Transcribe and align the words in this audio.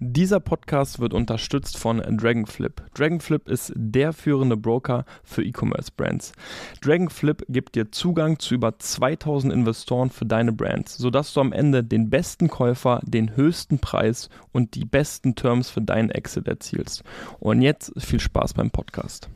Dieser 0.00 0.38
Podcast 0.38 1.00
wird 1.00 1.12
unterstützt 1.12 1.76
von 1.76 1.98
Dragonflip. 1.98 2.84
Dragonflip 2.94 3.48
ist 3.48 3.72
der 3.74 4.12
führende 4.12 4.56
Broker 4.56 5.04
für 5.24 5.42
E-Commerce-Brands. 5.42 6.34
Dragonflip 6.82 7.44
gibt 7.48 7.74
dir 7.74 7.90
Zugang 7.90 8.38
zu 8.38 8.54
über 8.54 8.78
2000 8.78 9.52
Investoren 9.52 10.10
für 10.10 10.24
deine 10.24 10.52
Brands, 10.52 10.98
sodass 10.98 11.32
du 11.32 11.40
am 11.40 11.52
Ende 11.52 11.82
den 11.82 12.10
besten 12.10 12.46
Käufer, 12.46 13.00
den 13.02 13.34
höchsten 13.34 13.80
Preis 13.80 14.28
und 14.52 14.76
die 14.76 14.84
besten 14.84 15.34
Terms 15.34 15.68
für 15.68 15.82
deinen 15.82 16.10
Exit 16.10 16.46
erzielst. 16.46 17.02
Und 17.40 17.60
jetzt 17.60 17.92
viel 17.98 18.20
Spaß 18.20 18.54
beim 18.54 18.70
Podcast. 18.70 19.28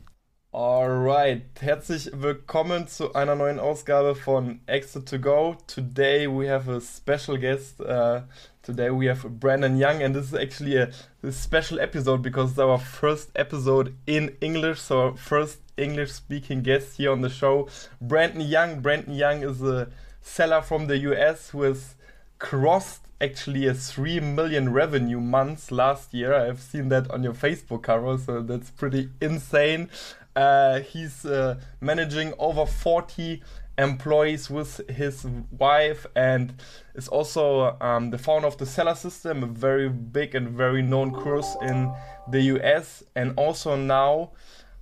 Alright, 0.53 1.41
herzlich 1.59 2.11
willkommen 2.13 2.87
zu 2.87 3.13
einer 3.15 3.35
neuen 3.35 3.59
Ausgabe 3.59 4.15
von 4.15 4.61
Exit 4.67 5.09
to 5.09 5.19
Go. 5.19 5.57
Today 5.67 6.27
we 6.27 6.49
have 6.49 6.71
a 6.71 6.79
special 6.79 7.37
guest. 7.39 7.81
Uh, 7.81 8.21
today 8.63 8.89
we 8.89 9.07
have 9.07 9.39
Brandon 9.41 9.77
Young, 9.77 10.01
and 10.01 10.15
this 10.15 10.27
is 10.27 10.33
actually 10.33 10.77
a, 10.77 10.89
a, 11.21 11.31
special 11.33 11.81
episode 11.81 12.21
because 12.21 12.51
it's 12.51 12.59
our 12.59 12.79
first 12.79 13.29
episode 13.35 13.93
in 14.07 14.35
English. 14.39 14.79
So, 14.79 15.13
first 15.15 15.59
English 15.75 16.13
speaking 16.13 16.61
guest 16.61 16.97
here 16.97 17.11
on 17.11 17.21
the 17.21 17.29
show. 17.29 17.67
Brandon 18.01 18.41
Young. 18.41 18.79
Brandon 18.79 19.13
Young 19.13 19.43
is 19.43 19.61
a 19.61 19.89
seller 20.21 20.61
from 20.61 20.87
the 20.87 20.97
US 20.99 21.49
who 21.49 21.63
has 21.63 21.95
crossed 22.39 23.01
actually 23.19 23.67
a 23.67 23.73
3 23.73 24.21
million 24.21 24.71
revenue 24.71 25.19
months 25.19 25.69
last 25.69 26.13
year. 26.13 26.33
I've 26.33 26.61
seen 26.61 26.87
that 26.89 27.11
on 27.11 27.21
your 27.21 27.33
Facebook 27.33 27.83
cover, 27.83 28.17
so 28.17 28.41
that's 28.41 28.71
pretty 28.71 29.09
insane. 29.21 29.89
Uh, 30.35 30.79
he's 30.79 31.25
uh, 31.25 31.59
managing 31.79 32.33
over 32.39 32.65
40 32.65 33.43
employees 33.77 34.49
with 34.49 34.87
his 34.89 35.25
wife 35.57 36.05
and 36.15 36.61
is 36.95 37.07
also 37.07 37.77
um, 37.81 38.11
the 38.11 38.17
founder 38.17 38.47
of 38.47 38.57
the 38.57 38.65
Seller 38.65 38.95
System, 38.95 39.43
a 39.43 39.47
very 39.47 39.89
big 39.89 40.35
and 40.35 40.49
very 40.49 40.81
known 40.81 41.11
course 41.11 41.55
in 41.61 41.91
the 42.29 42.41
US, 42.41 43.03
and 43.15 43.33
also 43.37 43.75
now 43.75 44.31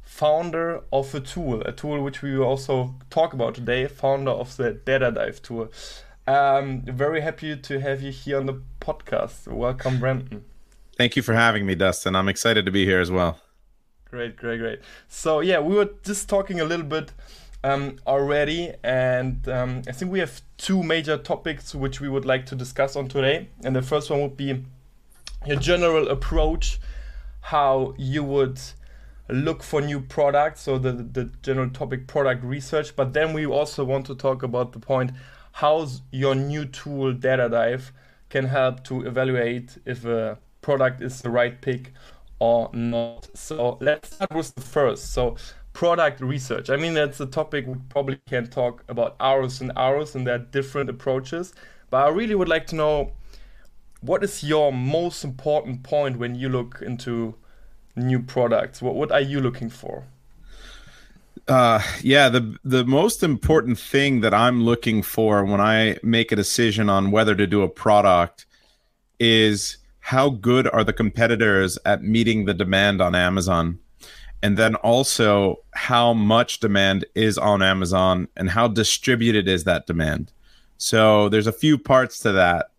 founder 0.02 0.82
of 0.92 1.16
a 1.16 1.22
tool, 1.22 1.62
a 1.62 1.72
tool 1.72 2.04
which 2.04 2.22
we 2.22 2.38
will 2.38 2.46
also 2.46 2.96
talk 3.10 3.34
about 3.34 3.56
today, 3.56 3.88
founder 3.88 4.32
of 4.32 4.56
the 4.58 4.74
Data 4.74 5.12
Dive 5.12 5.42
tool. 5.42 5.72
Um, 6.28 6.82
very 6.82 7.22
happy 7.22 7.56
to 7.56 7.80
have 7.80 8.02
you 8.02 8.12
here 8.12 8.38
on 8.38 8.46
the 8.46 8.62
podcast. 8.80 9.48
Welcome, 9.48 10.00
Brandon. 10.00 10.44
Thank 10.98 11.16
you 11.16 11.22
for 11.22 11.34
having 11.34 11.66
me, 11.66 11.76
Dustin. 11.76 12.16
I'm 12.16 12.28
excited 12.28 12.66
to 12.66 12.72
be 12.72 12.86
here 12.86 13.00
as 13.00 13.10
well. 13.10 13.40
Great, 14.12 14.36
great, 14.36 14.60
great. 14.60 14.82
So 15.08 15.40
yeah, 15.40 15.60
we 15.60 15.74
were 15.76 15.90
just 16.04 16.28
talking 16.28 16.60
a 16.60 16.66
little 16.66 16.86
bit 16.86 17.14
um, 17.64 17.98
already, 18.08 18.74
and 18.84 19.48
um, 19.48 19.82
I 19.88 19.92
think 19.92 20.12
we 20.12 20.20
have 20.20 20.42
two 20.58 20.84
major 20.84 21.18
topics 21.18 21.76
which 21.76 22.02
we 22.02 22.10
would 22.10 22.26
like 22.26 22.46
to 22.48 22.56
discuss 22.56 22.96
on 22.96 23.08
today. 23.08 23.50
And 23.64 23.76
the 23.76 23.82
first 23.82 24.10
one 24.10 24.22
would 24.22 24.38
be 24.38 24.64
your 25.46 25.60
general 25.60 26.08
approach, 26.10 26.80
how 27.42 27.94
you 27.98 28.24
would 28.24 28.60
look 29.30 29.64
for 29.64 29.82
new 29.82 30.02
products, 30.02 30.62
so 30.62 30.78
the 30.78 30.92
the 30.92 31.32
general 31.42 31.70
topic 31.70 32.08
product 32.08 32.44
research. 32.44 32.96
But 32.96 33.14
then 33.14 33.34
we 33.34 33.46
also 33.46 33.84
want 33.84 34.06
to 34.08 34.16
talk 34.16 34.44
about 34.44 34.74
the 34.74 34.80
point 34.80 35.12
how 35.54 35.88
your 36.12 36.36
new 36.36 36.66
tool 36.66 37.14
Data 37.14 37.50
Dive 37.50 37.92
can 38.30 38.46
help 38.46 38.84
to 38.86 39.06
evaluate 39.06 39.78
if 39.86 40.06
a 40.06 40.38
product 40.62 41.02
is 41.02 41.22
the 41.22 41.30
right 41.30 41.60
pick 41.62 41.94
or 42.40 42.70
not. 42.74 43.30
So 43.36 43.78
let's 43.82 44.16
start 44.16 44.34
with 44.34 44.56
the 44.56 44.62
first. 44.62 45.12
So 45.14 45.36
product 45.74 46.22
research. 46.22 46.70
I 46.70 46.76
mean, 46.76 46.94
that's 46.94 47.20
a 47.20 47.26
topic 47.26 47.66
we 47.68 47.76
probably 47.90 48.20
can 48.28 48.48
talk 48.48 48.84
about 48.88 49.16
hours 49.20 49.62
and 49.62 49.72
hours, 49.76 50.16
and 50.16 50.28
there 50.28 50.36
are 50.36 50.40
different 50.40 50.90
approaches. 50.90 51.54
But 51.90 52.06
I 52.06 52.10
really 52.10 52.36
would 52.36 52.50
like 52.50 52.68
to 52.68 52.76
know 52.76 53.12
what 54.02 54.24
is 54.24 54.44
your 54.44 54.74
most 54.74 55.24
important 55.24 55.84
point 55.84 56.18
when 56.18 56.36
you 56.36 56.50
look 56.50 56.82
into 56.82 57.36
new 57.96 58.22
products? 58.22 58.82
What 58.82 58.96
what 58.96 59.12
are 59.12 59.22
you 59.22 59.40
looking 59.40 59.70
for? 59.70 60.06
Uh, 61.48 61.82
yeah, 62.02 62.30
the 62.30 62.58
the 62.64 62.86
most 62.86 63.24
important 63.24 63.80
thing 63.80 64.22
that 64.22 64.34
I'm 64.34 64.64
looking 64.64 65.02
for 65.02 65.44
when 65.44 65.62
I 65.62 65.98
make 66.04 66.32
a 66.32 66.36
decision 66.36 66.90
on 66.90 67.12
whether 67.12 67.36
to 67.36 67.48
do 67.48 67.62
a 67.62 67.70
product 67.70 68.46
is 69.20 69.78
how 70.00 70.30
good 70.30 70.68
are 70.68 70.84
the 70.84 70.94
competitors 70.94 71.78
at 71.86 72.04
meeting 72.04 72.46
the 72.46 72.54
demand 72.54 73.02
on 73.02 73.16
Amazon? 73.16 73.80
And 74.44 74.58
then 74.58 74.76
also 74.76 75.58
how 75.74 76.14
much 76.14 76.60
demand 76.60 77.06
is 77.16 77.38
on 77.38 77.62
Amazon 77.62 78.28
and 78.36 78.50
how 78.50 78.68
distributed 78.68 79.48
is 79.48 79.66
that 79.66 79.86
demand? 79.86 80.32
So 80.78 81.30
there's 81.30 81.48
a 81.48 81.52
few 81.52 81.78
parts 81.78 82.20
to 82.22 82.32
that 82.32 82.72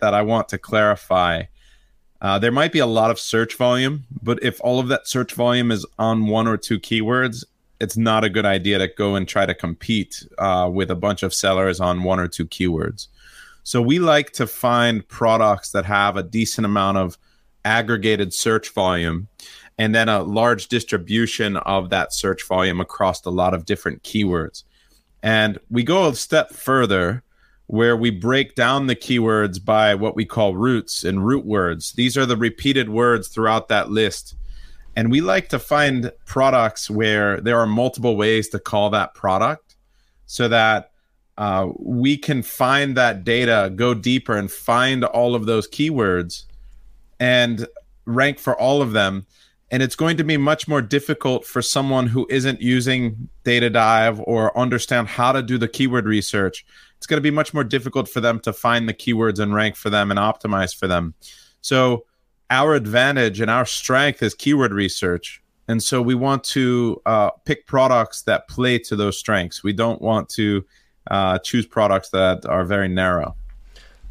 that 0.00 0.14
I 0.14 0.22
want 0.22 0.48
to 0.50 0.58
clarify. 0.58 1.44
Uh, 2.20 2.38
there 2.38 2.52
might 2.52 2.72
be 2.72 2.80
a 2.80 2.86
lot 2.86 3.10
of 3.10 3.18
search 3.18 3.56
volume, 3.56 4.04
but 4.22 4.42
if 4.42 4.60
all 4.60 4.78
of 4.78 4.88
that 4.88 5.06
search 5.06 5.32
volume 5.32 5.70
is 5.70 5.86
on 5.98 6.26
one 6.26 6.46
or 6.46 6.56
two 6.56 6.78
keywords, 6.78 7.44
it's 7.80 7.96
not 7.96 8.24
a 8.24 8.30
good 8.30 8.46
idea 8.46 8.78
to 8.78 8.88
go 8.88 9.14
and 9.14 9.28
try 9.28 9.46
to 9.46 9.54
compete 9.54 10.26
uh, 10.38 10.68
with 10.72 10.90
a 10.90 10.94
bunch 10.94 11.22
of 11.22 11.32
sellers 11.32 11.80
on 11.80 12.02
one 12.02 12.18
or 12.18 12.28
two 12.28 12.46
keywords. 12.46 13.08
So 13.64 13.82
we 13.82 13.98
like 13.98 14.32
to 14.32 14.46
find 14.46 15.06
products 15.08 15.72
that 15.72 15.84
have 15.84 16.16
a 16.16 16.22
decent 16.22 16.64
amount 16.64 16.98
of 16.98 17.18
aggregated 17.64 18.32
search 18.32 18.70
volume 18.70 19.28
and 19.78 19.94
then 19.94 20.08
a 20.08 20.22
large 20.22 20.68
distribution 20.68 21.56
of 21.58 21.90
that 21.90 22.12
search 22.12 22.46
volume 22.46 22.80
across 22.80 23.24
a 23.24 23.30
lot 23.30 23.54
of 23.54 23.66
different 23.66 24.02
keywords. 24.02 24.64
And 25.22 25.58
we 25.70 25.82
go 25.82 26.08
a 26.08 26.14
step 26.14 26.50
further 26.52 27.22
where 27.66 27.96
we 27.96 28.10
break 28.10 28.54
down 28.54 28.86
the 28.86 28.96
keywords 28.96 29.62
by 29.62 29.94
what 29.94 30.14
we 30.14 30.24
call 30.24 30.54
roots 30.54 31.04
and 31.04 31.26
root 31.26 31.44
words. 31.44 31.92
These 31.92 32.16
are 32.16 32.26
the 32.26 32.36
repeated 32.36 32.88
words 32.88 33.28
throughout 33.28 33.68
that 33.68 33.90
list. 33.90 34.36
And 34.94 35.10
we 35.10 35.20
like 35.20 35.48
to 35.50 35.58
find 35.58 36.12
products 36.24 36.88
where 36.88 37.40
there 37.40 37.58
are 37.58 37.66
multiple 37.66 38.16
ways 38.16 38.48
to 38.50 38.58
call 38.58 38.90
that 38.90 39.14
product 39.14 39.76
so 40.26 40.48
that 40.48 40.92
uh, 41.36 41.68
we 41.78 42.16
can 42.16 42.42
find 42.42 42.96
that 42.96 43.24
data, 43.24 43.70
go 43.74 43.92
deeper, 43.92 44.36
and 44.36 44.50
find 44.50 45.04
all 45.04 45.34
of 45.34 45.44
those 45.44 45.68
keywords 45.68 46.44
and 47.20 47.66
rank 48.06 48.38
for 48.38 48.58
all 48.58 48.80
of 48.80 48.92
them. 48.92 49.26
And 49.70 49.82
it's 49.82 49.96
going 49.96 50.16
to 50.18 50.24
be 50.24 50.36
much 50.36 50.68
more 50.68 50.80
difficult 50.80 51.44
for 51.44 51.60
someone 51.60 52.06
who 52.06 52.26
isn't 52.30 52.60
using 52.60 53.28
Data 53.42 53.68
Dive 53.68 54.20
or 54.20 54.56
understand 54.56 55.08
how 55.08 55.32
to 55.32 55.42
do 55.42 55.58
the 55.58 55.66
keyword 55.66 56.06
research. 56.06 56.64
It's 56.98 57.06
going 57.06 57.18
to 57.18 57.22
be 57.22 57.32
much 57.32 57.52
more 57.52 57.64
difficult 57.64 58.08
for 58.08 58.20
them 58.20 58.38
to 58.40 58.52
find 58.52 58.88
the 58.88 58.94
keywords 58.94 59.40
and 59.40 59.54
rank 59.54 59.74
for 59.74 59.90
them 59.90 60.10
and 60.10 60.20
optimize 60.20 60.74
for 60.74 60.86
them. 60.86 61.14
So, 61.62 62.04
our 62.48 62.74
advantage 62.74 63.40
and 63.40 63.50
our 63.50 63.66
strength 63.66 64.22
is 64.22 64.32
keyword 64.34 64.72
research. 64.72 65.42
And 65.66 65.82
so, 65.82 66.00
we 66.00 66.14
want 66.14 66.44
to 66.44 67.02
uh, 67.04 67.30
pick 67.44 67.66
products 67.66 68.22
that 68.22 68.46
play 68.48 68.78
to 68.80 68.94
those 68.94 69.18
strengths. 69.18 69.64
We 69.64 69.72
don't 69.72 70.00
want 70.00 70.28
to 70.30 70.64
uh, 71.10 71.38
choose 71.38 71.66
products 71.66 72.10
that 72.10 72.46
are 72.46 72.64
very 72.64 72.88
narrow. 72.88 73.36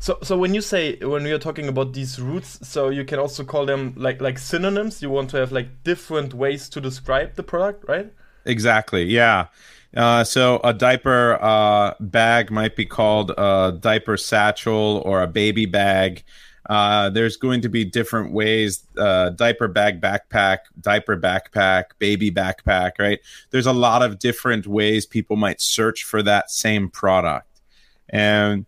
So, 0.05 0.19
so 0.21 0.37
when 0.37 0.53
you 0.53 0.61
say 0.61 0.97
when 0.97 1.23
we 1.23 1.31
are 1.31 1.39
talking 1.39 1.67
about 1.67 1.93
these 1.93 2.21
roots, 2.21 2.59
so 2.61 2.89
you 2.89 3.03
can 3.05 3.17
also 3.17 3.43
call 3.43 3.65
them 3.65 3.95
like 3.97 4.21
like 4.21 4.37
synonyms. 4.37 5.01
You 5.01 5.09
want 5.09 5.31
to 5.31 5.37
have 5.37 5.51
like 5.51 5.83
different 5.83 6.35
ways 6.35 6.69
to 6.69 6.79
describe 6.79 7.33
the 7.33 7.41
product, 7.41 7.85
right? 7.89 8.13
Exactly. 8.45 9.05
Yeah. 9.05 9.47
Uh, 9.97 10.23
so 10.23 10.61
a 10.63 10.75
diaper 10.75 11.39
uh, 11.41 11.95
bag 11.99 12.51
might 12.51 12.75
be 12.75 12.85
called 12.85 13.31
a 13.31 13.75
diaper 13.79 14.15
satchel 14.15 15.01
or 15.03 15.23
a 15.23 15.27
baby 15.27 15.65
bag. 15.65 16.23
Uh, 16.69 17.09
there's 17.09 17.35
going 17.35 17.61
to 17.61 17.69
be 17.69 17.83
different 17.83 18.31
ways 18.31 18.85
uh, 18.99 19.31
diaper 19.31 19.67
bag 19.67 20.01
backpack, 20.01 20.59
diaper 20.81 21.17
backpack, 21.17 21.85
baby 21.97 22.29
backpack, 22.29 22.91
right? 22.99 23.21
There's 23.49 23.65
a 23.65 23.73
lot 23.73 24.03
of 24.03 24.19
different 24.19 24.67
ways 24.67 25.07
people 25.07 25.35
might 25.35 25.61
search 25.61 26.03
for 26.03 26.21
that 26.21 26.51
same 26.51 26.91
product. 26.91 27.47
And 28.09 28.67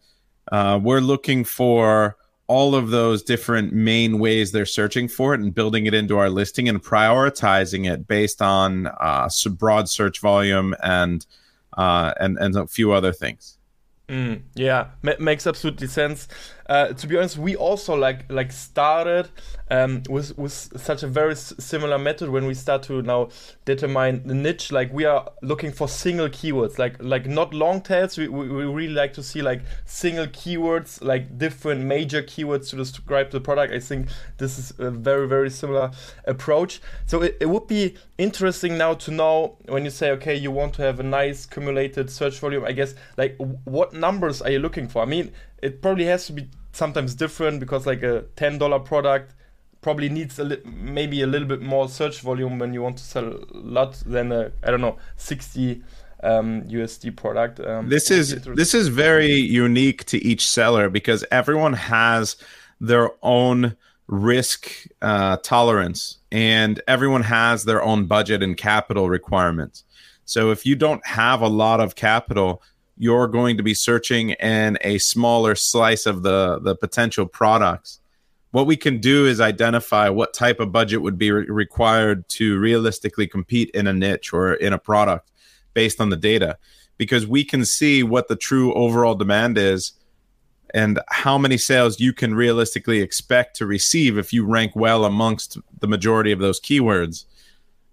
uh, 0.51 0.79
we're 0.81 1.01
looking 1.01 1.44
for 1.44 2.17
all 2.47 2.75
of 2.75 2.89
those 2.89 3.23
different 3.23 3.73
main 3.73 4.19
ways 4.19 4.51
they're 4.51 4.65
searching 4.65 5.07
for 5.07 5.33
it 5.33 5.41
and 5.41 5.53
building 5.53 5.85
it 5.85 5.94
into 5.94 6.17
our 6.17 6.29
listing 6.29 6.69
and 6.69 6.81
prioritizing 6.81 7.91
it 7.91 8.07
based 8.07 8.41
on 8.41 8.88
uh, 8.88 9.29
broad 9.57 9.89
search 9.89 10.21
volume 10.21 10.73
and, 10.81 11.25
uh, 11.77 12.13
and, 12.19 12.38
and 12.38 12.55
a 12.55 12.65
few 12.65 12.94
other 12.94 13.11
things. 13.11 13.57
Mm, 14.07 14.44
yeah, 14.55 14.88
makes 15.19 15.45
absolutely 15.45 15.88
sense. 15.88 16.29
Uh, 16.67 16.93
to 16.93 17.07
be 17.07 17.17
honest, 17.17 17.37
we 17.37 17.55
also 17.55 17.95
like 17.95 18.29
like 18.31 18.51
started 18.51 19.29
um, 19.69 20.03
with 20.09 20.37
with 20.37 20.51
such 20.51 21.03
a 21.03 21.07
very 21.07 21.35
similar 21.35 21.97
method 21.97 22.29
when 22.29 22.45
we 22.45 22.53
start 22.53 22.83
to 22.83 23.01
now 23.01 23.29
determine 23.65 24.27
the 24.27 24.33
niche. 24.33 24.71
Like 24.71 24.91
we 24.91 25.05
are 25.05 25.31
looking 25.41 25.71
for 25.71 25.87
single 25.87 26.27
keywords, 26.27 26.77
like 26.77 27.01
like 27.01 27.25
not 27.25 27.53
long 27.53 27.81
tails. 27.81 28.17
We, 28.17 28.27
we, 28.27 28.49
we 28.49 28.65
really 28.65 28.93
like 28.93 29.13
to 29.13 29.23
see 29.23 29.41
like 29.41 29.61
single 29.85 30.27
keywords, 30.27 31.01
like 31.01 31.37
different 31.37 31.85
major 31.85 32.21
keywords 32.21 32.69
to 32.71 32.75
describe 32.75 33.31
the 33.31 33.39
product. 33.39 33.73
I 33.73 33.79
think 33.79 34.09
this 34.37 34.59
is 34.59 34.73
a 34.77 34.91
very 34.91 35.27
very 35.27 35.49
similar 35.49 35.91
approach. 36.25 36.81
So 37.05 37.21
it, 37.21 37.37
it 37.39 37.45
would 37.45 37.67
be 37.67 37.95
interesting 38.17 38.77
now 38.77 38.93
to 38.95 39.11
know 39.11 39.57
when 39.67 39.85
you 39.85 39.91
say 39.91 40.11
okay, 40.11 40.35
you 40.35 40.51
want 40.51 40.73
to 40.75 40.81
have 40.81 40.99
a 40.99 41.03
nice 41.03 41.45
cumulated 41.45 42.09
search 42.09 42.39
volume. 42.39 42.65
I 42.65 42.73
guess 42.73 42.93
like 43.15 43.37
what 43.63 43.93
numbers 43.93 44.41
are 44.41 44.49
you 44.49 44.59
looking 44.59 44.89
for? 44.89 45.01
I 45.01 45.05
mean, 45.05 45.31
it 45.62 45.81
probably 45.81 46.06
has 46.06 46.27
to 46.27 46.33
be 46.33 46.50
sometimes 46.71 47.15
different 47.15 47.59
because 47.59 47.86
like 47.86 48.04
a 48.04 48.24
ten 48.36 48.57
dollar 48.57 48.80
product 48.80 49.33
probably 49.81 50.09
needs 50.09 50.39
a 50.39 50.44
li- 50.44 50.62
maybe 50.65 51.21
a 51.21 51.27
little 51.27 51.48
bit 51.48 51.62
more 51.62 51.88
search 51.88 52.21
volume 52.21 52.59
when 52.59 52.74
you 52.74 52.81
want 52.81 52.98
to 52.98 53.04
sell 53.04 53.25
a 53.25 53.39
lot 53.54 53.94
than 54.06 54.31
a 54.31 54.51
I 54.63 54.71
don't 54.71 54.81
know 54.81 54.98
sixty 55.15 55.83
um, 56.24 56.63
USD 56.63 57.15
product. 57.15 57.59
Um, 57.59 57.89
this 57.89 58.12
is 58.12 58.42
this 58.44 58.74
is 58.74 58.88
very 58.88 59.33
unique 59.33 60.06
to 60.06 60.24
each 60.24 60.48
seller 60.48 60.89
because 60.89 61.24
everyone 61.31 61.74
has 61.74 62.38
their 62.80 63.12
own 63.24 63.75
risk 64.07 64.71
uh, 65.01 65.38
tolerance 65.38 66.19
and 66.31 66.81
everyone 66.88 67.24
has 67.24 67.65
their 67.65 67.83
own 67.83 68.06
budget 68.06 68.42
and 68.42 68.56
capital 68.56 69.10
requirements. 69.10 69.83
So 70.25 70.51
if 70.51 70.65
you 70.65 70.75
don't 70.75 71.06
have 71.06 71.42
a 71.42 71.48
lot 71.48 71.80
of 71.80 71.95
capital, 71.95 72.62
you're 72.97 73.27
going 73.27 73.57
to 73.57 73.63
be 73.63 73.73
searching 73.73 74.31
in 74.31 74.77
a 74.81 74.97
smaller 74.97 75.55
slice 75.55 76.05
of 76.05 76.23
the 76.23 76.59
the 76.59 76.75
potential 76.75 77.25
products. 77.25 77.99
What 78.51 78.65
we 78.65 78.77
can 78.77 78.99
do 78.99 79.25
is 79.25 79.39
identify 79.39 80.09
what 80.09 80.33
type 80.33 80.59
of 80.59 80.71
budget 80.71 81.01
would 81.01 81.17
be 81.17 81.31
re- 81.31 81.45
required 81.47 82.27
to 82.29 82.57
realistically 82.57 83.27
compete 83.27 83.69
in 83.71 83.88
a 83.88 83.94
niche 83.94 84.33
or 84.33 84.53
in 84.53 84.73
a 84.73 84.79
product 84.79 85.31
based 85.73 86.01
on 86.01 86.09
the 86.09 86.17
data. 86.17 86.57
Because 86.97 87.27
we 87.27 87.44
can 87.44 87.65
see 87.65 88.01
what 88.01 88.27
the 88.27 88.35
true 88.35 88.73
overall 88.73 89.13
demand 89.13 89.57
is 89.57 89.93
and 90.73 91.00
how 91.09 91.38
many 91.38 91.57
sales 91.57 92.00
you 92.00 92.13
can 92.13 92.33
realistically 92.33 93.01
expect 93.01 93.55
to 93.57 93.65
receive 93.65 94.17
if 94.17 94.33
you 94.33 94.45
rank 94.45 94.75
well 94.75 95.05
amongst 95.05 95.57
the 95.79 95.88
majority 95.88 96.31
of 96.31 96.39
those 96.39 96.59
keywords 96.59 97.25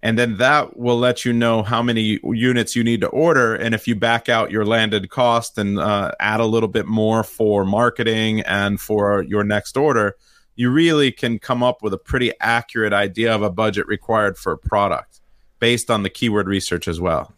and 0.05 0.17
then 0.17 0.37
that 0.37 0.77
will 0.77 0.99
let 0.99 1.25
you 1.25 1.33
know 1.33 1.65
how 1.65 1.83
many 1.83 2.21
units 2.23 2.77
you 2.77 2.85
need 2.85 3.01
to 3.01 3.09
order. 3.09 3.57
And 3.57 3.75
if 3.75 3.89
you 3.89 3.97
back 3.97 4.29
out 4.29 4.53
your 4.53 4.65
landed 4.65 5.11
cost 5.11 5.59
and 5.59 5.81
uh, 5.81 6.13
add 6.21 6.39
a 6.39 6.47
little 6.47 6.69
bit 6.69 6.87
more 6.87 7.25
for 7.25 7.65
marketing 7.65 8.43
and 8.43 8.81
for 8.81 9.23
your 9.23 9.43
next 9.43 9.77
order 9.77 10.15
you 10.57 10.71
really 10.71 11.11
can 11.11 11.39
come 11.39 11.63
up 11.63 11.83
with 11.83 11.93
a 11.93 11.99
pretty 11.99 12.33
accurate 12.41 12.93
idea 12.93 13.35
of 13.35 13.43
a 13.43 13.51
budget 13.51 13.87
required 13.87 14.39
for 14.39 14.53
a 14.53 14.59
product 14.59 15.21
based 15.59 15.91
on 15.91 16.03
the 16.03 16.11
keyword 16.11 16.47
research 16.47 16.87
as 16.87 17.01
well. 17.01 17.33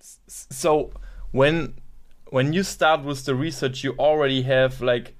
So 0.00 0.90
when 1.30 1.74
when 2.30 2.52
you 2.52 2.62
start 2.62 3.04
with 3.04 3.24
the 3.24 3.34
research 3.34 3.84
you 3.84 3.94
already 3.98 4.42
have 4.42 4.80
like 4.80 5.14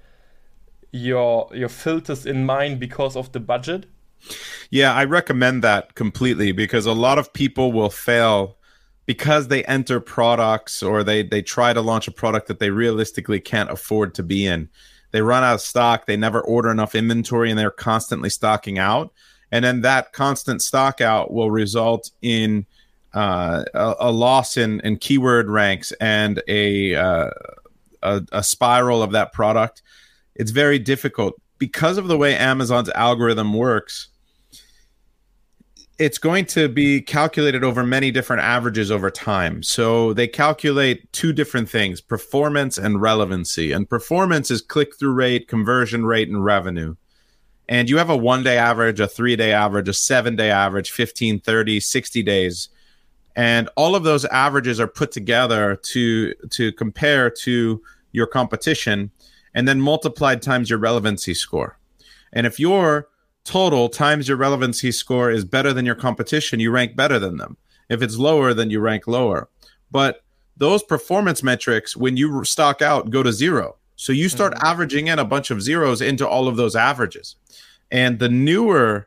your 0.91 1.49
your 1.55 1.69
filters 1.69 2.27
in 2.27 2.45
mind 2.45 2.81
because 2.81 3.17
of 3.17 3.33
the 3.33 3.41
budget 3.41 3.87
yeah, 4.71 4.95
I 4.95 5.05
recommend 5.05 5.63
that 5.65 5.95
completely 5.95 6.53
because 6.53 6.87
a 6.87 6.93
lot 6.93 7.19
of 7.19 7.33
people 7.33 7.73
will 7.73 7.91
fail 7.91 8.57
because 9.07 9.49
they 9.49 9.65
enter 9.65 10.01
products 10.01 10.83
or 10.83 11.03
they 11.03 11.23
they 11.23 11.43
try 11.43 11.73
to 11.73 11.81
launch 11.81 12.09
a 12.09 12.13
product 12.13 12.47
that 12.49 12.59
they 12.59 12.71
realistically 12.71 13.41
can't 13.41 13.71
afford 13.71 14.15
to 14.15 14.23
be 14.23 14.47
in. 14.47 14.69
They 15.11 15.23
run 15.23 15.45
out 15.45 15.55
of 15.55 15.61
stock, 15.61 16.07
they 16.07 16.17
never 16.17 16.41
order 16.41 16.71
enough 16.71 16.95
inventory 16.95 17.51
and 17.51 17.59
they're 17.59 17.71
constantly 17.71 18.31
stocking 18.31 18.79
out. 18.79 19.13
And 19.51 19.63
then 19.65 19.83
that 19.83 20.13
constant 20.13 20.63
stock 20.63 21.03
out 21.03 21.33
will 21.33 21.51
result 21.51 22.11
in 22.23 22.65
uh, 23.13 23.65
a, 23.75 23.95
a, 24.01 24.11
loss 24.11 24.57
in, 24.57 24.81
in 24.81 24.97
keyword 24.97 25.51
ranks 25.51 25.93
and 26.01 26.43
a, 26.49 26.95
uh, 26.95 27.31
a, 28.03 28.23
a 28.33 28.43
spiral 28.43 29.03
of 29.03 29.13
that 29.13 29.35
product. 29.35 29.83
It's 30.35 30.51
very 30.51 30.79
difficult 30.79 31.39
because 31.59 31.99
of 31.99 32.09
the 32.09 32.17
way 32.17 32.35
Amazon's 32.35 32.89
algorithm 32.91 33.53
works 33.53 34.09
it's 35.99 36.19
going 36.19 36.47
to 36.47 36.69
be 36.69 37.01
calculated 37.01 37.63
over 37.63 37.85
many 37.85 38.11
different 38.11 38.43
averages 38.43 38.91
over 38.91 39.11
time. 39.11 39.63
So 39.63 40.13
they 40.13 40.27
calculate 40.27 41.13
two 41.13 41.33
different 41.33 41.69
things 41.69 42.01
performance 42.01 42.79
and 42.79 43.01
relevancy. 43.01 43.73
And 43.73 43.89
performance 43.89 44.51
is 44.51 44.63
click 44.63 44.99
through 44.99 45.13
rate, 45.13 45.49
conversion 45.49 46.05
rate, 46.05 46.29
and 46.29 46.45
revenue. 46.45 46.97
And 47.69 47.89
you 47.89 47.99
have 47.99 48.11
a 48.11 48.17
one 48.17 48.43
day 48.43 48.59
average, 48.59 49.01
a 49.01 49.07
three 49.07 49.37
day 49.37 49.53
average, 49.53 49.89
a 49.89 49.95
seven 49.95 50.35
day 50.35 50.51
average, 50.51 50.91
15, 50.91 51.41
30, 51.41 51.81
60 51.81 52.23
days. 52.23 52.69
And 53.35 53.69
all 53.77 53.95
of 53.95 54.03
those 54.03 54.25
averages 54.27 54.79
are 54.81 54.89
put 54.89 55.13
together 55.13 55.77
to, 55.77 56.35
to 56.51 56.73
compare 56.73 57.31
to 57.31 57.83
your 58.13 58.27
competition 58.27 59.11
and 59.55 59.67
then 59.67 59.81
multiplied 59.81 60.43
times 60.43 60.69
your 60.69 60.79
relevancy 60.79 61.35
score. 61.35 61.79
And 62.33 62.47
if 62.47 62.59
you're 62.59 63.09
total 63.45 63.89
times 63.89 64.29
your 64.29 64.37
relevancy 64.37 64.93
score 64.93 65.31
is 65.31 65.45
better 65.45 65.73
than 65.73 65.87
your 65.87 65.95
competition, 65.95 66.61
you 66.61 66.71
rank 66.71 66.97
better 66.97 67.19
than 67.19 67.37
them. 67.37 67.57
If 67.89 68.03
it's 68.03 68.17
lower, 68.17 68.55
then 68.55 68.71
you 68.71 68.81
rank 68.81 69.07
lower. 69.07 69.49
But 69.91 70.23
those 70.57 70.83
performance 70.83 71.43
metrics, 71.43 71.97
when 71.97 72.17
you 72.17 72.45
stock 72.45 72.83
out, 72.83 73.11
go 73.11 73.23
to 73.23 73.33
zero. 73.33 73.77
So 73.97 74.13
you 74.13 74.29
start 74.29 74.55
mm-hmm. 74.55 74.67
averaging 74.67 75.07
in 75.09 75.19
a 75.19 75.25
bunch 75.25 75.51
of 75.51 75.63
zeros 75.63 76.01
into 76.01 76.27
all 76.27 76.49
of 76.49 76.57
those 76.57 76.77
averages. 76.77 77.37
And 77.91 78.19
the 78.19 78.29
newer 78.29 79.07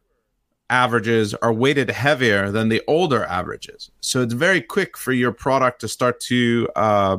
averages 0.69 1.33
are 1.35 1.53
weighted 1.53 1.89
heavier 1.89 2.51
than 2.51 2.69
the 2.69 2.81
older 2.87 3.23
averages. 3.23 3.91
So 4.01 4.21
it's 4.21 4.33
very 4.33 4.61
quick 4.61 4.97
for 4.97 5.11
your 5.11 5.31
product 5.31 5.81
to 5.81 5.87
start 5.87 6.19
to, 6.21 6.69
uh, 6.75 7.17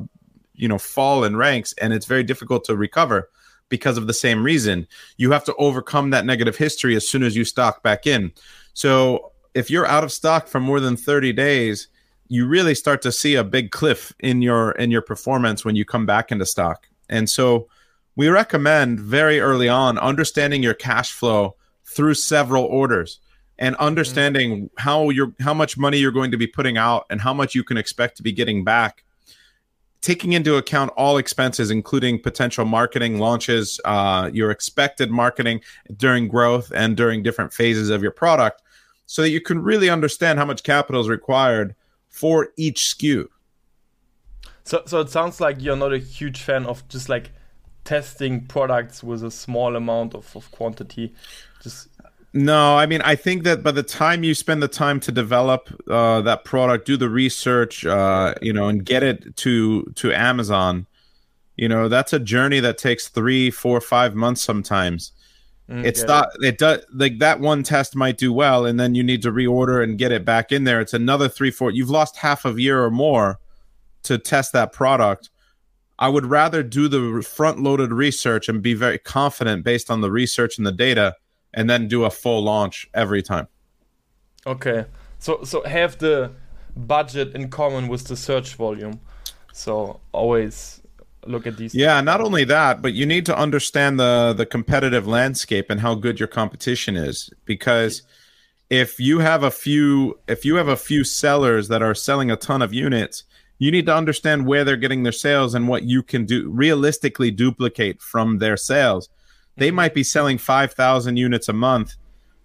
you 0.54 0.68
know, 0.68 0.78
fall 0.78 1.24
in 1.24 1.36
ranks, 1.36 1.74
and 1.80 1.92
it's 1.92 2.06
very 2.06 2.22
difficult 2.22 2.64
to 2.64 2.76
recover 2.76 3.30
because 3.68 3.98
of 3.98 4.06
the 4.06 4.14
same 4.14 4.42
reason. 4.42 4.86
You 5.16 5.32
have 5.32 5.44
to 5.44 5.54
overcome 5.56 6.10
that 6.10 6.24
negative 6.24 6.56
history 6.56 6.96
as 6.96 7.08
soon 7.08 7.22
as 7.22 7.36
you 7.36 7.44
stock 7.44 7.82
back 7.82 8.06
in. 8.06 8.32
So 8.74 9.32
if 9.54 9.70
you're 9.70 9.86
out 9.86 10.04
of 10.04 10.12
stock 10.12 10.48
for 10.48 10.60
more 10.60 10.80
than 10.80 10.96
30 10.96 11.32
days, 11.32 11.88
you 12.28 12.46
really 12.46 12.74
start 12.74 13.02
to 13.02 13.12
see 13.12 13.34
a 13.34 13.44
big 13.44 13.70
cliff 13.70 14.12
in 14.20 14.42
your 14.42 14.72
in 14.72 14.90
your 14.90 15.02
performance 15.02 15.64
when 15.64 15.76
you 15.76 15.84
come 15.84 16.06
back 16.06 16.32
into 16.32 16.46
stock. 16.46 16.88
And 17.08 17.30
so 17.30 17.68
we 18.16 18.28
recommend 18.28 18.98
very 18.98 19.40
early 19.40 19.68
on 19.68 19.98
understanding 19.98 20.62
your 20.62 20.74
cash 20.74 21.12
flow 21.12 21.56
through 21.84 22.14
several 22.14 22.64
orders 22.64 23.20
and 23.58 23.76
understanding 23.76 24.50
mm-hmm. 24.50 24.66
how 24.76 25.10
you're 25.10 25.32
how 25.40 25.54
much 25.54 25.78
money 25.78 25.98
you're 25.98 26.10
going 26.10 26.30
to 26.30 26.36
be 26.36 26.46
putting 26.46 26.76
out 26.76 27.06
and 27.10 27.20
how 27.20 27.32
much 27.32 27.54
you 27.54 27.62
can 27.62 27.76
expect 27.76 28.16
to 28.16 28.22
be 28.22 28.32
getting 28.32 28.64
back 28.64 29.04
taking 30.06 30.34
into 30.34 30.54
account 30.54 30.92
all 30.96 31.16
expenses, 31.16 31.68
including 31.68 32.16
potential 32.16 32.64
marketing 32.64 33.18
launches, 33.18 33.80
uh, 33.84 34.30
your 34.32 34.52
expected 34.52 35.10
marketing 35.10 35.60
during 35.96 36.28
growth 36.28 36.70
and 36.72 36.96
during 36.96 37.24
different 37.24 37.52
phases 37.52 37.90
of 37.90 38.02
your 38.04 38.12
product, 38.12 38.62
so 39.06 39.22
that 39.22 39.30
you 39.30 39.40
can 39.40 39.60
really 39.60 39.90
understand 39.90 40.38
how 40.38 40.44
much 40.44 40.62
capital 40.62 41.00
is 41.00 41.08
required 41.08 41.74
for 42.08 42.50
each 42.56 42.94
SKU. 42.94 43.26
So, 44.62 44.84
so 44.86 45.00
it 45.00 45.10
sounds 45.10 45.40
like 45.40 45.60
you're 45.60 45.76
not 45.76 45.92
a 45.92 45.98
huge 45.98 46.40
fan 46.40 46.66
of 46.66 46.86
just 46.86 47.08
like 47.08 47.32
testing 47.82 48.46
products 48.46 49.02
with 49.02 49.24
a 49.24 49.30
small 49.32 49.74
amount 49.74 50.14
of, 50.14 50.36
of 50.36 50.48
quantity. 50.52 51.14
Just 51.64 51.88
no, 52.36 52.76
I 52.76 52.84
mean, 52.84 53.00
I 53.00 53.16
think 53.16 53.44
that 53.44 53.62
by 53.62 53.70
the 53.70 53.82
time 53.82 54.22
you 54.22 54.34
spend 54.34 54.62
the 54.62 54.68
time 54.68 55.00
to 55.00 55.10
develop 55.10 55.70
uh, 55.88 56.20
that 56.20 56.44
product, 56.44 56.86
do 56.86 56.98
the 56.98 57.08
research, 57.08 57.86
uh, 57.86 58.34
you 58.42 58.52
know, 58.52 58.68
and 58.68 58.84
get 58.84 59.02
it 59.02 59.34
to 59.38 59.84
to 59.94 60.12
Amazon, 60.12 60.86
you 61.56 61.66
know, 61.66 61.88
that's 61.88 62.12
a 62.12 62.18
journey 62.18 62.60
that 62.60 62.76
takes 62.76 63.08
three, 63.08 63.50
four, 63.50 63.80
five 63.80 64.14
months 64.14 64.42
sometimes. 64.42 65.12
Mm, 65.70 65.86
it's 65.86 66.02
not 66.02 66.28
it. 66.42 66.48
it 66.48 66.58
does 66.58 66.84
like 66.92 67.20
that 67.20 67.40
one 67.40 67.62
test 67.62 67.96
might 67.96 68.18
do 68.18 68.34
well, 68.34 68.66
and 68.66 68.78
then 68.78 68.94
you 68.94 69.02
need 69.02 69.22
to 69.22 69.32
reorder 69.32 69.82
and 69.82 69.96
get 69.96 70.12
it 70.12 70.26
back 70.26 70.52
in 70.52 70.64
there. 70.64 70.82
It's 70.82 70.94
another 70.94 71.30
three, 71.30 71.50
four. 71.50 71.70
You've 71.70 71.88
lost 71.88 72.18
half 72.18 72.44
a 72.44 72.52
year 72.52 72.84
or 72.84 72.90
more 72.90 73.40
to 74.02 74.18
test 74.18 74.52
that 74.52 74.72
product. 74.72 75.30
I 75.98 76.10
would 76.10 76.26
rather 76.26 76.62
do 76.62 76.86
the 76.88 77.22
front 77.22 77.60
loaded 77.60 77.94
research 77.94 78.50
and 78.50 78.62
be 78.62 78.74
very 78.74 78.98
confident 78.98 79.64
based 79.64 79.90
on 79.90 80.02
the 80.02 80.10
research 80.10 80.58
and 80.58 80.66
the 80.66 80.72
data 80.72 81.16
and 81.54 81.68
then 81.68 81.88
do 81.88 82.04
a 82.04 82.10
full 82.10 82.42
launch 82.42 82.88
every 82.94 83.22
time. 83.22 83.48
Okay. 84.46 84.86
So 85.18 85.44
so 85.44 85.62
have 85.64 85.98
the 85.98 86.32
budget 86.76 87.34
in 87.34 87.48
common 87.48 87.88
with 87.88 88.04
the 88.04 88.16
search 88.16 88.54
volume. 88.54 89.00
So 89.52 90.00
always 90.12 90.82
look 91.24 91.46
at 91.46 91.56
these. 91.56 91.74
Yeah, 91.74 92.00
not 92.00 92.20
only 92.20 92.44
that, 92.44 92.82
but 92.82 92.92
you 92.92 93.06
need 93.06 93.26
to 93.26 93.36
understand 93.36 93.98
the 93.98 94.34
the 94.36 94.46
competitive 94.46 95.06
landscape 95.06 95.70
and 95.70 95.80
how 95.80 95.94
good 95.94 96.20
your 96.20 96.28
competition 96.28 96.96
is 96.96 97.30
because 97.44 98.02
if 98.68 98.98
you 98.98 99.20
have 99.20 99.42
a 99.42 99.50
few 99.50 100.18
if 100.28 100.44
you 100.44 100.56
have 100.56 100.68
a 100.68 100.76
few 100.76 101.04
sellers 101.04 101.68
that 101.68 101.82
are 101.82 101.94
selling 101.94 102.30
a 102.30 102.36
ton 102.36 102.62
of 102.62 102.74
units 102.74 103.24
you 103.58 103.70
need 103.70 103.86
to 103.86 103.94
understand 103.94 104.46
where 104.46 104.64
they're 104.64 104.76
getting 104.76 105.02
their 105.02 105.12
sales 105.12 105.54
and 105.54 105.68
what 105.68 105.84
you 105.84 106.02
can 106.02 106.24
do 106.26 106.50
realistically 106.50 107.30
duplicate 107.30 108.02
from 108.02 108.38
their 108.38 108.56
sales. 108.56 109.08
They 109.56 109.70
might 109.70 109.94
be 109.94 110.02
selling 110.02 110.38
5,000 110.38 111.16
units 111.16 111.48
a 111.48 111.52
month, 111.52 111.96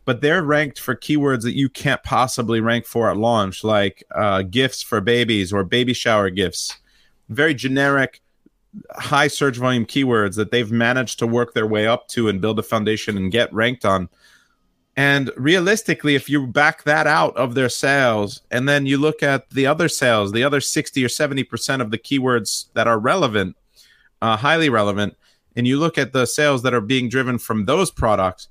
but 0.06 0.22
they're 0.22 0.44
ranked 0.44 0.80
for 0.80 0.96
keywords 0.96 1.44
that 1.44 1.56
you 1.56 1.70
can't 1.70 2.02
possibly 2.04 2.62
rank 2.62 2.86
for 2.86 3.10
at 3.10 3.18
launch, 3.18 3.64
like 3.64 4.04
uh, 4.16 4.44
gifts 4.44 4.82
for 4.82 5.02
babies 5.02 5.52
or 5.52 5.64
baby 5.64 5.94
shower 5.94 6.30
gifts. 6.30 6.78
Very 7.30 7.54
generic, 7.54 8.22
high 8.92 9.28
search 9.28 9.58
volume 9.58 9.86
keywords 9.86 10.36
that 10.36 10.52
they've 10.52 10.72
managed 10.72 11.20
to 11.20 11.28
work 11.28 11.54
their 11.54 11.68
way 11.68 11.88
up 11.88 12.08
to 12.10 12.30
and 12.30 12.42
build 12.42 12.60
a 12.60 12.64
foundation 12.64 13.18
and 13.18 13.32
get 13.32 13.54
ranked 13.54 13.86
on. 13.86 14.10
And 14.98 15.32
realistically, 15.38 16.16
if 16.16 16.30
you 16.30 16.48
back 16.48 16.84
that 16.84 17.08
out 17.08 17.36
of 17.38 17.56
their 17.56 17.70
sales 17.70 18.42
and 18.52 18.68
then 18.68 18.86
you 18.86 18.98
look 18.98 19.24
at 19.24 19.50
the 19.50 19.66
other 19.66 19.88
sales, 19.88 20.32
the 20.32 20.44
other 20.44 20.60
60 20.60 21.04
or 21.04 21.08
70% 21.08 21.82
of 21.82 21.92
the 21.92 21.98
keywords 21.98 22.66
that 22.74 22.88
are 22.88 23.00
relevant, 23.00 23.56
uh, 24.22 24.36
highly 24.36 24.70
relevant, 24.70 25.16
and 25.56 25.68
you 25.68 25.78
look 25.78 25.98
at 25.98 26.14
the 26.14 26.26
sales 26.26 26.64
that 26.64 26.74
are 26.74 26.82
being 26.82 27.10
driven 27.10 27.38
from 27.38 27.66
those 27.66 27.92
products, 27.92 28.48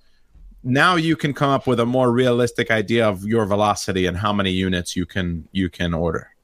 now 0.63 0.97
you 0.97 1.17
can 1.17 1.33
come 1.33 1.51
up 1.51 1.67
with 1.67 1.81
a 1.81 1.87
more 1.87 2.13
realistic 2.13 2.71
idea 2.71 3.09
of 3.09 3.25
your 3.25 3.47
velocity 3.47 4.07
and 4.07 4.19
how 4.19 4.33
many 4.33 4.51
units 4.51 4.95
you 4.97 5.07
can 5.07 5.49
you 5.53 5.71
can 5.71 5.95
order. 5.95 6.35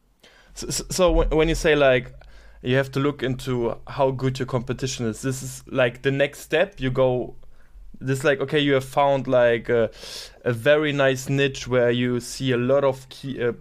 So, 0.54 0.66
so 0.68 1.24
when 1.24 1.48
you 1.48 1.54
say 1.54 1.74
like 1.74 2.14
you 2.62 2.76
have 2.76 2.90
to 2.92 3.00
look 3.00 3.22
into 3.22 3.78
how 3.86 4.10
good 4.10 4.38
your 4.38 4.46
competition 4.46 5.06
is, 5.06 5.20
this 5.22 5.42
is 5.42 5.62
like 5.66 6.02
the 6.02 6.10
next 6.10 6.40
step. 6.40 6.80
You 6.80 6.90
go 6.90 7.36
this 8.00 8.24
like 8.24 8.40
okay 8.40 8.58
you 8.58 8.74
have 8.74 8.84
found 8.84 9.26
like 9.26 9.68
a, 9.68 9.90
a 10.44 10.52
very 10.52 10.92
nice 10.92 11.28
niche 11.28 11.66
where 11.66 11.90
you 11.90 12.20
see 12.20 12.52
a 12.52 12.56
lot 12.56 12.84
of 12.84 13.08
key 13.08 13.42
uh, 13.42 13.52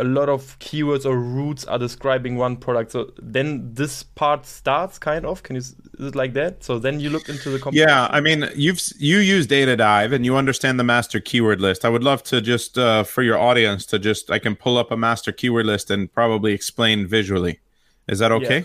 a 0.00 0.04
lot 0.04 0.28
of 0.28 0.58
keywords 0.58 1.04
or 1.04 1.16
roots 1.16 1.64
are 1.66 1.78
describing 1.78 2.36
one 2.36 2.56
product. 2.56 2.92
So 2.92 3.12
then 3.20 3.74
this 3.74 4.02
part 4.02 4.46
starts 4.46 4.98
kind 4.98 5.26
of 5.26 5.42
can 5.42 5.56
you 5.56 5.60
is 5.60 5.76
it 5.98 6.14
like 6.14 6.32
that? 6.34 6.64
So 6.64 6.78
then 6.78 6.98
you 7.00 7.10
look 7.10 7.28
into 7.28 7.50
the 7.50 7.70
yeah 7.72 8.08
i 8.10 8.20
mean 8.20 8.48
you've 8.56 8.80
you 8.98 9.18
use 9.18 9.46
data 9.46 9.76
dive 9.76 10.12
and 10.12 10.24
you 10.24 10.36
understand 10.36 10.80
the 10.80 10.84
master 10.84 11.20
keyword 11.20 11.60
list. 11.60 11.84
I 11.84 11.90
would 11.90 12.02
love 12.02 12.22
to 12.24 12.40
just 12.40 12.78
uh, 12.78 13.04
for 13.04 13.22
your 13.22 13.38
audience 13.38 13.84
to 13.86 13.98
just 13.98 14.30
i 14.30 14.38
can 14.38 14.56
pull 14.56 14.78
up 14.78 14.90
a 14.90 14.96
master 14.96 15.32
keyword 15.32 15.66
list 15.66 15.90
and 15.90 16.12
probably 16.12 16.52
explain 16.52 17.06
visually. 17.06 17.60
Is 18.08 18.18
that 18.20 18.32
okay? 18.32 18.60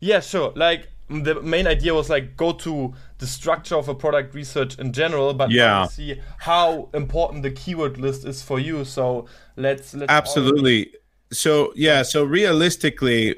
Yeah, 0.00 0.14
yeah 0.14 0.20
sure. 0.20 0.52
Like 0.56 0.88
the 1.08 1.40
main 1.42 1.66
idea 1.66 1.94
was 1.94 2.10
like 2.10 2.36
go 2.36 2.52
to 2.52 2.94
the 3.18 3.26
structure 3.26 3.76
of 3.76 3.88
a 3.88 3.94
product 3.94 4.34
research 4.34 4.78
in 4.78 4.92
general, 4.92 5.34
but 5.34 5.50
yeah, 5.50 5.86
see 5.86 6.20
how 6.38 6.88
important 6.94 7.42
the 7.42 7.50
keyword 7.50 7.98
list 7.98 8.24
is 8.24 8.42
for 8.42 8.58
you. 8.58 8.84
So 8.84 9.26
let's, 9.56 9.94
let's 9.94 10.10
absolutely. 10.10 10.94
So 11.32 11.72
yeah, 11.74 12.02
so 12.02 12.24
realistically, 12.24 13.34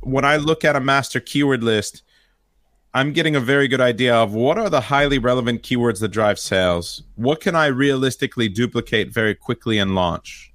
when 0.00 0.24
I 0.24 0.36
look 0.36 0.64
at 0.64 0.76
a 0.76 0.80
master 0.80 1.20
keyword 1.20 1.62
list, 1.62 2.02
I'm 2.94 3.12
getting 3.12 3.36
a 3.36 3.40
very 3.40 3.68
good 3.68 3.82
idea 3.82 4.14
of 4.14 4.32
what 4.32 4.58
are 4.58 4.70
the 4.70 4.80
highly 4.80 5.18
relevant 5.18 5.62
keywords 5.62 6.00
that 6.00 6.08
drive 6.08 6.38
sales. 6.38 7.02
What 7.16 7.40
can 7.40 7.54
I 7.54 7.66
realistically 7.66 8.48
duplicate 8.48 9.12
very 9.12 9.34
quickly 9.34 9.78
and 9.78 9.94
launch? 9.94 10.52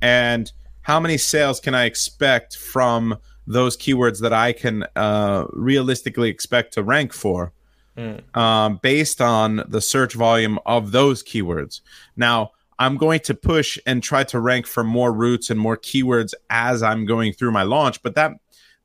And 0.00 0.50
how 0.82 1.00
many 1.00 1.18
sales 1.18 1.58
can 1.58 1.74
I 1.74 1.84
expect 1.84 2.56
from 2.56 3.18
those 3.46 3.76
keywords 3.76 4.20
that 4.20 4.32
I 4.32 4.52
can 4.52 4.86
uh, 4.94 5.46
realistically 5.52 6.28
expect 6.28 6.74
to 6.74 6.82
rank 6.82 7.12
for 7.12 7.52
mm. 7.98 8.36
um, 8.36 8.78
based 8.82 9.20
on 9.20 9.64
the 9.68 9.80
search 9.80 10.14
volume 10.14 10.58
of 10.64 10.92
those 10.92 11.22
keywords. 11.22 11.80
Now, 12.16 12.52
I'm 12.78 12.96
going 12.96 13.20
to 13.20 13.34
push 13.34 13.78
and 13.86 14.02
try 14.02 14.22
to 14.24 14.38
rank 14.38 14.66
for 14.66 14.84
more 14.84 15.12
roots 15.12 15.50
and 15.50 15.58
more 15.58 15.76
keywords 15.76 16.32
as 16.48 16.82
I'm 16.82 17.06
going 17.06 17.32
through 17.32 17.50
my 17.50 17.64
launch, 17.64 18.02
but 18.02 18.14
that 18.14 18.32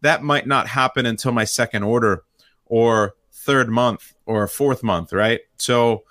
that 0.01 0.23
might 0.23 0.47
not 0.47 0.67
happen 0.67 1.05
until 1.05 1.31
my 1.31 1.45
second 1.45 1.83
order 1.83 2.23
or 2.65 3.13
third 3.31 3.69
month 3.69 4.13
or 4.25 4.47
fourth 4.47 4.83
month, 4.83 5.13
right? 5.13 5.41
So 5.57 6.03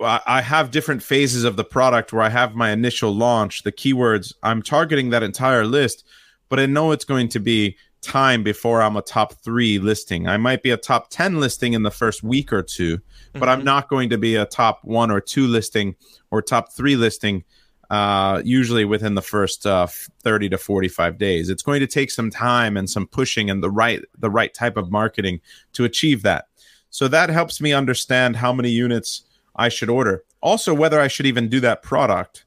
I 0.00 0.42
have 0.42 0.72
different 0.72 1.02
phases 1.02 1.44
of 1.44 1.56
the 1.56 1.64
product 1.64 2.12
where 2.12 2.22
I 2.22 2.28
have 2.28 2.54
my 2.56 2.70
initial 2.70 3.14
launch, 3.14 3.62
the 3.62 3.72
keywords. 3.72 4.34
I'm 4.42 4.60
targeting 4.60 5.10
that 5.10 5.22
entire 5.22 5.64
list 5.64 6.04
but 6.48 6.60
I 6.60 6.66
know 6.66 6.92
it's 6.92 7.04
going 7.04 7.28
to 7.30 7.40
be 7.40 7.76
time 8.04 8.42
before 8.42 8.82
I'm 8.82 8.96
a 8.96 9.02
top 9.02 9.34
three 9.42 9.78
listing. 9.78 10.28
I 10.28 10.36
might 10.36 10.62
be 10.62 10.70
a 10.70 10.76
top 10.76 11.10
10 11.10 11.40
listing 11.40 11.72
in 11.72 11.82
the 11.82 11.90
first 11.90 12.22
week 12.22 12.52
or 12.52 12.62
2 12.62 13.00
but 13.34 13.40
mm-hmm. 13.40 13.48
I'm 13.48 13.64
not 13.64 13.88
going 13.88 14.10
to 14.10 14.18
be 14.18 14.36
a 14.36 14.46
top 14.46 14.80
one 14.84 15.10
or 15.10 15.20
two 15.20 15.46
listing 15.46 15.96
or 16.30 16.40
top 16.40 16.72
three 16.72 16.96
listing 16.96 17.44
uh, 17.90 18.40
usually 18.44 18.84
within 18.84 19.14
the 19.14 19.22
first 19.22 19.66
uh, 19.66 19.86
30 20.22 20.50
to 20.50 20.58
45 20.58 21.18
days. 21.18 21.50
It's 21.50 21.62
going 21.62 21.80
to 21.80 21.86
take 21.86 22.10
some 22.10 22.30
time 22.30 22.76
and 22.76 22.88
some 22.88 23.06
pushing 23.06 23.50
and 23.50 23.62
the 23.62 23.70
right 23.70 24.00
the 24.18 24.30
right 24.30 24.54
type 24.54 24.76
of 24.76 24.90
marketing 24.90 25.40
to 25.72 25.84
achieve 25.84 26.22
that. 26.22 26.46
So 26.90 27.08
that 27.08 27.28
helps 27.28 27.60
me 27.60 27.72
understand 27.72 28.36
how 28.36 28.52
many 28.52 28.70
units 28.70 29.22
I 29.56 29.68
should 29.68 29.90
order. 29.90 30.22
Also, 30.40 30.72
whether 30.72 31.00
I 31.00 31.08
should 31.08 31.26
even 31.26 31.48
do 31.48 31.58
that 31.60 31.82
product 31.82 32.43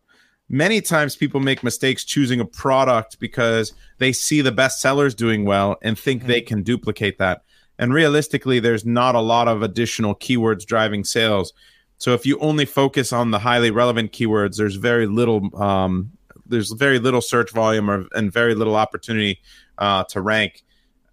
many 0.50 0.82
times 0.82 1.16
people 1.16 1.39
make 1.39 1.63
mistakes 1.63 2.04
choosing 2.04 2.39
a 2.39 2.46
product 2.46 3.20
because 3.20 3.74
they 3.98 4.12
see 4.12 4.42
the 4.42 4.51
best 4.51 4.82
sellers 4.82 5.13
doing 5.13 5.46
well 5.46 5.77
and 5.82 5.98
think 5.98 6.22
mm-hmm. 6.22 6.30
they 6.30 6.42
can 6.42 6.63
duplicate 6.63 7.18
that. 7.18 7.44
And 7.80 7.94
realistically, 7.94 8.60
there's 8.60 8.86
not 8.86 9.16
a 9.16 9.22
lot 9.22 9.48
of 9.48 9.62
additional 9.62 10.16
keywords 10.16 10.66
driving 10.66 11.04
sales. 11.04 11.54
So 12.00 12.13
if 12.13 12.25
you 12.25 12.39
only 12.39 12.66
focus 12.66 13.13
on 13.13 13.32
the 13.32 13.39
highly 13.39 13.72
relevant 13.72 14.12
keywords, 14.12 14.58
there's 14.58 14.75
very 14.75 15.06
little 15.08 15.56
um, 15.62 16.12
there's 16.46 16.72
very 16.72 16.98
little 16.98 17.22
search 17.22 17.51
volume 17.51 17.89
or, 17.89 18.06
and 18.13 18.32
very 18.32 18.56
little 18.56 18.75
opportunity 18.75 19.39
uh, 19.77 20.04
to 20.06 20.22
rank 20.22 20.63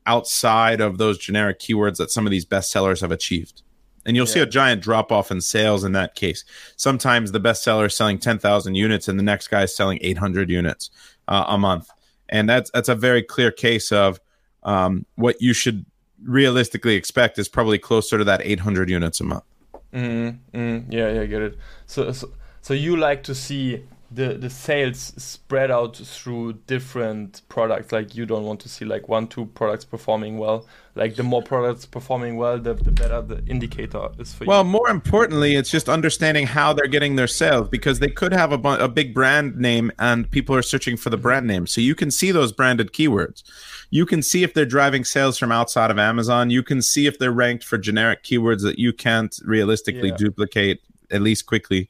outside 0.07 0.81
of 0.81 0.99
those 0.99 1.19
generic 1.19 1.59
keywords 1.59 1.97
that 1.97 2.11
some 2.11 2.26
of 2.26 2.31
these 2.31 2.45
best 2.45 2.71
sellers 2.71 3.00
have 3.00 3.11
achieved 3.11 3.63
and 4.06 4.16
you'll 4.16 4.26
yeah. 4.26 4.32
see 4.32 4.40
a 4.40 4.46
giant 4.46 4.82
drop 4.82 5.11
off 5.11 5.30
in 5.30 5.40
sales 5.40 5.84
in 5.84 5.92
that 5.92 6.14
case. 6.14 6.44
Sometimes 6.76 7.32
the 7.32 7.40
best 7.40 7.62
seller 7.62 7.87
is 7.87 7.96
selling 7.96 8.18
10,000 8.18 8.75
units 8.75 9.08
and 9.08 9.18
the 9.18 9.23
next 9.23 9.49
guy 9.49 9.62
is 9.62 9.75
selling 9.75 9.99
800 10.02 10.50
units 10.50 10.90
uh, 11.28 11.44
a 11.49 11.58
month. 11.58 11.88
And 12.28 12.49
that's 12.49 12.70
that's 12.70 12.88
a 12.88 12.94
very 12.94 13.23
clear 13.23 13.50
case 13.50 13.92
of 13.92 14.18
um, 14.62 15.04
what 15.16 15.40
you 15.40 15.52
should 15.52 15.84
realistically 16.23 16.94
expect 16.94 17.38
is 17.38 17.49
probably 17.49 17.78
closer 17.78 18.18
to 18.18 18.25
that 18.25 18.40
800 18.42 18.88
units 18.88 19.20
a 19.20 19.25
month. 19.25 19.44
Mm, 19.92 20.38
mm, 20.52 20.84
yeah, 20.92 21.12
yeah, 21.12 21.20
I 21.20 21.26
get 21.26 21.42
it. 21.42 21.58
So, 21.87 22.11
so, 22.12 22.32
so 22.62 22.75
you 22.75 22.96
like 22.96 23.23
to 23.25 23.34
see 23.34 23.84
the 24.11 24.34
the 24.34 24.50
sales 24.50 25.12
spread 25.16 25.70
out 25.70 25.96
through 25.96 26.52
different 26.66 27.42
products 27.49 27.90
like 27.90 28.14
you 28.14 28.26
don't 28.26 28.44
want 28.44 28.61
to 28.61 28.68
see 28.68 28.84
like 28.84 29.08
one 29.08 29.26
two 29.26 29.46
products 29.46 29.84
performing 29.84 30.38
well 30.38 30.66
like 30.96 31.16
the 31.16 31.22
more 31.22 31.42
products 31.42 31.84
performing 31.84 32.36
well 32.36 32.58
the, 32.58 32.74
the 32.74 32.90
better 32.90 33.20
the 33.20 33.44
indicator 33.46 34.08
is 34.18 34.32
for 34.32 34.44
well, 34.44 34.58
you. 34.58 34.64
Well 34.64 34.64
more 34.64 34.88
importantly 34.88 35.56
it's 35.56 35.70
just 35.70 35.88
understanding 35.88 36.46
how 36.46 36.72
they're 36.72 36.86
getting 36.86 37.16
their 37.16 37.26
sales 37.26 37.68
because 37.68 37.98
they 37.98 38.08
could 38.08 38.32
have 38.32 38.52
a, 38.52 38.58
bu- 38.58 38.78
a 38.80 38.88
big 38.88 39.14
brand 39.14 39.56
name 39.56 39.90
and 39.98 40.30
people 40.30 40.54
are 40.54 40.62
searching 40.62 40.96
for 40.96 41.10
the 41.10 41.16
mm-hmm. 41.16 41.22
brand 41.22 41.46
name. 41.46 41.66
So 41.66 41.80
you 41.80 41.94
can 41.94 42.10
see 42.10 42.30
those 42.30 42.52
branded 42.52 42.92
keywords. 42.92 43.42
You 43.90 44.06
can 44.06 44.22
see 44.22 44.42
if 44.42 44.54
they're 44.54 44.66
driving 44.66 45.04
sales 45.04 45.38
from 45.38 45.52
outside 45.52 45.90
of 45.90 45.98
amazon. 45.98 46.50
You 46.50 46.62
can 46.62 46.82
see 46.82 47.06
if 47.06 47.18
they're 47.18 47.32
ranked 47.32 47.64
for 47.64 47.78
generic 47.78 48.22
keywords 48.22 48.62
that 48.62 48.78
you 48.78 48.92
can't 48.92 49.36
realistically 49.44 50.10
yeah. 50.10 50.16
duplicate 50.16 50.80
at 51.10 51.22
least 51.22 51.46
quickly. 51.46 51.88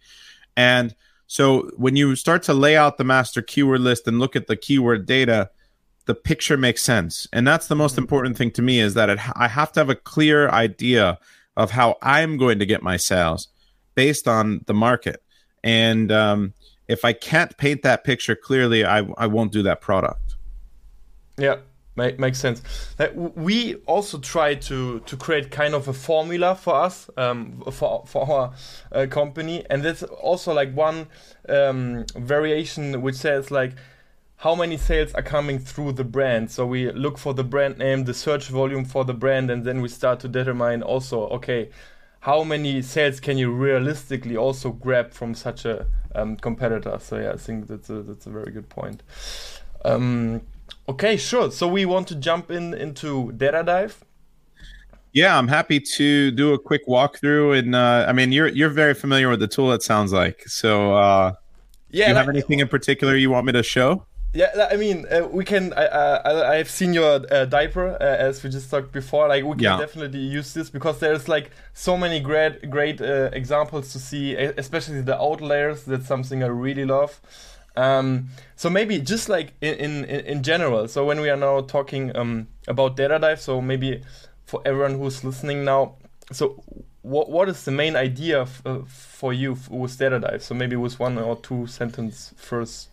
And 0.57 0.95
so 1.27 1.71
when 1.77 1.97
you 1.97 2.17
start 2.17 2.43
to 2.45 2.55
lay 2.55 2.77
out 2.77 2.99
the 2.99 3.05
master 3.05 3.43
keyword 3.43 3.81
list 3.81 4.07
and 4.07 4.19
look 4.19 4.37
at 4.37 4.47
the 4.47 4.57
keyword 4.57 5.07
data, 5.07 5.51
the 6.07 6.15
picture 6.15 6.57
makes 6.57 6.83
sense. 6.83 7.27
And 7.33 7.47
that's 7.47 7.69
the 7.69 7.77
most 7.77 7.93
mm-hmm. 7.93 8.03
important 8.03 8.37
thing 8.37 8.51
to 8.53 8.63
me 8.63 8.81
is 8.81 8.95
that 8.95 9.09
it, 9.09 9.19
I 9.37 9.49
have 9.49 9.73
to 9.73 9.81
have 9.81 9.91
a 9.91 9.95
clear 9.95 10.49
idea 10.49 11.19
of 11.57 11.71
how 11.71 11.97
I'm 12.03 12.37
going 12.37 12.59
to 12.59 12.67
get 12.67 12.83
my 12.83 12.97
sales 12.97 13.49
based 13.95 14.27
on 14.29 14.63
the 14.67 14.75
market. 14.75 15.23
And 15.63 16.11
um, 16.13 16.53
if 16.89 17.05
I 17.05 17.13
can't 17.13 17.57
paint 17.57 17.83
that 17.83 18.05
picture 18.05 18.37
clearly, 18.37 18.85
I, 18.85 19.07
I 19.17 19.27
won't 19.27 19.53
do 19.53 19.63
that 19.63 19.81
product. 19.81 20.37
Yeah, 21.37 21.57
Make, 21.97 22.19
makes 22.19 22.41
sense. 22.41 22.61
we 23.15 23.77
also 23.87 24.19
try 24.19 24.57
to 24.57 24.99
to 25.01 25.17
create 25.17 25.53
kind 25.53 25.75
of 25.75 25.87
a 25.87 25.93
formula 25.93 26.57
for 26.57 26.75
us 26.75 27.09
um, 27.17 27.63
for 27.71 28.03
for 28.05 28.29
our 28.29 28.53
uh, 28.91 29.07
company, 29.09 29.65
and 29.71 29.85
that's 29.85 30.03
also 30.03 30.53
like 30.53 30.75
one 30.75 31.07
um, 31.49 32.05
variation 32.17 33.01
which 33.01 33.15
says 33.15 33.53
like 33.53 33.75
how 34.45 34.55
many 34.55 34.77
sales 34.77 35.13
are 35.15 35.23
coming 35.23 35.59
through 35.59 35.93
the 35.93 36.05
brand. 36.05 36.51
So 36.51 36.67
we 36.67 36.91
look 36.93 37.17
for 37.19 37.35
the 37.35 37.45
brand 37.45 37.79
name, 37.79 38.05
the 38.05 38.15
search 38.15 38.49
volume 38.49 38.85
for 38.85 39.05
the 39.05 39.15
brand, 39.15 39.51
and 39.51 39.65
then 39.65 39.81
we 39.81 39.89
start 39.89 40.21
to 40.21 40.29
determine 40.29 40.83
also 40.83 41.29
okay 41.39 41.71
how 42.21 42.45
many 42.45 42.81
sales 42.81 43.21
can 43.21 43.37
you 43.37 43.51
realistically 43.51 44.37
also 44.37 44.71
grab 44.71 45.13
from 45.13 45.35
such 45.35 45.65
a 45.65 45.87
um, 46.15 46.37
competitor. 46.37 46.97
So 47.01 47.19
yeah, 47.19 47.33
I 47.33 47.37
think 47.37 47.67
that's 47.67 47.91
a 47.91 48.03
that's 48.03 48.27
a 48.27 48.31
very 48.31 48.53
good 48.53 48.69
point. 48.69 49.03
Um, 49.85 50.43
Okay, 50.89 51.17
sure. 51.17 51.51
So 51.51 51.67
we 51.67 51.87
want 51.87 52.09
to 52.09 52.15
jump 52.15 52.51
in 52.51 52.75
into 52.75 53.33
data 53.33 53.63
dive. 53.65 54.05
Yeah, 55.13 55.39
I'm 55.39 55.49
happy 55.49 55.81
to 55.81 56.31
do 56.31 56.53
a 56.53 56.59
quick 56.59 56.87
walkthrough. 56.87 57.59
And 57.59 57.75
uh, 57.75 58.05
I 58.09 58.13
mean, 58.13 58.33
you're 58.33 58.49
you're 58.49 58.69
very 58.69 58.95
familiar 58.95 59.29
with 59.31 59.41
the 59.41 59.49
tool. 59.49 59.73
It 59.73 59.83
sounds 59.83 60.13
like. 60.13 60.43
So, 60.47 60.95
uh, 60.95 61.35
yeah, 61.91 62.07
do 62.07 62.11
you 62.11 62.17
have 62.17 62.29
anything 62.29 62.61
in 62.61 62.69
particular 62.69 63.17
you 63.17 63.31
want 63.31 63.47
me 63.47 63.53
to 63.53 63.63
show? 63.63 64.05
Yeah, 64.35 64.67
I 64.69 64.77
mean, 64.77 65.07
uh, 65.09 65.29
we 65.31 65.45
can. 65.45 65.73
I, 65.75 65.85
I 65.87 66.57
I've 66.57 66.69
seen 66.69 66.93
your 66.93 67.21
uh, 67.31 67.45
diaper 67.45 67.91
uh, 68.01 68.05
as 68.29 68.43
we 68.43 68.51
just 68.51 68.69
talked 68.69 68.91
before. 68.91 69.29
Like, 69.29 69.45
we 69.45 69.53
can 69.53 69.61
Yeah. 69.61 69.79
definitely 69.79 70.19
use 70.19 70.53
this 70.55 70.71
because 70.71 70.99
there's 70.99 71.29
like 71.29 71.51
so 71.73 71.97
many 71.97 72.19
great 72.19 72.69
great 72.69 73.01
uh, 73.01 73.31
examples 73.33 73.93
to 73.93 73.99
see, 74.01 74.35
especially 74.35 75.03
the 75.03 75.17
outliers. 75.17 75.85
That's 75.85 76.07
something 76.09 76.43
I 76.43 76.49
really 76.49 76.85
love. 76.85 77.21
Um, 77.77 78.29
so 78.57 78.69
maybe 78.71 78.99
just 78.99 79.29
like 79.29 79.53
in, 79.61 79.75
in 79.75 80.05
in 80.05 80.21
in 80.27 80.43
general. 80.43 80.89
So 80.89 81.05
when 81.07 81.21
we 81.21 81.31
are 81.31 81.37
now 81.37 81.61
talking 81.61 82.11
um, 82.17 82.49
about 82.67 82.97
data 82.97 83.21
dive, 83.21 83.41
so 83.41 83.61
maybe 83.61 84.03
for 84.47 84.61
everyone 84.65 84.99
who's 84.99 85.23
listening 85.23 85.65
now, 85.65 85.95
so 86.33 86.61
what 87.03 87.31
what 87.31 87.49
is 87.49 87.65
the 87.65 87.71
main 87.71 87.95
idea 87.95 88.43
f- 88.43 88.63
uh, 88.67 88.79
for 88.89 89.33
you 89.33 89.53
f- 89.53 89.71
with 89.71 89.97
data 89.97 90.19
dive? 90.19 90.43
So 90.43 90.55
maybe 90.57 90.75
with 90.75 90.99
one 90.99 91.19
or 91.19 91.37
two 91.37 91.69
sentence 91.69 92.35
first. 92.37 92.89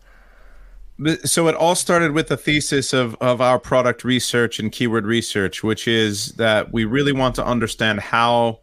So 1.24 1.48
it 1.48 1.54
all 1.54 1.74
started 1.74 2.12
with 2.12 2.28
the 2.28 2.36
thesis 2.36 2.92
of, 2.92 3.16
of 3.20 3.40
our 3.40 3.58
product 3.58 4.04
research 4.04 4.58
and 4.58 4.70
keyword 4.70 5.06
research 5.06 5.62
which 5.62 5.88
is 5.88 6.32
that 6.32 6.72
we 6.72 6.84
really 6.84 7.12
want 7.12 7.34
to 7.36 7.44
understand 7.44 8.00
how 8.00 8.60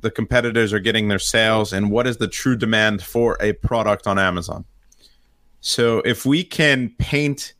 the 0.00 0.10
competitors 0.10 0.72
are 0.72 0.80
getting 0.80 1.08
their 1.08 1.18
sales 1.18 1.72
and 1.72 1.90
what 1.90 2.06
is 2.06 2.16
the 2.16 2.28
true 2.28 2.56
demand 2.56 3.02
for 3.02 3.36
a 3.40 3.52
product 3.52 4.06
on 4.06 4.18
amazon. 4.18 4.64
So 5.60 5.98
if 6.00 6.24
we 6.24 6.42
can 6.42 6.90
paint 6.98 7.54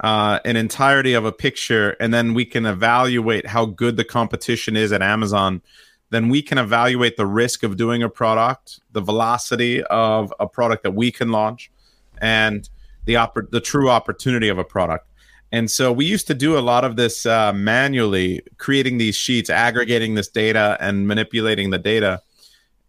uh, 0.00 0.40
an 0.44 0.56
entirety 0.56 1.14
of 1.14 1.24
a 1.24 1.32
picture 1.32 1.90
and 2.00 2.12
then 2.12 2.34
we 2.34 2.44
can 2.44 2.66
evaluate 2.66 3.46
how 3.46 3.66
good 3.66 3.96
the 3.96 4.04
competition 4.04 4.76
is 4.76 4.90
at 4.90 5.02
amazon 5.02 5.62
then 6.10 6.28
we 6.28 6.42
can 6.42 6.58
evaluate 6.58 7.16
the 7.16 7.26
risk 7.26 7.62
of 7.62 7.76
doing 7.76 8.02
a 8.02 8.08
product 8.08 8.80
the 8.92 9.00
velocity 9.00 9.82
of 9.84 10.32
a 10.40 10.46
product 10.46 10.82
that 10.82 10.94
we 10.94 11.12
can 11.12 11.30
launch 11.30 11.70
and 12.18 12.68
the 13.04 13.14
oppor- 13.14 13.50
the 13.50 13.60
true 13.60 13.90
opportunity 13.90 14.48
of 14.48 14.58
a 14.58 14.64
product. 14.64 15.08
And 15.52 15.70
so 15.70 15.92
we 15.92 16.04
used 16.04 16.26
to 16.26 16.34
do 16.34 16.58
a 16.58 16.60
lot 16.60 16.84
of 16.84 16.96
this 16.96 17.26
uh, 17.26 17.52
manually, 17.52 18.42
creating 18.58 18.98
these 18.98 19.14
sheets, 19.14 19.48
aggregating 19.48 20.14
this 20.14 20.28
data, 20.28 20.76
and 20.80 21.06
manipulating 21.06 21.70
the 21.70 21.78
data. 21.78 22.22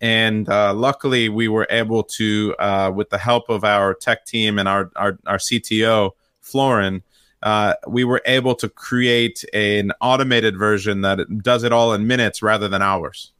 And 0.01 0.49
uh, 0.49 0.73
luckily, 0.73 1.29
we 1.29 1.47
were 1.47 1.67
able 1.69 2.03
to, 2.03 2.55
uh, 2.57 2.91
with 2.93 3.09
the 3.11 3.17
help 3.17 3.49
of 3.49 3.63
our 3.63 3.93
tech 3.93 4.25
team 4.25 4.57
and 4.57 4.67
our 4.67 4.91
our, 4.95 5.17
our 5.25 5.37
CTO 5.37 6.11
Florin, 6.41 7.03
uh, 7.43 7.75
we 7.87 8.03
were 8.03 8.21
able 8.25 8.55
to 8.55 8.67
create 8.67 9.45
an 9.53 9.91
automated 10.01 10.57
version 10.57 11.01
that 11.01 11.43
does 11.43 11.63
it 11.63 11.71
all 11.71 11.93
in 11.93 12.07
minutes 12.07 12.41
rather 12.41 12.67
than 12.67 12.81
hours. 12.81 13.31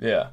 Yeah, 0.00 0.30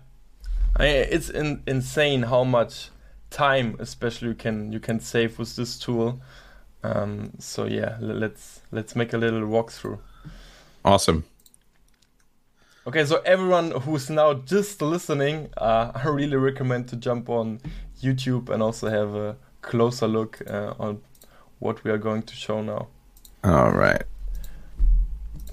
I 0.76 0.84
mean, 0.84 0.96
it's 1.12 1.30
in, 1.30 1.62
insane 1.68 2.24
how 2.24 2.44
much 2.44 2.90
time, 3.30 3.76
especially 3.80 4.30
you 4.30 4.36
can 4.36 4.72
you 4.72 4.80
can 4.80 5.00
save 5.00 5.40
with 5.40 5.56
this 5.56 5.78
tool. 5.78 6.22
Um, 6.84 7.32
so 7.40 7.66
yeah, 7.66 7.98
let's 8.00 8.62
let's 8.72 8.96
make 8.96 9.14
a 9.14 9.18
little 9.18 9.42
walkthrough. 9.42 10.00
Awesome. 10.84 11.26
Okay, 12.88 13.06
so 13.06 13.22
everyone 13.26 13.72
who's 13.72 14.10
now 14.10 14.34
just 14.34 14.82
listening, 14.82 15.50
uh, 15.58 15.92
I 15.96 16.08
really 16.08 16.38
recommend 16.38 16.88
to 16.90 16.96
jump 16.96 17.30
on 17.30 17.60
YouTube 18.02 18.50
and 18.50 18.64
also 18.64 18.90
have 18.90 19.16
a 19.16 19.36
closer 19.62 20.08
look 20.08 20.42
uh, 20.50 20.74
on 20.80 21.02
what 21.60 21.84
we 21.84 21.92
are 21.92 21.98
going 21.98 22.24
to 22.24 22.36
show 22.36 22.62
now. 22.62 22.88
All 23.44 23.72
right. 23.72 24.04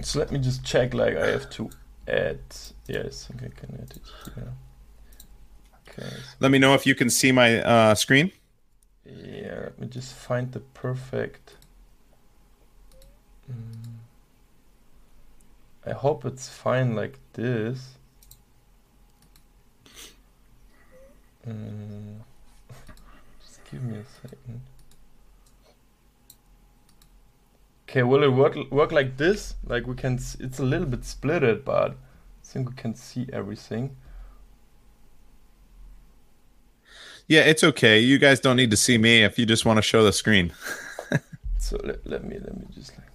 So 0.01 0.19
let 0.19 0.31
me 0.31 0.39
just 0.39 0.63
check. 0.63 0.93
Like 0.93 1.15
I 1.17 1.27
have 1.27 1.49
to 1.51 1.69
add. 2.07 2.39
yes 2.87 3.25
think 3.25 3.43
I 3.43 3.59
can 3.59 3.75
add 3.75 3.91
it 3.91 4.33
here. 4.35 4.53
Okay. 5.97 6.09
Let 6.39 6.51
me 6.51 6.59
know 6.59 6.73
if 6.73 6.85
you 6.85 6.95
can 6.95 7.09
see 7.09 7.31
my 7.31 7.61
uh, 7.61 7.95
screen. 7.95 8.31
Yeah, 9.05 9.59
let 9.61 9.79
me 9.79 9.87
just 9.87 10.13
find 10.13 10.51
the 10.51 10.59
perfect. 10.59 11.55
Mm. 13.49 13.97
I 15.85 15.93
hope 15.93 16.25
it's 16.25 16.49
fine 16.49 16.95
like 16.95 17.17
this. 17.33 17.95
Mm. 21.47 22.17
Just 23.41 23.61
give 23.71 23.81
me 23.81 23.99
a 23.99 24.05
second. 24.21 24.61
Okay, 27.89 28.03
will 28.03 28.21
it 28.23 28.33
work 28.33 28.57
work 28.69 28.91
like 28.91 29.15
this? 29.15 29.55
Like 29.65 29.87
we 29.87 29.95
can, 29.95 30.15
it's 30.15 30.59
a 30.59 30.63
little 30.63 30.87
bit 30.87 31.01
splitted, 31.01 31.63
but 31.63 31.91
I 31.91 31.95
think 32.43 32.69
we 32.69 32.75
can 32.75 32.93
see 32.93 33.27
everything. 33.31 33.95
Yeah, 37.27 37.41
it's 37.41 37.63
okay. 37.63 37.99
You 37.99 38.17
guys 38.17 38.39
don't 38.39 38.55
need 38.55 38.71
to 38.71 38.77
see 38.77 38.97
me 38.97 39.23
if 39.23 39.37
you 39.37 39.45
just 39.45 39.65
want 39.65 39.77
to 39.77 39.81
show 39.81 40.03
the 40.03 40.13
screen. 40.13 40.53
So 41.59 41.77
let, 41.83 42.05
let 42.07 42.23
me 42.23 42.37
let 42.39 42.55
me 42.55 42.65
just 42.73 42.97
like 42.97 43.07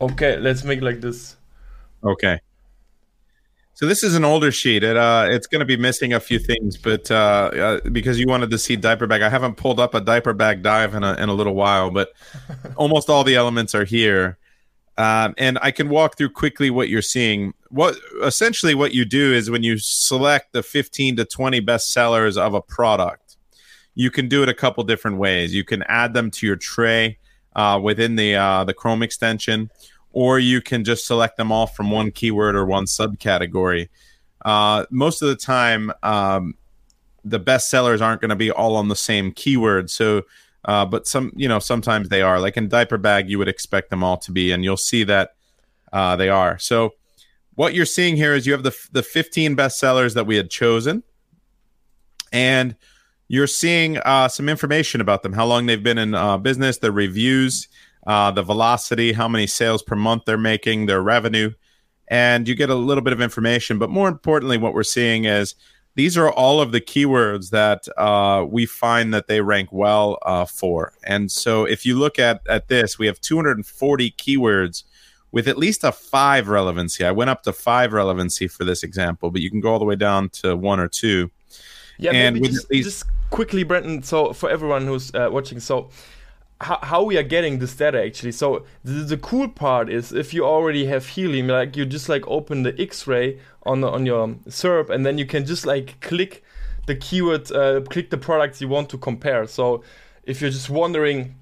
Okay, 0.00 0.38
let's 0.38 0.64
make 0.64 0.80
like 0.80 1.00
this. 1.00 1.36
Okay. 2.04 2.40
So 3.80 3.86
this 3.86 4.04
is 4.04 4.14
an 4.14 4.26
older 4.26 4.52
sheet. 4.52 4.84
It 4.84 4.98
uh, 4.98 5.28
it's 5.30 5.46
going 5.46 5.60
to 5.60 5.64
be 5.64 5.78
missing 5.78 6.12
a 6.12 6.20
few 6.20 6.38
things, 6.38 6.76
but 6.76 7.10
uh, 7.10 7.14
uh, 7.14 7.88
because 7.88 8.20
you 8.20 8.26
wanted 8.26 8.50
to 8.50 8.58
see 8.58 8.76
diaper 8.76 9.06
bag, 9.06 9.22
I 9.22 9.30
haven't 9.30 9.54
pulled 9.54 9.80
up 9.80 9.94
a 9.94 10.02
diaper 10.02 10.34
bag 10.34 10.62
dive 10.62 10.94
in 10.94 11.02
a 11.02 11.14
in 11.14 11.30
a 11.30 11.32
little 11.32 11.54
while, 11.54 11.90
but 11.90 12.10
almost 12.76 13.08
all 13.08 13.24
the 13.24 13.36
elements 13.36 13.74
are 13.74 13.86
here. 13.86 14.36
Um, 14.98 15.32
and 15.38 15.58
I 15.62 15.70
can 15.70 15.88
walk 15.88 16.18
through 16.18 16.28
quickly 16.28 16.68
what 16.68 16.90
you're 16.90 17.00
seeing. 17.00 17.54
What 17.70 17.96
essentially 18.22 18.74
what 18.74 18.92
you 18.92 19.06
do 19.06 19.32
is 19.32 19.48
when 19.48 19.62
you 19.62 19.78
select 19.78 20.52
the 20.52 20.62
15 20.62 21.16
to 21.16 21.24
20 21.24 21.60
best 21.60 21.90
sellers 21.90 22.36
of 22.36 22.52
a 22.52 22.60
product, 22.60 23.38
you 23.94 24.10
can 24.10 24.28
do 24.28 24.42
it 24.42 24.50
a 24.50 24.54
couple 24.54 24.84
different 24.84 25.16
ways. 25.16 25.54
You 25.54 25.64
can 25.64 25.84
add 25.84 26.12
them 26.12 26.30
to 26.32 26.46
your 26.46 26.56
tray 26.56 27.16
uh, 27.56 27.80
within 27.82 28.16
the 28.16 28.34
uh, 28.34 28.64
the 28.64 28.74
Chrome 28.74 29.02
extension, 29.02 29.70
or 30.12 30.38
you 30.38 30.60
can 30.60 30.84
just 30.84 31.06
select 31.06 31.36
them 31.36 31.52
all 31.52 31.66
from 31.66 31.90
one 31.90 32.10
keyword 32.10 32.56
or 32.56 32.66
one 32.66 32.84
subcategory. 32.84 33.88
Uh, 34.44 34.86
most 34.90 35.22
of 35.22 35.28
the 35.28 35.36
time, 35.36 35.92
um, 36.02 36.54
the 37.24 37.38
best 37.38 37.70
sellers 37.70 38.00
aren't 38.00 38.20
going 38.20 38.30
to 38.30 38.36
be 38.36 38.50
all 38.50 38.76
on 38.76 38.88
the 38.88 38.96
same 38.96 39.32
keyword. 39.32 39.90
So, 39.90 40.22
uh, 40.64 40.84
but 40.86 41.06
some, 41.06 41.32
you 41.36 41.48
know, 41.48 41.58
sometimes 41.58 42.08
they 42.08 42.22
are. 42.22 42.40
Like 42.40 42.56
in 42.56 42.68
diaper 42.68 42.98
bag, 42.98 43.30
you 43.30 43.38
would 43.38 43.48
expect 43.48 43.90
them 43.90 44.02
all 44.02 44.16
to 44.18 44.32
be, 44.32 44.52
and 44.52 44.64
you'll 44.64 44.76
see 44.76 45.04
that 45.04 45.34
uh, 45.92 46.16
they 46.16 46.28
are. 46.28 46.58
So, 46.58 46.94
what 47.54 47.74
you're 47.74 47.86
seeing 47.86 48.16
here 48.16 48.34
is 48.34 48.46
you 48.46 48.52
have 48.52 48.62
the 48.62 48.76
the 48.92 49.02
15 49.02 49.54
best 49.54 49.78
sellers 49.78 50.14
that 50.14 50.26
we 50.26 50.36
had 50.36 50.50
chosen, 50.50 51.02
and 52.32 52.76
you're 53.28 53.46
seeing 53.46 53.98
uh, 53.98 54.28
some 54.28 54.48
information 54.48 55.00
about 55.00 55.22
them, 55.22 55.32
how 55.32 55.46
long 55.46 55.66
they've 55.66 55.82
been 55.82 55.98
in 55.98 56.14
uh, 56.14 56.36
business, 56.38 56.78
their 56.78 56.92
reviews, 56.92 57.68
uh, 58.06 58.30
the 58.30 58.42
velocity, 58.42 59.12
how 59.12 59.28
many 59.28 59.46
sales 59.46 59.82
per 59.82 59.96
month 59.96 60.24
they're 60.26 60.38
making, 60.38 60.86
their 60.86 61.02
revenue, 61.02 61.52
and 62.08 62.48
you 62.48 62.54
get 62.54 62.70
a 62.70 62.74
little 62.74 63.02
bit 63.02 63.12
of 63.12 63.20
information. 63.20 63.78
But 63.78 63.90
more 63.90 64.08
importantly, 64.08 64.58
what 64.58 64.74
we're 64.74 64.82
seeing 64.82 65.24
is 65.26 65.54
these 65.96 66.16
are 66.16 66.30
all 66.30 66.60
of 66.60 66.72
the 66.72 66.80
keywords 66.80 67.50
that 67.50 67.86
uh, 67.98 68.44
we 68.48 68.64
find 68.66 69.12
that 69.12 69.26
they 69.26 69.40
rank 69.40 69.68
well 69.72 70.18
uh, 70.22 70.44
for. 70.44 70.92
And 71.04 71.30
so 71.30 71.64
if 71.64 71.84
you 71.84 71.98
look 71.98 72.18
at, 72.18 72.40
at 72.48 72.68
this, 72.68 72.98
we 72.98 73.06
have 73.06 73.20
240 73.20 74.10
keywords 74.12 74.84
with 75.32 75.46
at 75.46 75.58
least 75.58 75.84
a 75.84 75.92
five 75.92 76.48
relevancy. 76.48 77.04
I 77.04 77.10
went 77.12 77.30
up 77.30 77.42
to 77.44 77.52
five 77.52 77.92
relevancy 77.92 78.48
for 78.48 78.64
this 78.64 78.82
example, 78.82 79.30
but 79.30 79.42
you 79.42 79.50
can 79.50 79.60
go 79.60 79.72
all 79.72 79.78
the 79.78 79.84
way 79.84 79.96
down 79.96 80.28
to 80.30 80.56
one 80.56 80.80
or 80.80 80.88
two. 80.88 81.30
Yeah, 81.98 82.12
And 82.12 82.36
maybe 82.36 82.48
just, 82.48 82.68
these- 82.68 82.84
just 82.84 83.04
quickly, 83.30 83.62
Brandon. 83.62 84.02
So 84.02 84.32
for 84.32 84.50
everyone 84.50 84.86
who's 84.86 85.14
uh, 85.14 85.28
watching, 85.30 85.60
so 85.60 85.90
how, 86.60 86.78
how 86.82 87.02
we 87.02 87.16
are 87.16 87.22
getting 87.22 87.58
this 87.58 87.74
data 87.74 88.04
actually. 88.04 88.32
So 88.32 88.64
the, 88.84 88.92
the 89.04 89.16
cool 89.16 89.48
part 89.48 89.88
is 89.88 90.12
if 90.12 90.34
you 90.34 90.44
already 90.44 90.86
have 90.86 91.06
helium, 91.06 91.48
like 91.48 91.76
you 91.76 91.86
just 91.86 92.08
like 92.08 92.26
open 92.28 92.62
the 92.62 92.74
X-ray 92.80 93.38
on 93.64 93.80
the, 93.80 93.88
on 93.88 94.06
your 94.06 94.28
SERP, 94.48 94.90
and 94.90 95.04
then 95.04 95.18
you 95.18 95.26
can 95.26 95.44
just 95.46 95.66
like 95.66 96.00
click 96.00 96.42
the 96.86 96.94
keyword, 96.96 97.50
uh, 97.52 97.80
click 97.82 98.10
the 98.10 98.18
products 98.18 98.60
you 98.60 98.68
want 98.68 98.88
to 98.90 98.98
compare. 98.98 99.46
So 99.46 99.82
if 100.24 100.40
you're 100.40 100.50
just 100.50 100.70
wondering 100.70 101.34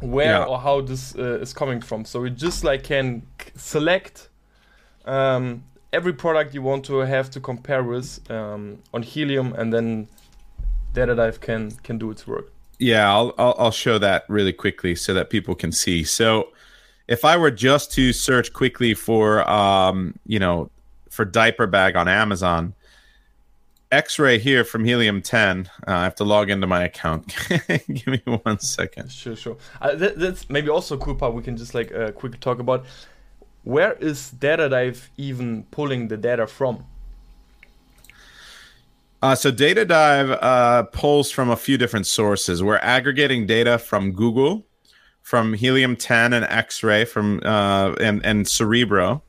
where 0.00 0.38
Yeah. 0.38 0.44
or 0.44 0.58
how 0.60 0.80
this 0.82 1.14
uh, 1.16 1.40
is 1.40 1.52
coming 1.52 1.80
from, 1.80 2.04
so 2.04 2.22
you 2.24 2.30
just 2.30 2.62
like 2.62 2.84
can 2.84 3.22
select 3.56 4.28
um, 5.04 5.64
every 5.92 6.12
product 6.12 6.54
you 6.54 6.62
want 6.62 6.84
to 6.84 6.98
have 6.98 7.30
to 7.30 7.40
compare 7.40 7.82
with 7.82 8.30
um, 8.30 8.78
on 8.94 9.02
Helium, 9.02 9.52
and 9.54 9.72
then 9.72 10.08
Data 10.92 11.14
Dive 11.14 11.40
can 11.40 11.72
can 11.82 11.98
do 11.98 12.10
its 12.10 12.26
work. 12.26 12.52
Yeah, 12.78 13.12
I'll, 13.12 13.34
I'll 13.38 13.54
I'll 13.58 13.70
show 13.70 13.98
that 13.98 14.24
really 14.28 14.52
quickly 14.52 14.94
so 14.94 15.12
that 15.14 15.30
people 15.30 15.54
can 15.54 15.72
see. 15.72 16.04
So, 16.04 16.48
if 17.08 17.24
I 17.24 17.36
were 17.36 17.50
just 17.50 17.92
to 17.92 18.12
search 18.12 18.52
quickly 18.52 18.94
for 18.94 19.48
um, 19.50 20.14
you 20.26 20.38
know, 20.38 20.70
for 21.10 21.24
diaper 21.24 21.66
bag 21.66 21.96
on 21.96 22.06
Amazon, 22.06 22.74
X-ray 23.90 24.38
here 24.38 24.64
from 24.64 24.84
Helium 24.84 25.22
10. 25.22 25.70
Uh, 25.86 25.90
I 25.90 26.04
have 26.04 26.14
to 26.16 26.24
log 26.24 26.50
into 26.50 26.66
my 26.66 26.84
account. 26.84 27.34
Give 27.68 28.06
me 28.06 28.22
one 28.24 28.58
second. 28.60 29.10
Sure, 29.10 29.34
sure. 29.34 29.56
Uh, 29.80 29.94
that, 29.94 30.18
that's 30.18 30.48
maybe 30.50 30.68
also 30.68 30.94
a 30.96 30.98
cool 30.98 31.14
part 31.14 31.34
we 31.34 31.42
can 31.42 31.56
just 31.56 31.74
like 31.74 31.92
uh, 31.94 32.12
quickly 32.12 32.38
talk 32.38 32.58
about. 32.58 32.84
where 33.64 33.94
is 33.94 34.32
DataDive 34.38 35.08
even 35.16 35.64
pulling 35.70 36.08
the 36.08 36.16
data 36.16 36.46
from? 36.46 36.84
Uh, 39.20 39.34
so 39.34 39.50
DataDive 39.50 40.38
uh, 40.40 40.84
pulls 40.84 41.30
from 41.30 41.50
a 41.50 41.56
few 41.56 41.76
different 41.76 42.06
sources. 42.06 42.62
We're 42.62 42.78
aggregating 42.78 43.46
data 43.46 43.78
from 43.78 44.12
Google, 44.12 44.64
from 45.22 45.54
Helium 45.54 45.96
10 45.96 46.32
and 46.32 46.44
X-Ray, 46.44 47.04
from 47.04 47.40
uh, 47.44 47.94
and 48.00 48.24
and 48.24 48.46
Cerebro. 48.46 49.22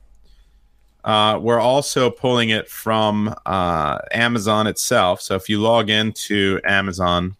Uh, 1.02 1.38
we're 1.40 1.58
also 1.58 2.10
pulling 2.10 2.50
it 2.50 2.68
from 2.68 3.34
uh, 3.46 3.98
Amazon 4.12 4.66
itself. 4.66 5.20
So 5.22 5.34
if 5.34 5.48
you 5.48 5.60
log 5.60 5.90
into 5.90 6.60
Amazon, 6.64 7.36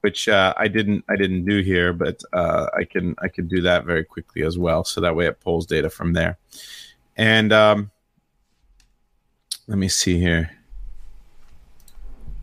which 0.00 0.28
uh, 0.28 0.54
I 0.56 0.68
didn't 0.68 1.04
I 1.10 1.16
didn't 1.16 1.44
do 1.44 1.60
here, 1.60 1.92
but 1.92 2.22
I 2.32 2.84
can 2.88 3.14
I 3.18 3.28
can 3.28 3.48
do 3.48 3.60
that 3.62 3.84
very 3.84 4.04
quickly 4.04 4.44
as 4.44 4.56
well. 4.56 4.82
So 4.82 5.02
that 5.02 5.14
way 5.14 5.26
it 5.26 5.40
pulls 5.40 5.66
data 5.66 5.90
from 5.90 6.14
there. 6.14 6.38
And 7.18 7.52
um, 7.52 7.90
let 9.66 9.76
me 9.76 9.88
see 9.88 10.18
here. 10.18 10.50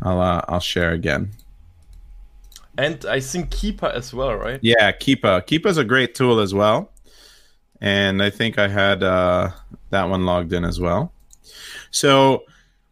I'll 0.02 0.22
uh, 0.22 0.42
I'll 0.48 0.60
share 0.60 0.92
again. 0.92 1.32
And 2.78 3.04
I 3.06 3.20
think 3.20 3.50
Keepa 3.50 3.92
as 3.94 4.14
well, 4.14 4.36
right? 4.36 4.60
Yeah, 4.62 4.92
Keepa. 4.92 5.48
Keepa's 5.48 5.78
a 5.78 5.84
great 5.84 6.14
tool 6.14 6.40
as 6.40 6.54
well. 6.54 6.92
And 7.82 8.22
I 8.22 8.30
think 8.30 8.60
I 8.60 8.68
had 8.68 9.02
uh, 9.04 9.50
that 9.90 10.10
one 10.10 10.26
logged 10.26 10.54
in 10.54 10.64
as 10.64 10.80
well. 10.80 11.12
So 11.90 12.44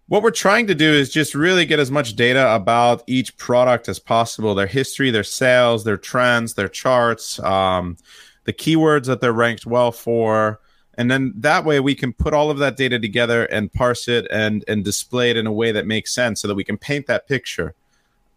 what 0.08 0.22
we're 0.22 0.32
trying 0.32 0.68
to 0.68 0.76
do 0.76 0.92
is 0.92 1.12
just 1.12 1.34
really 1.34 1.66
get 1.66 1.80
as 1.80 1.92
much 1.92 2.16
data 2.16 2.54
about 2.54 3.04
each 3.08 3.36
product 3.38 3.90
as 3.90 4.00
possible 4.00 4.54
their 4.54 4.68
history 4.68 5.10
their 5.10 5.24
sales 5.24 5.84
their 5.84 5.98
trends 5.98 6.54
their 6.54 6.70
charts 6.70 7.40
um, 7.40 7.98
the 8.44 8.54
keywords 8.54 9.06
that 9.06 9.20
they're 9.20 9.34
ranked 9.34 9.66
well 9.66 9.92
for 9.92 10.60
and 10.98 11.12
then 11.12 11.34
that 11.36 11.66
way 11.66 11.80
we 11.80 11.94
can 11.96 12.14
put 12.14 12.34
all 12.34 12.50
of 12.50 12.58
that 12.60 12.78
data 12.78 13.00
together 13.00 13.46
and 13.46 13.72
parse 13.72 14.08
it 14.08 14.28
and 14.32 14.64
and 14.68 14.84
display 14.84 15.30
it 15.30 15.38
in 15.38 15.48
a 15.48 15.52
way 15.52 15.72
that 15.72 15.86
makes 15.86 16.14
sense 16.14 16.42
so 16.42 16.48
that 16.48 16.56
we 16.56 16.64
can 16.64 16.78
paint 16.78 17.08
that 17.08 17.28
picture. 17.28 17.76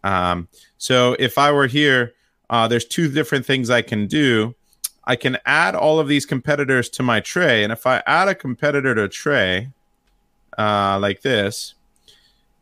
Um, 0.03 0.47
so 0.77 1.15
if 1.19 1.37
i 1.37 1.51
were 1.51 1.67
here 1.67 2.13
uh, 2.49 2.67
there's 2.67 2.85
two 2.85 3.09
different 3.09 3.45
things 3.45 3.69
i 3.69 3.81
can 3.81 4.07
do. 4.07 4.55
I 5.05 5.15
can 5.15 5.37
add 5.45 5.75
all 5.75 5.99
of 5.99 6.07
these 6.07 6.25
competitors 6.25 6.89
to 6.91 7.03
my 7.03 7.19
tray. 7.19 7.63
And 7.63 7.73
if 7.73 7.85
i 7.85 8.03
add 8.05 8.27
a 8.27 8.35
competitor 8.35 8.93
to 8.95 9.03
a 9.03 9.09
tray 9.09 9.69
uh, 10.57 10.99
like 10.99 11.21
this 11.21 11.75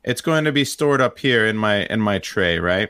it's 0.04 0.22
going 0.22 0.46
to 0.46 0.52
be 0.54 0.64
stored 0.64 1.02
up 1.02 1.20
here 1.20 1.46
in 1.46 1.58
my 1.58 1.86
in 1.86 2.00
my 2.00 2.20
tray 2.20 2.60
right? 2.60 2.90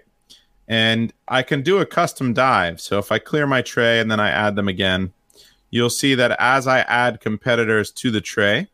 And 0.67 1.13
i 1.27 1.41
can 1.43 1.61
do 1.61 1.77
a 1.79 1.85
custom 1.85 2.33
dive. 2.33 2.81
So 2.81 2.99
if 2.99 3.11
i 3.11 3.19
clear 3.19 3.47
my 3.47 3.61
tray 3.61 3.99
and 3.99 4.11
then 4.11 4.19
i 4.19 4.29
add 4.29 4.55
them 4.55 4.67
again 4.67 5.13
you'll 5.77 5.89
see 5.89 6.15
that 6.15 6.35
as 6.39 6.67
I 6.67 6.79
add 6.79 7.21
competitors 7.21 7.91
to 7.91 8.11
the 8.11 8.19
tray, 8.19 8.67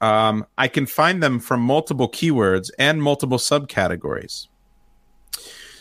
um, 0.00 0.46
I 0.58 0.68
can 0.68 0.86
find 0.86 1.22
them 1.22 1.38
from 1.40 1.60
multiple 1.60 2.08
keywords 2.08 2.70
and 2.78 3.02
multiple 3.02 3.38
subcategories. 3.38 4.48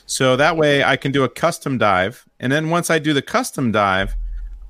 So 0.06 0.36
that 0.36 0.58
way 0.58 0.84
I 0.84 0.98
can 0.98 1.12
do 1.12 1.24
a 1.24 1.30
custom 1.30 1.78
dive. 1.78 2.26
And 2.40 2.52
then 2.52 2.70
once 2.70 2.90
I 2.90 3.00
do 3.00 3.14
the 3.14 3.22
custom 3.22 3.72
dive 3.72 4.16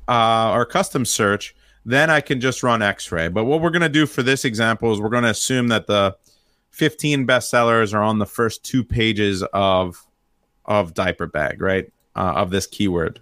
uh, 0.08 0.52
or 0.54 0.66
custom 0.66 1.06
search, 1.06 1.56
then 1.86 2.10
I 2.10 2.22
can 2.22 2.40
just 2.40 2.64
run 2.64 2.82
x 2.82 3.12
ray. 3.12 3.28
But 3.28 3.46
what 3.46 3.62
we're 3.62 3.72
going 3.72 3.82
to 3.82 3.90
do 3.90 4.06
for 4.06 4.24
this 4.24 4.46
example 4.46 4.94
is 4.94 5.02
we're 5.02 5.10
going 5.10 5.24
to 5.24 5.30
assume 5.30 5.68
that 5.70 5.88
the 5.88 6.16
15 6.72 7.28
bestsellers 7.28 7.94
are 7.94 8.04
on 8.04 8.20
the 8.20 8.26
first 8.26 8.64
two 8.64 8.84
pages 8.84 9.44
of 9.54 10.06
of 10.66 10.94
diaper 10.94 11.28
bag, 11.28 11.62
right? 11.62 11.92
Uh, 12.16 12.34
of 12.36 12.52
this 12.52 12.68
keyword. 12.68 13.20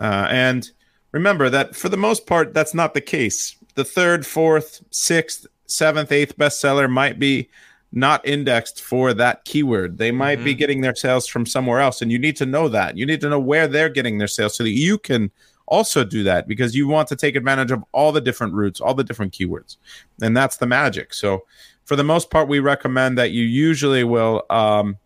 Uh, 0.00 0.26
and 0.30 0.70
remember 1.12 1.50
that 1.50 1.76
for 1.76 1.88
the 1.88 1.96
most 1.96 2.26
part, 2.26 2.54
that's 2.54 2.74
not 2.74 2.94
the 2.94 3.00
case. 3.00 3.56
The 3.74 3.84
third, 3.84 4.26
fourth, 4.26 4.82
sixth, 4.90 5.46
seventh, 5.66 6.10
eighth 6.10 6.36
bestseller 6.36 6.90
might 6.90 7.18
be 7.18 7.48
not 7.92 8.26
indexed 8.26 8.80
for 8.80 9.12
that 9.14 9.44
keyword. 9.44 9.98
They 9.98 10.10
might 10.10 10.36
mm-hmm. 10.36 10.44
be 10.44 10.54
getting 10.54 10.80
their 10.80 10.94
sales 10.94 11.26
from 11.26 11.44
somewhere 11.44 11.80
else. 11.80 12.00
And 12.00 12.12
you 12.12 12.18
need 12.18 12.36
to 12.36 12.46
know 12.46 12.68
that. 12.68 12.96
You 12.96 13.04
need 13.04 13.20
to 13.20 13.28
know 13.28 13.40
where 13.40 13.66
they're 13.66 13.88
getting 13.88 14.18
their 14.18 14.28
sales 14.28 14.56
so 14.56 14.62
that 14.62 14.70
you 14.70 14.98
can 14.98 15.30
also 15.66 16.04
do 16.04 16.22
that 16.24 16.46
because 16.46 16.74
you 16.74 16.86
want 16.86 17.08
to 17.08 17.16
take 17.16 17.36
advantage 17.36 17.70
of 17.70 17.82
all 17.92 18.12
the 18.12 18.20
different 18.20 18.54
roots, 18.54 18.80
all 18.80 18.94
the 18.94 19.04
different 19.04 19.32
keywords. 19.32 19.76
And 20.22 20.36
that's 20.36 20.58
the 20.58 20.66
magic. 20.66 21.14
So, 21.14 21.44
for 21.84 21.96
the 21.96 22.04
most 22.04 22.30
part, 22.30 22.46
we 22.46 22.60
recommend 22.60 23.18
that 23.18 23.32
you 23.32 23.44
usually 23.44 24.04
will 24.04 24.44
um, 24.48 24.96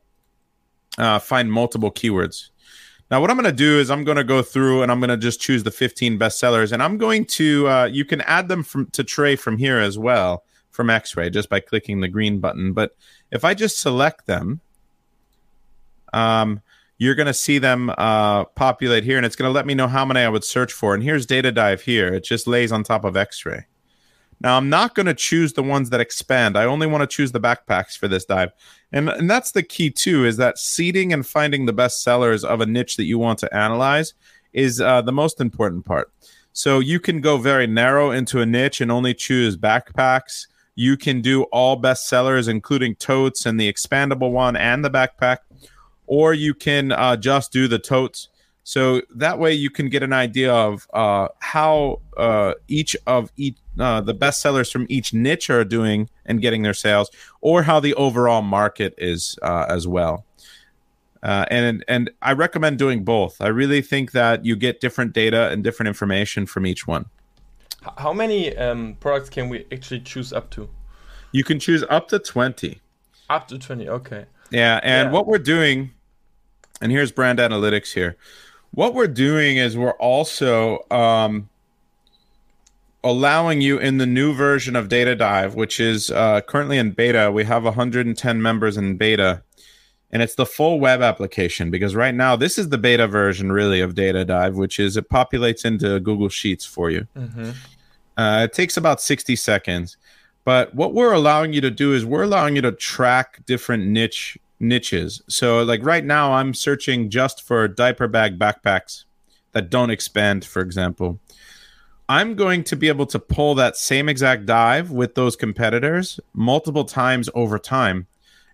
uh, 0.99 1.19
find 1.19 1.51
multiple 1.51 1.91
keywords. 1.91 2.51
Now, 3.11 3.21
what 3.21 3.31
I'm 3.31 3.37
going 3.37 3.45
to 3.45 3.53
do 3.53 3.79
is 3.79 3.91
I'm 3.91 4.05
going 4.05 4.17
to 4.17 4.25
go 4.25 4.43
through 4.43 4.83
and 4.83 4.91
I'm 4.91 4.99
going 4.99 5.11
to 5.11 5.17
just 5.17 5.41
choose 5.41 5.63
the 5.63 5.71
15 5.71 6.19
bestsellers, 6.19 6.73
and 6.73 6.83
I'm 6.83 6.97
going 6.97 7.27
to 7.27 7.69
uh, 7.69 7.85
you 7.85 8.05
can 8.05 8.23
add 8.23 8.49
them 8.49 8.63
from 8.63 8.87
to 8.91 9.05
tray 9.05 9.37
from 9.37 9.59
here 9.59 9.79
as 9.79 9.99
well 9.99 10.45
from 10.71 10.91
X-Ray 10.91 11.31
just 11.31 11.49
by 11.49 11.61
clicking 11.61 12.01
the 12.01 12.09
green 12.09 12.41
button. 12.41 12.73
But 12.73 12.93
if 13.31 13.45
I 13.45 13.55
just 13.55 13.79
select 13.79 14.27
them, 14.27 14.61
um, 16.13 16.61
you're 16.99 17.15
going 17.15 17.27
to 17.27 17.35
see 17.35 17.59
them 17.59 17.91
uh, 17.97 18.45
populate 18.45 19.05
here, 19.05 19.17
and 19.17 19.27
it's 19.27 19.37
going 19.37 19.49
to 19.49 19.55
let 19.55 19.67
me 19.67 19.75
know 19.75 19.89
how 19.89 20.05
many 20.05 20.21
I 20.21 20.29
would 20.29 20.45
search 20.45 20.73
for. 20.73 20.95
And 20.95 21.03
here's 21.03 21.27
Data 21.27 21.53
Dive 21.53 21.83
here; 21.83 22.15
it 22.15 22.25
just 22.25 22.47
lays 22.47 22.73
on 22.73 22.85
top 22.85 23.05
of 23.05 23.17
X-Ray. 23.17 23.67
Now, 24.41 24.57
I'm 24.57 24.69
not 24.69 24.95
going 24.95 25.07
to 25.07 25.15
choose 25.15 25.53
the 25.53 25.63
ones 25.63 25.91
that 25.91 26.01
expand. 26.01 26.57
I 26.57 26.65
only 26.65 26.87
want 26.87 27.03
to 27.03 27.07
choose 27.07 27.33
the 27.33 27.41
backpacks 27.41 27.97
for 27.97 28.09
this 28.09 28.25
dive. 28.25 28.53
And, 28.93 29.09
and 29.09 29.31
that's 29.31 29.53
the 29.53 29.63
key, 29.63 29.91
too, 29.91 30.25
is 30.25 30.37
that 30.37 30.59
seeding 30.59 31.13
and 31.13 31.27
finding 31.27 31.67
the 31.67 31.73
best 31.73 32.03
sellers 32.03 32.45
of 32.45 32.61
a 32.61 32.67
niche 32.67 32.97
that 32.97 33.05
you 33.05 33.19
want 33.19 33.39
to 33.41 33.55
analyze 33.55 34.15
is 34.53 34.81
uh, 34.81 35.03
the 35.03 35.13
most 35.13 35.41
important 35.41 35.85
part. 35.85 36.13
So 36.53 36.79
you 36.79 37.01
can 37.01 37.21
go 37.21 37.39
very 37.39 37.67
narrow 37.67 38.11
into 38.11 38.41
a 38.41 38.47
niche 38.47 38.81
and 38.81 38.93
only 38.93 39.15
choose 39.15 39.57
backpacks. 39.57 40.47
You 40.77 40.97
can 40.97 41.21
do 41.21 41.45
all 41.45 41.77
best 41.77 42.09
sellers, 42.09 42.47
including 42.49 42.97
totes 42.97 43.47
and 43.47 43.59
the 43.59 43.73
expandable 43.73 44.31
one 44.31 44.57
and 44.57 44.85
the 44.85 44.91
backpack. 44.91 45.39
Or 46.07 46.35
you 46.35 46.55
can 46.55 46.93
uh, 46.93 47.17
just 47.17 47.53
do 47.53 47.67
the 47.67 47.79
totes 47.79 48.29
so 48.65 49.03
that 49.15 49.39
way 49.39 49.53
you 49.53 49.71
can 49.71 49.91
get 49.91 50.03
an 50.03 50.15
idea 50.15 50.53
of 50.53 50.89
uh, 50.95 51.29
how 51.41 52.01
uh, 52.17 52.55
each 52.67 52.97
of 53.07 53.31
each 53.37 53.59
uh, 53.79 54.01
the 54.01 54.15
best 54.15 54.41
sellers 54.41 54.71
from 54.71 54.87
each 54.89 55.13
niche 55.13 55.51
are 55.51 55.65
doing 55.65 56.09
and 56.27 56.41
getting 56.41 56.63
their 56.63 56.75
sales, 56.75 57.11
or 57.41 57.63
how 57.63 57.81
the 57.81 57.95
overall 57.95 58.43
market 58.43 58.95
is 58.99 59.39
uh, 59.43 59.67
as 59.69 59.87
well. 59.87 60.25
Uh, 61.23 61.47
and 61.51 61.85
and 61.89 62.11
I 62.23 62.33
recommend 62.33 62.79
doing 62.79 63.05
both. 63.05 63.41
I 63.41 63.49
really 63.49 63.81
think 63.81 64.13
that 64.13 64.45
you 64.45 64.57
get 64.57 64.81
different 64.81 65.13
data 65.13 65.51
and 65.51 65.65
different 65.65 65.89
information 65.89 66.47
from 66.47 66.67
each 66.67 66.87
one. 66.87 67.07
How 67.99 68.13
many 68.13 68.57
um, 68.57 68.97
products 69.01 69.31
can 69.31 69.49
we 69.49 69.67
actually 69.73 70.01
choose 70.01 70.33
up 70.33 70.51
to? 70.51 70.69
You 71.33 71.45
can 71.45 71.59
choose 71.59 71.85
up 71.89 72.09
to 72.09 72.19
twenty. 72.19 72.81
Up 73.31 73.49
to 73.49 73.59
twenty, 73.59 73.89
okay. 73.89 74.27
Yeah, 74.51 74.81
and 74.83 75.09
yeah. 75.09 75.13
what 75.13 75.27
we're 75.27 75.39
doing, 75.39 75.93
and 76.81 76.93
here's 76.93 77.11
brand 77.11 77.39
analytics 77.39 77.93
here 77.93 78.17
what 78.75 78.95
we're 78.95 79.07
doing 79.07 79.57
is 79.57 79.77
we're 79.77 79.93
also 79.93 80.85
um, 80.91 81.49
allowing 83.05 83.61
you 83.61 83.79
in 83.79 83.99
the 83.99 84.07
new 84.07 84.33
version 84.33 84.75
of 84.75 84.89
Data 84.89 85.15
Dive, 85.15 85.55
which 85.55 85.79
is 85.79 86.11
uh, 86.11 86.41
currently 86.41 86.79
in 86.79 86.93
beta. 86.93 87.31
We 87.31 87.45
have 87.45 87.65
110 87.65 88.43
members 88.43 88.77
in 88.77 88.97
beta, 88.97 89.43
and 90.11 90.23
it's 90.23 90.35
the 90.35 90.47
full 90.47 90.81
web 90.81 91.03
application 91.03 91.71
because 91.71 91.95
right 91.95 92.15
now 92.15 92.35
this 92.35 92.59
is 92.59 92.71
the 92.71 92.79
beta 92.79 93.07
version 93.07 93.53
really 93.53 93.81
of 93.81 93.95
Data 93.95 94.25
Dive, 94.25 94.57
which 94.57 94.81
is 94.81 94.97
it 94.97 95.11
populates 95.11 95.65
into 95.65 96.01
Google 96.01 96.31
Sheets 96.31 96.65
for 96.65 96.91
you. 96.91 97.07
Mm-hmm. 97.17 97.51
Uh, 98.17 98.45
it 98.45 98.53
takes 98.53 98.77
about 98.77 99.01
60 99.01 99.37
seconds. 99.37 99.97
But 100.45 100.75
what 100.75 100.95
we're 100.95 101.13
allowing 101.13 101.53
you 101.53 101.61
to 101.63 101.71
do 101.71 101.95
is 101.95 102.05
we're 102.05 102.23
allowing 102.25 102.57
you 102.57 102.63
to 102.63 102.73
track 102.73 103.45
different 103.47 103.87
niche 103.87 104.39
niches. 104.61 105.23
So, 105.29 105.63
like 105.63 105.85
right 105.85 106.05
now, 106.05 106.35
I'm 106.35 106.55
searching 106.55 107.11
just 107.11 107.43
for 107.43 107.67
diaper 107.67 108.09
bag 108.09 108.39
backpacks 108.39 109.05
that 109.53 109.71
don't 109.71 109.91
expand, 109.91 110.45
for 110.45 110.61
example. 110.61 111.19
I'm 112.09 112.35
going 112.35 112.65
to 112.65 112.77
be 112.77 112.89
able 112.89 113.07
to 113.07 113.19
pull 113.19 113.55
that 113.57 113.77
same 113.77 114.09
exact 114.09 114.47
dive 114.47 114.91
with 114.91 115.15
those 115.15 115.37
competitors 115.37 116.21
multiple 116.35 116.85
times 116.85 117.31
over 117.35 117.59
time 117.59 118.07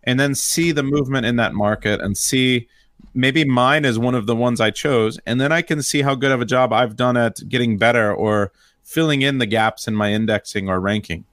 and 0.04 0.20
then 0.20 0.34
see 0.34 0.72
the 0.72 0.82
movement 0.82 1.26
in 1.26 1.36
that 1.36 1.54
market 1.54 2.00
and 2.00 2.16
see 2.16 2.68
maybe 3.12 3.44
mine 3.44 3.84
is 3.84 3.98
one 3.98 4.14
of 4.14 4.26
the 4.26 4.36
ones 4.36 4.60
I 4.60 4.70
chose. 4.70 5.18
And 5.26 5.40
then 5.40 5.52
I 5.52 5.62
can 5.62 5.82
see 5.82 6.02
how 6.02 6.14
good 6.14 6.30
of 6.30 6.40
a 6.40 6.44
job 6.46 6.72
I've 6.72 6.96
done 6.96 7.16
at 7.16 7.48
getting 7.48 7.76
better 7.76 8.14
or 8.14 8.52
filling 8.82 9.22
in 9.22 9.38
the 9.38 9.46
gaps 9.46 9.88
in 9.88 9.94
my 9.94 10.12
indexing 10.12 10.68
or 10.68 10.80
ranking. 10.80 11.24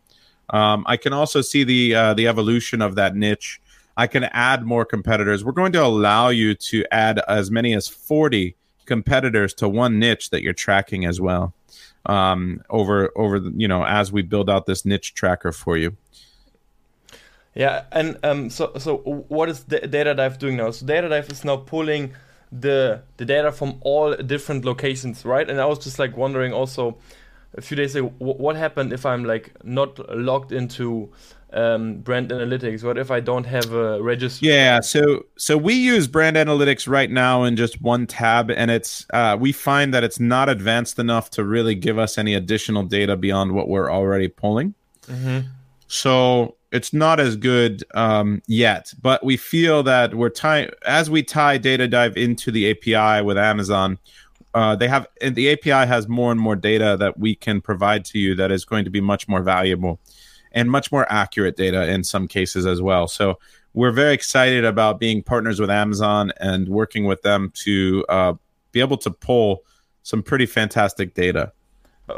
Um, 0.50 0.86
I 0.88 0.98
can 0.98 1.14
also 1.14 1.42
see 1.42 1.64
the 1.64 1.94
uh, 1.94 2.14
the 2.14 2.28
evolution 2.28 2.82
of 2.82 2.96
that 2.96 3.16
niche 3.16 3.62
I 3.98 4.06
can 4.06 4.26
add 4.26 4.64
more 4.64 4.86
competitors. 4.86 5.44
We're 5.44 5.54
going 5.54 5.72
to 5.72 5.84
allow 5.84 6.30
you 6.30 6.54
to 6.54 6.86
add 6.92 7.20
as 7.28 7.50
many 7.50 7.74
as 7.74 7.88
40 7.88 8.56
competitors 8.86 9.56
to 9.56 9.68
one 9.68 9.98
niche 9.98 10.30
that 10.30 10.44
you're 10.44 10.54
tracking 10.54 11.04
as 11.04 11.20
well. 11.20 11.56
Um, 12.08 12.62
over 12.70 13.12
over 13.18 13.38
you 13.38 13.68
know 13.68 13.84
as 13.84 14.12
we 14.12 14.22
build 14.22 14.50
out 14.50 14.66
this 14.66 14.86
niche 14.86 15.14
tracker 15.14 15.52
for 15.52 15.78
you. 15.78 15.98
Yeah, 17.54 17.86
and 17.92 18.18
um, 18.24 18.50
so 18.50 18.72
so 18.78 18.98
what 19.30 19.50
is 19.50 19.62
DataDive 19.64 20.38
doing 20.38 20.58
now? 20.58 20.72
So 20.72 20.86
Data 20.86 21.10
Dive 21.10 21.30
is 21.30 21.44
now 21.44 21.58
pulling 21.58 22.14
the 22.52 23.02
the 23.18 23.26
data 23.26 23.52
from 23.52 23.80
all 23.82 24.16
different 24.16 24.64
locations, 24.64 25.26
right? 25.26 25.50
And 25.50 25.60
I 25.60 25.66
was 25.66 25.80
just 25.80 26.00
like 26.00 26.16
wondering 26.16 26.54
also 26.54 26.98
a 27.56 27.62
few 27.62 27.76
days 27.76 27.96
ago, 27.96 28.14
what 28.20 28.56
happened 28.56 28.94
if 28.94 29.06
I'm 29.06 29.24
like 29.24 29.52
not 29.64 29.98
logged 30.16 30.52
into 30.52 31.10
um, 31.54 32.00
brand 32.00 32.30
analytics? 32.30 32.84
What 32.84 32.98
if 32.98 33.12
I 33.12 33.20
don't 33.20 33.46
have 33.46 33.72
a 33.74 34.02
register? 34.02 34.46
Yeah, 34.46 34.80
so 34.82 35.26
so 35.38 35.58
we 35.58 35.74
use 35.74 36.08
brand 36.08 36.36
analytics 36.36 36.88
right 36.88 37.10
now 37.10 37.44
in 37.44 37.56
just 37.56 37.82
one 37.82 38.08
tab, 38.08 38.52
and 38.52 38.70
it's 38.70 39.06
uh, 39.12 39.38
we 39.40 39.52
find 39.52 39.94
that 39.94 40.04
it's 40.04 40.20
not 40.20 40.50
advanced 40.50 41.00
enough 41.00 41.30
to 41.32 41.44
really 41.44 41.76
give 41.76 41.98
us 41.98 42.18
any 42.18 42.34
additional 42.34 42.84
data 42.84 43.16
beyond 43.16 43.54
what 43.54 43.70
we're 43.70 43.92
already 43.92 44.28
pulling. 44.28 44.74
Mm-hmm. 45.08 45.48
So 45.88 46.56
it's 46.72 46.92
not 46.92 47.20
as 47.20 47.36
good 47.38 47.84
um, 47.96 48.42
yet, 48.48 48.94
but 49.02 49.24
we 49.24 49.38
feel 49.38 49.84
that 49.84 50.14
we're 50.14 50.30
tying 50.30 50.70
as 50.86 51.10
we 51.10 51.24
tie 51.24 51.58
data 51.58 51.88
dive 51.88 52.18
into 52.18 52.52
the 52.52 52.72
API 52.72 53.24
with 53.24 53.38
Amazon. 53.38 53.98
Uh, 54.54 54.76
they 54.76 54.88
have 54.88 55.08
the 55.22 55.52
API 55.52 55.88
has 55.88 56.08
more 56.08 56.32
and 56.32 56.40
more 56.40 56.56
data 56.56 56.98
that 57.00 57.18
we 57.20 57.36
can 57.36 57.62
provide 57.62 58.04
to 58.04 58.20
you 58.20 58.34
that 58.36 58.52
is 58.52 58.66
going 58.66 58.84
to 58.84 58.90
be 58.90 59.00
much 59.00 59.28
more 59.28 59.42
valuable 59.42 60.00
and 60.58 60.72
much 60.72 60.92
more 60.92 61.06
accurate 61.12 61.56
data 61.56 61.88
in 61.88 62.04
some 62.04 62.28
cases 62.28 62.66
as 62.66 62.82
well. 62.82 63.08
So 63.08 63.38
we're 63.76 63.92
very 63.92 64.16
excited 64.16 64.66
about 64.66 65.00
being 65.00 65.22
partners 65.22 65.60
with 65.60 65.70
Amazon 65.70 66.34
and 66.40 66.68
working 66.68 67.06
with 67.06 67.22
them 67.22 67.52
to 67.66 68.04
uh, 68.10 68.34
be 68.72 68.80
able 68.80 68.98
to 68.98 69.12
pull 69.12 69.64
some 70.02 70.24
pretty 70.24 70.48
fantastic 70.48 71.14
data. 71.14 71.54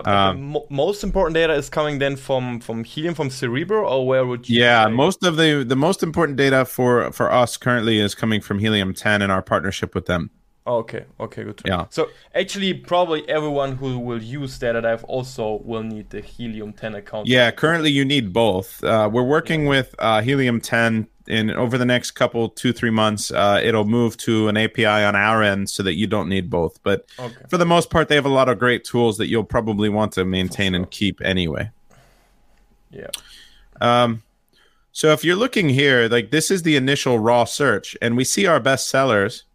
Um, 0.06 0.56
most 0.70 1.04
important 1.04 1.34
data 1.34 1.54
is 1.54 1.70
coming 1.70 2.00
then 2.00 2.16
from 2.16 2.60
from 2.62 2.84
Helium 2.84 3.16
from 3.16 3.30
Cerebro, 3.30 3.86
or 3.86 4.08
where 4.08 4.26
would 4.26 4.48
you? 4.48 4.62
Yeah, 4.62 4.86
say? 4.86 4.92
most 4.92 5.26
of 5.26 5.36
the 5.36 5.66
the 5.68 5.76
most 5.76 6.02
important 6.02 6.38
data 6.38 6.64
for 6.64 7.12
for 7.12 7.32
us 7.32 7.58
currently 7.58 8.00
is 8.00 8.16
coming 8.16 8.40
from 8.40 8.60
Helium 8.60 8.94
10 8.94 9.22
and 9.22 9.32
our 9.32 9.42
partnership 9.42 9.96
with 9.96 10.06
them. 10.06 10.30
Okay, 10.70 11.06
okay, 11.20 11.44
good. 11.44 11.60
Yeah. 11.66 11.88
So 11.90 12.10
actually, 12.36 12.76
probably 12.76 13.28
everyone 13.28 13.76
who 13.76 13.98
will 13.98 14.22
use 14.22 14.60
Data 14.60 14.82
Dive 14.82 15.04
also 15.06 15.62
will 15.64 15.82
need 15.82 16.12
the 16.12 16.22
Helium 16.22 16.74
10 16.74 16.94
account. 16.94 17.28
Yeah, 17.28 17.50
currently 17.50 17.90
you 17.90 18.06
need 18.06 18.32
both. 18.32 18.84
Uh, 18.84 19.10
we're 19.12 19.24
working 19.24 19.64
yeah. 19.64 19.70
with 19.70 19.96
uh, 19.98 20.22
Helium 20.22 20.62
10 20.62 21.08
in 21.26 21.50
over 21.52 21.78
the 21.80 21.86
next 21.86 22.12
couple 22.12 22.50
two 22.50 22.72
three 22.72 22.92
months. 22.92 23.32
Uh, 23.32 23.60
it'll 23.64 23.86
move 23.86 24.16
to 24.18 24.48
an 24.48 24.58
API 24.58 24.86
on 24.86 25.16
our 25.16 25.42
end 25.42 25.72
so 25.72 25.82
that 25.82 25.96
you 25.96 26.06
don't 26.06 26.30
need 26.30 26.52
both. 26.52 26.82
But 26.84 27.08
okay. 27.18 27.46
for 27.50 27.58
the 27.58 27.66
most 27.66 27.90
part, 27.90 28.08
they 28.08 28.16
have 28.16 28.28
a 28.28 28.30
lot 28.30 28.48
of 28.48 28.60
great 28.60 28.84
tools 28.84 29.18
that 29.18 29.28
you'll 29.28 29.44
probably 29.44 29.90
want 29.90 30.12
to 30.14 30.26
maintain 30.26 30.76
and 30.76 30.90
keep 30.92 31.20
anyway. 31.22 31.72
Yeah. 32.92 33.10
Um. 33.82 34.22
So 34.92 35.14
if 35.14 35.24
you're 35.24 35.36
looking 35.36 35.70
here, 35.70 36.08
like 36.10 36.30
this 36.30 36.52
is 36.52 36.62
the 36.62 36.76
initial 36.76 37.18
raw 37.18 37.46
search, 37.46 37.98
and 38.04 38.16
we 38.16 38.24
see 38.24 38.46
our 38.46 38.60
best 38.60 38.88
sellers 38.88 39.46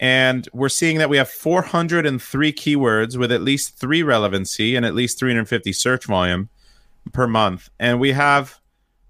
and 0.00 0.48
we're 0.54 0.70
seeing 0.70 0.96
that 0.96 1.10
we 1.10 1.18
have 1.18 1.28
403 1.28 2.52
keywords 2.54 3.18
with 3.18 3.30
at 3.30 3.42
least 3.42 3.78
three 3.78 4.02
relevancy 4.02 4.74
and 4.74 4.86
at 4.86 4.94
least 4.94 5.18
350 5.18 5.74
search 5.74 6.06
volume 6.06 6.48
per 7.12 7.26
month. 7.26 7.68
And 7.78 8.00
we 8.00 8.12
have, 8.12 8.58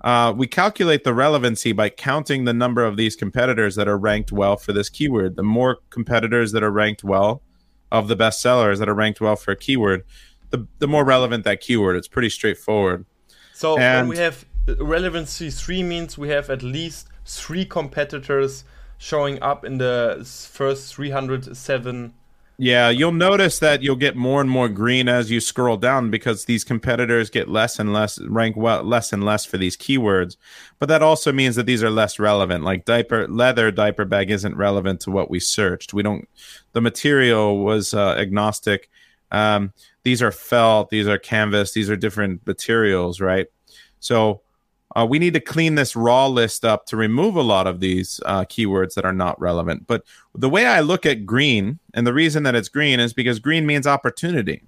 uh, 0.01 0.35
we 0.37 0.49
calculate 0.49 1.05
the 1.05 1.15
relevancy 1.15 1.71
by 1.71 1.91
counting 1.91 2.45
the 2.45 2.53
number 2.53 2.85
of 2.85 2.97
these 2.97 3.15
competitors 3.15 3.77
that 3.77 3.87
are 3.87 3.97
ranked 3.97 4.33
well 4.33 4.57
for 4.57 4.73
this 4.73 4.89
keyword. 4.89 5.37
The 5.37 5.45
more 5.45 5.79
competitors 5.91 6.51
that 6.53 6.65
are 6.65 6.73
ranked 6.73 7.05
well 7.05 7.41
of 7.93 8.09
the 8.09 8.17
best 8.17 8.43
sellers 8.43 8.81
that 8.81 8.89
are 8.89 8.95
ranked 8.95 9.21
well 9.21 9.37
for 9.37 9.53
a 9.53 9.57
keyword, 9.57 10.03
the, 10.51 10.67
the 10.81 10.89
more 10.89 11.05
relevant 11.05 11.45
that 11.45 11.61
keyword. 11.61 11.95
It's 11.95 12.09
pretty 12.09 12.31
straightforward. 12.31 13.07
So 13.55 13.79
and, 13.79 14.09
when 14.09 14.17
we 14.17 14.23
have 14.23 14.45
relevancy 14.81 15.51
three 15.51 15.85
means 15.85 16.19
we 16.19 16.31
have 16.31 16.51
at 16.51 16.65
least 16.65 17.07
three 17.25 17.65
competitors 17.65 18.65
showing 19.01 19.43
up 19.43 19.65
in 19.65 19.79
the 19.79 20.21
first 20.53 20.95
307 20.95 22.13
yeah, 22.63 22.91
you'll 22.91 23.13
notice 23.13 23.59
that 23.61 23.83
you'll 23.83 23.97
get 23.97 24.17
more 24.17 24.43
and 24.43 24.51
more 24.51 24.69
green 24.69 25.09
as 25.09 25.31
you 25.31 25.41
scroll 25.41 25.79
down 25.79 26.11
because 26.11 26.45
these 26.45 26.63
competitors 26.63 27.31
get 27.31 27.49
less 27.49 27.79
and 27.79 27.95
less 27.95 28.21
rank 28.21 28.55
well 28.55 28.85
less 28.85 29.15
and 29.15 29.25
less 29.25 29.47
for 29.47 29.57
these 29.57 29.79
keywords. 29.79 30.37
But 30.79 30.91
that 30.91 31.01
also 31.01 31.33
means 31.33 31.57
that 31.57 31.65
these 31.65 31.83
are 31.83 31.89
less 31.89 32.19
relevant. 32.19 32.63
Like 32.63 32.85
diaper 32.85 33.27
leather 33.29 33.71
diaper 33.71 34.05
bag 34.05 34.31
isn't 34.31 34.59
relevant 34.59 35.01
to 35.01 35.11
what 35.11 35.31
we 35.31 35.41
searched. 35.41 35.95
We 35.95 36.03
don't 36.03 36.29
the 36.73 36.83
material 36.83 37.65
was 37.65 37.95
uh, 37.95 38.17
agnostic. 38.19 38.91
Um, 39.31 39.73
these 40.03 40.21
are 40.21 40.33
felt, 40.33 40.91
these 40.91 41.09
are 41.09 41.17
canvas, 41.17 41.73
these 41.73 41.89
are 41.89 41.97
different 41.97 42.47
materials, 42.47 43.23
right? 43.23 43.47
So 44.01 44.43
uh, 44.97 45.07
we 45.09 45.19
need 45.19 45.35
to 45.35 45.41
clean 45.41 45.77
this 45.77 45.95
raw 45.95 46.27
list 46.27 46.65
up 46.65 46.87
to 46.87 46.97
remove 46.97 47.37
a 47.37 47.43
lot 47.43 47.67
of 47.67 47.81
these 47.81 48.21
uh, 48.27 48.45
keywords 48.45 48.95
that 48.95 49.05
are 49.05 49.13
not 49.13 49.41
relevant. 49.41 49.87
But 49.87 50.05
the 50.35 50.51
way 50.51 50.67
I 50.67 50.81
look 50.81 51.07
at 51.07 51.27
green, 51.27 51.79
and 51.95 52.07
the 52.07 52.13
reason 52.13 52.43
that 52.43 52.57
it's 52.57 52.69
green 52.69 52.99
is 52.99 53.13
because 53.13 53.39
green 53.39 53.67
means 53.67 53.87
opportunity. 53.87 54.63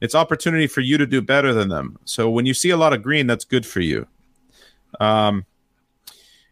It's 0.00 0.14
opportunity 0.14 0.66
for 0.66 0.80
you 0.80 0.98
to 0.98 1.06
do 1.06 1.20
better 1.20 1.52
than 1.52 1.68
them. 1.68 1.98
So 2.04 2.30
when 2.30 2.46
you 2.46 2.54
see 2.54 2.70
a 2.70 2.76
lot 2.76 2.92
of 2.92 3.02
green, 3.02 3.26
that's 3.26 3.44
good 3.44 3.66
for 3.66 3.80
you. 3.80 4.06
Um, 5.00 5.44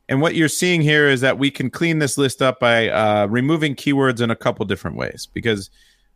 and 0.09 0.21
what 0.21 0.35
you're 0.35 0.49
seeing 0.49 0.83
here 0.83 1.09
is 1.09 1.23
that 1.23 1.39
we 1.39 1.51
can 1.51 1.71
clean 1.71 1.99
this 1.99 2.19
list 2.19 2.43
up 2.43 2.61
by 2.61 2.89
uh, 2.89 3.27
removing 3.27 3.75
keywords 3.75 4.21
in 4.21 4.31
a 4.31 4.37
couple 4.37 4.67
different 4.67 4.97
ways 4.97 5.29
because 5.33 5.71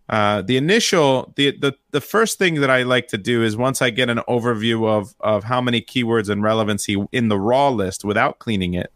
uh, 0.08 0.42
the 0.42 0.56
initial 0.56 1.32
the, 1.36 1.56
the 1.58 1.74
the 1.90 2.00
first 2.00 2.38
thing 2.38 2.60
that 2.60 2.70
I 2.70 2.82
like 2.82 3.08
to 3.08 3.18
do 3.18 3.42
is 3.42 3.56
once 3.56 3.82
I 3.82 3.90
get 3.90 4.08
an 4.08 4.20
overview 4.28 4.88
of 4.88 5.14
of 5.20 5.44
how 5.44 5.60
many 5.60 5.82
keywords 5.82 6.30
and 6.30 6.42
relevancy 6.42 7.04
in 7.12 7.28
the 7.28 7.38
raw 7.38 7.68
list 7.68 8.04
without 8.04 8.38
cleaning 8.38 8.74
it, 8.74 8.92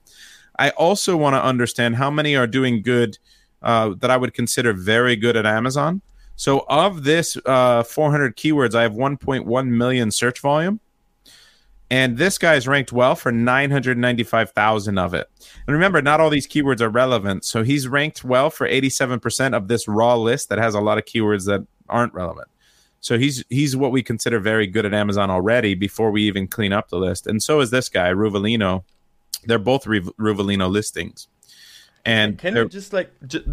I 0.59 0.71
also 0.71 1.17
want 1.17 1.35
to 1.35 1.45
understand 1.45 1.97
how 1.97 2.11
many 2.11 2.35
are 2.37 2.47
doing 2.47 2.83
good 2.83 3.19
uh, 3.61 3.95
that 4.01 4.11
I 4.11 4.17
would 4.17 4.35
consider 4.35 4.73
very 4.73 5.17
good 5.17 5.37
at 5.37 5.47
Amazon. 5.47 6.01
So 6.37 6.65
of 6.69 7.05
this 7.05 7.37
uh, 7.45 7.83
400 7.83 8.37
keywords, 8.37 8.75
I 8.75 8.83
have 8.83 8.93
1.1 8.93 9.69
million 9.69 10.11
search 10.11 10.41
volume. 10.41 10.81
And 11.93 12.17
this 12.17 12.39
guy's 12.39 12.67
ranked 12.67 12.91
well 12.91 13.15
for 13.15 13.31
995,000 13.31 14.97
of 14.97 15.13
it. 15.13 15.29
And 15.67 15.75
remember, 15.75 16.01
not 16.01 16.21
all 16.21 16.31
these 16.31 16.49
keywords 16.49 16.81
are 16.81 16.89
relevant. 16.89 17.45
So 17.45 17.63
he's 17.63 17.87
ranked 17.87 18.25
well 18.25 18.49
for 18.49 18.67
87% 18.67 19.55
of 19.55 19.69
this 19.69 19.87
raw 19.87 20.17
list 20.17 20.49
that 20.49 20.59
has 20.59 20.75
a 20.75 20.81
lot 20.81 20.97
of 20.97 21.05
keywords 21.05 21.45
that 21.45 21.67
aren't 21.91 22.15
relevant. 22.15 22.49
So 23.01 23.19
he's 23.19 23.45
he's 23.51 23.77
what 23.77 23.93
we 23.93 24.03
consider 24.03 24.41
very 24.41 24.67
good 24.67 24.87
at 24.87 24.95
Amazon 24.95 25.29
already 25.29 25.75
before 25.75 26.11
we 26.11 26.23
even 26.23 26.49
clean 26.49 26.73
up 26.73 26.89
the 26.89 26.97
list. 26.97 27.27
And 27.27 27.43
so 27.43 27.61
is 27.61 27.71
this 27.71 27.91
guy, 27.91 28.09
Ruvalino. 28.11 28.85
They're 29.45 29.59
both 29.59 29.85
Ruvalino 29.85 30.71
listings. 30.71 31.29
And 32.05 32.37
can 32.37 32.57
you 32.57 32.69
just 32.69 32.93
like 32.93 33.13
j- 33.27 33.45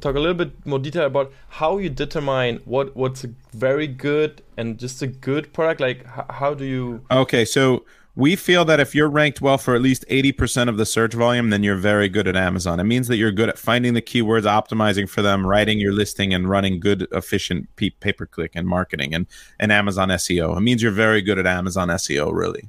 talk 0.00 0.16
a 0.16 0.18
little 0.18 0.34
bit 0.34 0.66
more 0.66 0.80
detail 0.80 1.06
about 1.06 1.32
how 1.48 1.78
you 1.78 1.88
determine 1.88 2.60
what 2.64 2.96
what's 2.96 3.22
a 3.22 3.30
very 3.52 3.86
good 3.86 4.42
and 4.56 4.78
just 4.78 5.00
a 5.00 5.06
good 5.06 5.52
product? 5.52 5.80
Like, 5.80 6.00
h- 6.00 6.24
how 6.30 6.54
do 6.54 6.64
you? 6.64 7.04
Okay, 7.10 7.44
so 7.44 7.84
we 8.18 8.34
feel 8.34 8.64
that 8.64 8.80
if 8.80 8.96
you're 8.96 9.08
ranked 9.08 9.40
well 9.40 9.58
for 9.58 9.76
at 9.76 9.80
least 9.80 10.04
80% 10.10 10.68
of 10.68 10.76
the 10.76 10.84
search 10.84 11.14
volume, 11.14 11.50
then 11.50 11.62
you're 11.62 11.76
very 11.76 12.08
good 12.08 12.26
at 12.26 12.34
Amazon. 12.34 12.80
It 12.80 12.84
means 12.84 13.06
that 13.06 13.16
you're 13.16 13.30
good 13.30 13.48
at 13.48 13.58
finding 13.60 13.94
the 13.94 14.02
keywords, 14.02 14.42
optimizing 14.42 15.08
for 15.08 15.22
them, 15.22 15.46
writing 15.46 15.78
your 15.78 15.92
listing, 15.92 16.34
and 16.34 16.50
running 16.50 16.80
good, 16.80 17.06
efficient 17.12 17.68
pay 17.76 18.12
per 18.12 18.26
click 18.26 18.52
and 18.56 18.66
marketing 18.66 19.14
and, 19.14 19.28
and 19.60 19.70
Amazon 19.70 20.08
SEO. 20.08 20.56
It 20.56 20.62
means 20.62 20.82
you're 20.82 20.90
very 20.90 21.22
good 21.22 21.38
at 21.38 21.46
Amazon 21.46 21.90
SEO, 21.90 22.34
really. 22.34 22.68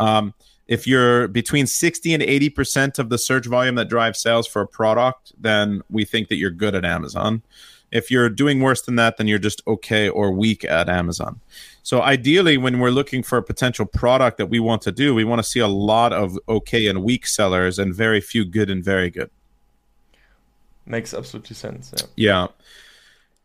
Um, 0.00 0.32
if 0.68 0.86
you're 0.86 1.28
between 1.28 1.66
60 1.66 2.14
and 2.14 2.22
80% 2.22 2.98
of 2.98 3.08
the 3.08 3.18
search 3.18 3.46
volume 3.46 3.76
that 3.76 3.88
drives 3.88 4.20
sales 4.20 4.46
for 4.46 4.62
a 4.62 4.66
product, 4.66 5.32
then 5.38 5.82
we 5.90 6.04
think 6.04 6.28
that 6.28 6.36
you're 6.36 6.50
good 6.50 6.74
at 6.74 6.84
Amazon. 6.84 7.42
If 7.92 8.10
you're 8.10 8.28
doing 8.28 8.60
worse 8.60 8.82
than 8.82 8.96
that, 8.96 9.16
then 9.16 9.28
you're 9.28 9.38
just 9.38 9.62
okay 9.66 10.08
or 10.08 10.32
weak 10.32 10.64
at 10.64 10.88
Amazon. 10.88 11.40
So 11.84 12.02
ideally, 12.02 12.56
when 12.56 12.80
we're 12.80 12.90
looking 12.90 13.22
for 13.22 13.38
a 13.38 13.42
potential 13.42 13.86
product 13.86 14.38
that 14.38 14.46
we 14.46 14.58
want 14.58 14.82
to 14.82 14.92
do, 14.92 15.14
we 15.14 15.22
want 15.22 15.38
to 15.38 15.48
see 15.48 15.60
a 15.60 15.68
lot 15.68 16.12
of 16.12 16.36
okay 16.48 16.88
and 16.88 17.04
weak 17.04 17.28
sellers 17.28 17.78
and 17.78 17.94
very 17.94 18.20
few 18.20 18.44
good 18.44 18.70
and 18.70 18.82
very 18.82 19.08
good. 19.08 19.30
Makes 20.84 21.14
absolutely 21.14 21.54
sense. 21.54 21.92
Yeah. 21.96 22.06
Yeah. 22.16 22.46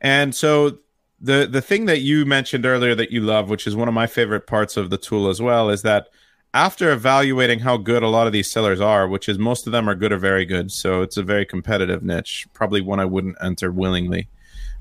And 0.01 0.33
so 0.33 0.79
the 1.19 1.47
the 1.49 1.61
thing 1.61 1.85
that 1.85 2.01
you 2.01 2.25
mentioned 2.25 2.65
earlier 2.65 2.95
that 2.95 3.11
you 3.11 3.21
love, 3.21 3.49
which 3.49 3.67
is 3.67 3.75
one 3.75 3.87
of 3.87 3.93
my 3.93 4.07
favorite 4.07 4.47
parts 4.47 4.75
of 4.75 4.89
the 4.89 4.97
tool 4.97 5.29
as 5.29 5.39
well, 5.39 5.69
is 5.69 5.83
that 5.83 6.07
after 6.53 6.91
evaluating 6.91 7.59
how 7.59 7.77
good 7.77 8.03
a 8.03 8.09
lot 8.09 8.27
of 8.27 8.33
these 8.33 8.51
sellers 8.51 8.81
are, 8.81 9.07
which 9.07 9.29
is 9.29 9.39
most 9.39 9.65
of 9.67 9.71
them 9.71 9.89
are 9.89 9.95
good 9.95 10.11
or 10.11 10.17
very 10.17 10.45
good, 10.45 10.71
so 10.71 11.01
it's 11.01 11.17
a 11.17 11.23
very 11.23 11.45
competitive 11.45 12.03
niche, 12.03 12.47
probably 12.53 12.81
one 12.81 12.99
I 12.99 13.05
wouldn't 13.05 13.37
enter 13.41 13.71
willingly. 13.71 14.27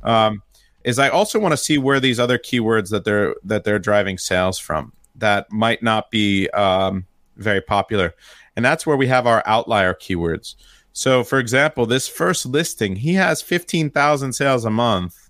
Um, 0.02 0.42
is 0.82 0.98
I 0.98 1.10
also 1.10 1.38
want 1.38 1.52
to 1.52 1.56
see 1.56 1.78
where 1.78 2.00
these 2.00 2.18
other 2.18 2.38
keywords 2.38 2.90
that 2.90 3.04
they're 3.04 3.36
that 3.44 3.64
they're 3.64 3.78
driving 3.78 4.18
sales 4.18 4.58
from 4.58 4.92
that 5.16 5.50
might 5.52 5.82
not 5.82 6.10
be 6.10 6.48
um, 6.50 7.06
very 7.36 7.60
popular, 7.60 8.14
and 8.56 8.64
that's 8.64 8.86
where 8.86 8.96
we 8.96 9.06
have 9.06 9.26
our 9.26 9.42
outlier 9.46 9.94
keywords. 9.94 10.56
So, 10.92 11.22
for 11.22 11.38
example, 11.38 11.86
this 11.86 12.08
first 12.08 12.46
listing, 12.46 12.96
he 12.96 13.14
has 13.14 13.42
fifteen 13.42 13.90
thousand 13.90 14.32
sales 14.32 14.64
a 14.64 14.70
month, 14.70 15.28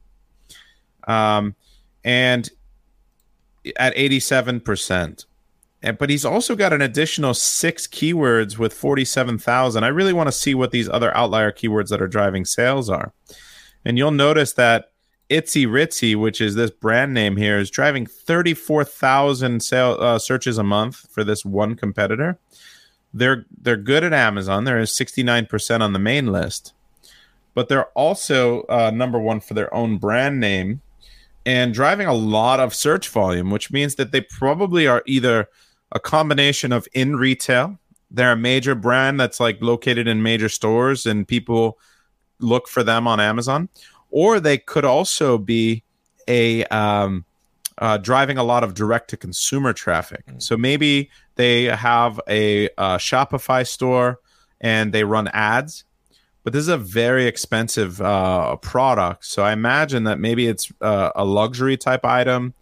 um, 1.06 1.54
and 2.04 2.48
at 3.76 3.92
eighty 3.96 4.20
seven 4.20 4.60
percent 4.60 5.26
And, 5.82 5.96
but 5.96 6.10
he's 6.10 6.24
also 6.24 6.54
got 6.54 6.72
an 6.72 6.82
additional 6.82 7.34
six 7.34 7.86
keywords 7.86 8.58
with 8.58 8.74
47,000. 8.74 9.82
I 9.82 9.88
really 9.88 10.12
want 10.12 10.28
to 10.28 10.32
see 10.32 10.54
what 10.54 10.72
these 10.72 10.88
other 10.88 11.16
outlier 11.16 11.52
keywords 11.52 11.88
that 11.88 12.02
are 12.02 12.08
driving 12.08 12.44
sales 12.44 12.90
are. 12.90 13.12
And 13.84 13.96
you'll 13.96 14.10
notice 14.10 14.52
that 14.54 14.92
Itzy 15.30 15.64
Ritzy, 15.64 16.16
which 16.16 16.40
is 16.40 16.54
this 16.54 16.70
brand 16.70 17.14
name 17.14 17.36
here, 17.36 17.58
is 17.58 17.70
driving 17.70 18.04
34,000 18.04 19.62
sale, 19.62 19.96
uh, 20.00 20.18
searches 20.18 20.58
a 20.58 20.64
month 20.64 21.06
for 21.10 21.24
this 21.24 21.44
one 21.44 21.76
competitor. 21.76 22.38
They're 23.14 23.46
they're 23.60 23.76
good 23.76 24.04
at 24.04 24.12
Amazon. 24.12 24.64
They're 24.64 24.82
69% 24.82 25.80
on 25.80 25.92
the 25.92 25.98
main 25.98 26.26
list, 26.30 26.74
but 27.54 27.68
they're 27.68 27.86
also 27.86 28.62
uh, 28.68 28.90
number 28.94 29.18
one 29.18 29.40
for 29.40 29.54
their 29.54 29.72
own 29.74 29.98
brand 29.98 30.38
name 30.38 30.80
and 31.46 31.74
driving 31.74 32.06
a 32.06 32.14
lot 32.14 32.60
of 32.60 32.74
search 32.74 33.08
volume, 33.08 33.50
which 33.50 33.72
means 33.72 33.94
that 33.96 34.12
they 34.12 34.20
probably 34.20 34.86
are 34.86 35.02
either 35.06 35.48
a 35.92 36.00
combination 36.00 36.72
of 36.72 36.86
in 36.92 37.16
retail. 37.16 37.78
They're 38.10 38.32
a 38.32 38.36
major 38.36 38.74
brand 38.74 39.20
that's 39.20 39.40
like 39.40 39.60
located 39.60 40.08
in 40.08 40.22
major 40.22 40.48
stores 40.48 41.06
and 41.06 41.26
people 41.26 41.78
look 42.40 42.68
for 42.68 42.82
them 42.82 43.06
on 43.06 43.20
Amazon, 43.20 43.68
or 44.10 44.40
they 44.40 44.58
could 44.58 44.84
also 44.84 45.38
be 45.38 45.84
a 46.26 46.64
um, 46.66 47.24
uh, 47.78 47.96
driving 47.96 48.38
a 48.38 48.44
lot 48.44 48.64
of 48.64 48.74
direct 48.74 49.10
to 49.10 49.16
consumer 49.16 49.72
traffic. 49.72 50.24
Mm. 50.26 50.42
So 50.42 50.56
maybe 50.56 51.10
they 51.36 51.64
have 51.64 52.20
a, 52.28 52.66
a 52.66 52.98
Shopify 52.98 53.66
store 53.66 54.20
and 54.60 54.92
they 54.92 55.04
run 55.04 55.28
ads, 55.28 55.84
but 56.44 56.52
this 56.52 56.60
is 56.60 56.68
a 56.68 56.78
very 56.78 57.26
expensive 57.26 58.00
uh, 58.00 58.56
product. 58.56 59.24
So 59.24 59.42
I 59.42 59.52
imagine 59.52 60.04
that 60.04 60.18
maybe 60.18 60.46
it's 60.46 60.70
uh, 60.80 61.10
a 61.14 61.24
luxury 61.24 61.76
type 61.76 62.04
item 62.04 62.54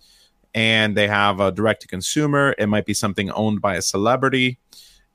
and 0.58 0.96
they 0.96 1.06
have 1.06 1.38
a 1.38 1.52
direct 1.52 1.82
to 1.82 1.86
consumer. 1.86 2.52
It 2.58 2.66
might 2.66 2.84
be 2.84 2.92
something 2.92 3.30
owned 3.30 3.60
by 3.60 3.76
a 3.76 3.82
celebrity. 3.82 4.58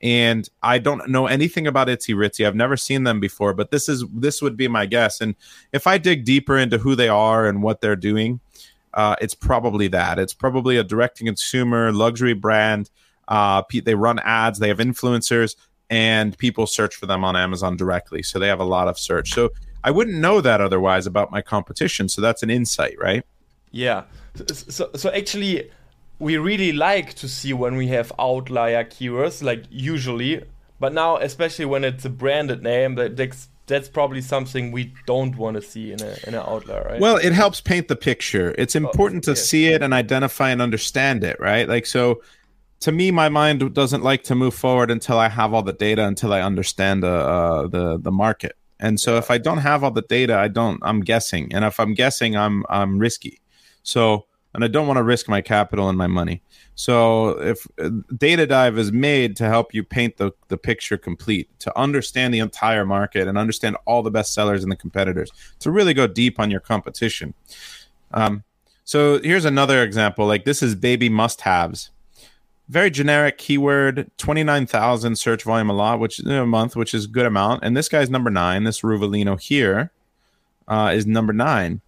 And 0.00 0.48
I 0.62 0.78
don't 0.78 1.06
know 1.10 1.26
anything 1.26 1.66
about 1.66 1.90
Itzy 1.90 2.14
Ritzy. 2.14 2.46
I've 2.46 2.54
never 2.56 2.78
seen 2.78 3.04
them 3.04 3.20
before, 3.20 3.52
but 3.52 3.70
this 3.70 3.86
is 3.86 4.06
this 4.10 4.40
would 4.40 4.56
be 4.56 4.68
my 4.68 4.86
guess. 4.86 5.20
And 5.20 5.34
if 5.70 5.86
I 5.86 5.98
dig 5.98 6.24
deeper 6.24 6.56
into 6.56 6.78
who 6.78 6.94
they 6.94 7.10
are 7.10 7.46
and 7.46 7.62
what 7.62 7.82
they're 7.82 7.94
doing, 7.94 8.40
uh, 8.94 9.16
it's 9.20 9.34
probably 9.34 9.86
that. 9.88 10.18
It's 10.18 10.32
probably 10.32 10.78
a 10.78 10.82
direct 10.82 11.18
to 11.18 11.24
consumer 11.24 11.92
luxury 11.92 12.32
brand. 12.32 12.88
Uh, 13.28 13.62
they 13.84 13.94
run 13.94 14.20
ads, 14.20 14.58
they 14.58 14.68
have 14.68 14.78
influencers, 14.78 15.56
and 15.90 16.38
people 16.38 16.66
search 16.66 16.94
for 16.96 17.04
them 17.04 17.22
on 17.22 17.36
Amazon 17.36 17.76
directly. 17.76 18.22
So 18.22 18.38
they 18.38 18.48
have 18.48 18.60
a 18.60 18.64
lot 18.64 18.88
of 18.88 18.98
search. 18.98 19.34
So 19.34 19.50
I 19.82 19.90
wouldn't 19.90 20.16
know 20.16 20.40
that 20.40 20.62
otherwise 20.62 21.06
about 21.06 21.30
my 21.30 21.42
competition. 21.42 22.08
So 22.08 22.22
that's 22.22 22.42
an 22.42 22.48
insight, 22.48 22.96
right? 22.98 23.24
Yeah. 23.70 24.04
So, 24.52 24.90
so 24.94 25.10
actually, 25.10 25.70
we 26.18 26.36
really 26.38 26.72
like 26.72 27.14
to 27.14 27.28
see 27.28 27.52
when 27.52 27.76
we 27.76 27.88
have 27.88 28.12
outlier 28.18 28.84
keywords, 28.84 29.42
like 29.42 29.64
usually. 29.70 30.42
But 30.80 30.92
now, 30.92 31.16
especially 31.18 31.66
when 31.66 31.84
it's 31.84 32.04
a 32.04 32.10
branded 32.10 32.62
name, 32.62 32.96
that 32.96 33.16
that's 33.66 33.88
probably 33.88 34.20
something 34.20 34.72
we 34.72 34.92
don't 35.06 35.36
want 35.36 35.56
to 35.56 35.62
see 35.62 35.92
in 35.92 36.02
a 36.02 36.16
in 36.26 36.34
an 36.34 36.42
outlier, 36.46 36.86
right? 36.88 37.00
Well, 37.00 37.16
it 37.16 37.32
helps 37.32 37.60
paint 37.60 37.88
the 37.88 37.96
picture. 37.96 38.54
It's 38.58 38.76
oh, 38.76 38.80
important 38.80 39.26
oh, 39.28 39.32
to 39.32 39.36
see 39.36 39.66
it 39.66 39.82
and 39.82 39.94
identify 39.94 40.50
and 40.50 40.60
understand 40.60 41.24
it, 41.24 41.38
right? 41.40 41.68
Like 41.68 41.86
so 41.86 42.22
to 42.80 42.92
me 42.92 43.10
my 43.10 43.28
mind 43.28 43.72
doesn't 43.72 44.02
like 44.02 44.24
to 44.24 44.34
move 44.34 44.54
forward 44.54 44.90
until 44.90 45.18
I 45.18 45.28
have 45.28 45.54
all 45.54 45.62
the 45.62 45.72
data 45.72 46.06
until 46.06 46.32
I 46.32 46.42
understand 46.42 47.04
uh, 47.04 47.08
uh, 47.08 47.66
the 47.68 47.98
the 47.98 48.12
market. 48.12 48.56
And 48.80 49.00
so 49.00 49.16
if 49.16 49.30
I 49.30 49.38
don't 49.38 49.58
have 49.58 49.82
all 49.82 49.92
the 49.92 50.02
data, 50.02 50.36
I 50.36 50.48
don't 50.48 50.80
I'm 50.82 51.00
guessing. 51.00 51.54
And 51.54 51.64
if 51.64 51.80
I'm 51.80 51.94
guessing, 51.94 52.36
I'm 52.36 52.64
I'm 52.68 52.98
risky. 52.98 53.40
So 53.84 54.26
and 54.54 54.64
I 54.64 54.68
don't 54.68 54.86
want 54.86 54.98
to 54.98 55.02
risk 55.02 55.28
my 55.28 55.40
capital 55.40 55.88
and 55.88 55.98
my 55.98 56.06
money. 56.06 56.40
So 56.76 57.30
if 57.40 57.66
uh, 57.82 57.90
data 58.16 58.46
dive 58.46 58.78
is 58.78 58.92
made 58.92 59.36
to 59.36 59.46
help 59.46 59.74
you 59.74 59.82
paint 59.82 60.16
the, 60.16 60.30
the 60.48 60.56
picture 60.56 60.96
complete, 60.96 61.50
to 61.58 61.76
understand 61.78 62.32
the 62.32 62.38
entire 62.38 62.86
market 62.86 63.26
and 63.26 63.36
understand 63.36 63.76
all 63.84 64.02
the 64.02 64.12
best 64.12 64.32
sellers 64.32 64.62
and 64.62 64.70
the 64.70 64.76
competitors, 64.76 65.30
to 65.58 65.72
really 65.72 65.92
go 65.92 66.06
deep 66.06 66.38
on 66.38 66.52
your 66.52 66.60
competition. 66.60 67.34
Um, 68.12 68.44
so 68.84 69.20
here's 69.20 69.44
another 69.44 69.82
example. 69.82 70.26
Like 70.26 70.44
this 70.44 70.62
is 70.62 70.76
baby 70.76 71.08
must 71.08 71.40
haves. 71.40 71.90
Very 72.68 72.90
generic 72.90 73.38
keyword, 73.38 74.10
29,000 74.18 75.16
search 75.16 75.42
volume 75.42 75.68
a 75.68 75.74
lot, 75.74 75.98
which 75.98 76.20
a 76.20 76.46
month, 76.46 76.76
which 76.76 76.94
is 76.94 77.06
good 77.06 77.26
amount. 77.26 77.62
And 77.64 77.76
this 77.76 77.88
guy's 77.88 78.08
number 78.08 78.30
nine. 78.30 78.64
This 78.64 78.80
Ruvalino 78.80 79.38
here 79.38 79.90
uh, 80.68 80.92
is 80.94 81.06
number 81.06 81.32
nine. 81.32 81.82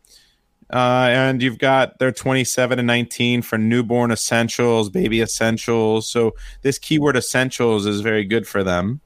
Uh, 0.72 1.08
and 1.10 1.42
you've 1.42 1.58
got 1.58 1.98
their 1.98 2.10
27 2.10 2.78
and 2.78 2.86
19 2.86 3.42
for 3.42 3.56
newborn 3.56 4.10
essentials, 4.10 4.90
baby 4.90 5.20
essentials. 5.20 6.08
So 6.08 6.34
this 6.62 6.78
keyword 6.78 7.16
essentials 7.16 7.86
is 7.86 8.00
very 8.00 8.24
good 8.24 8.48
for 8.48 8.64
them. 8.64 9.00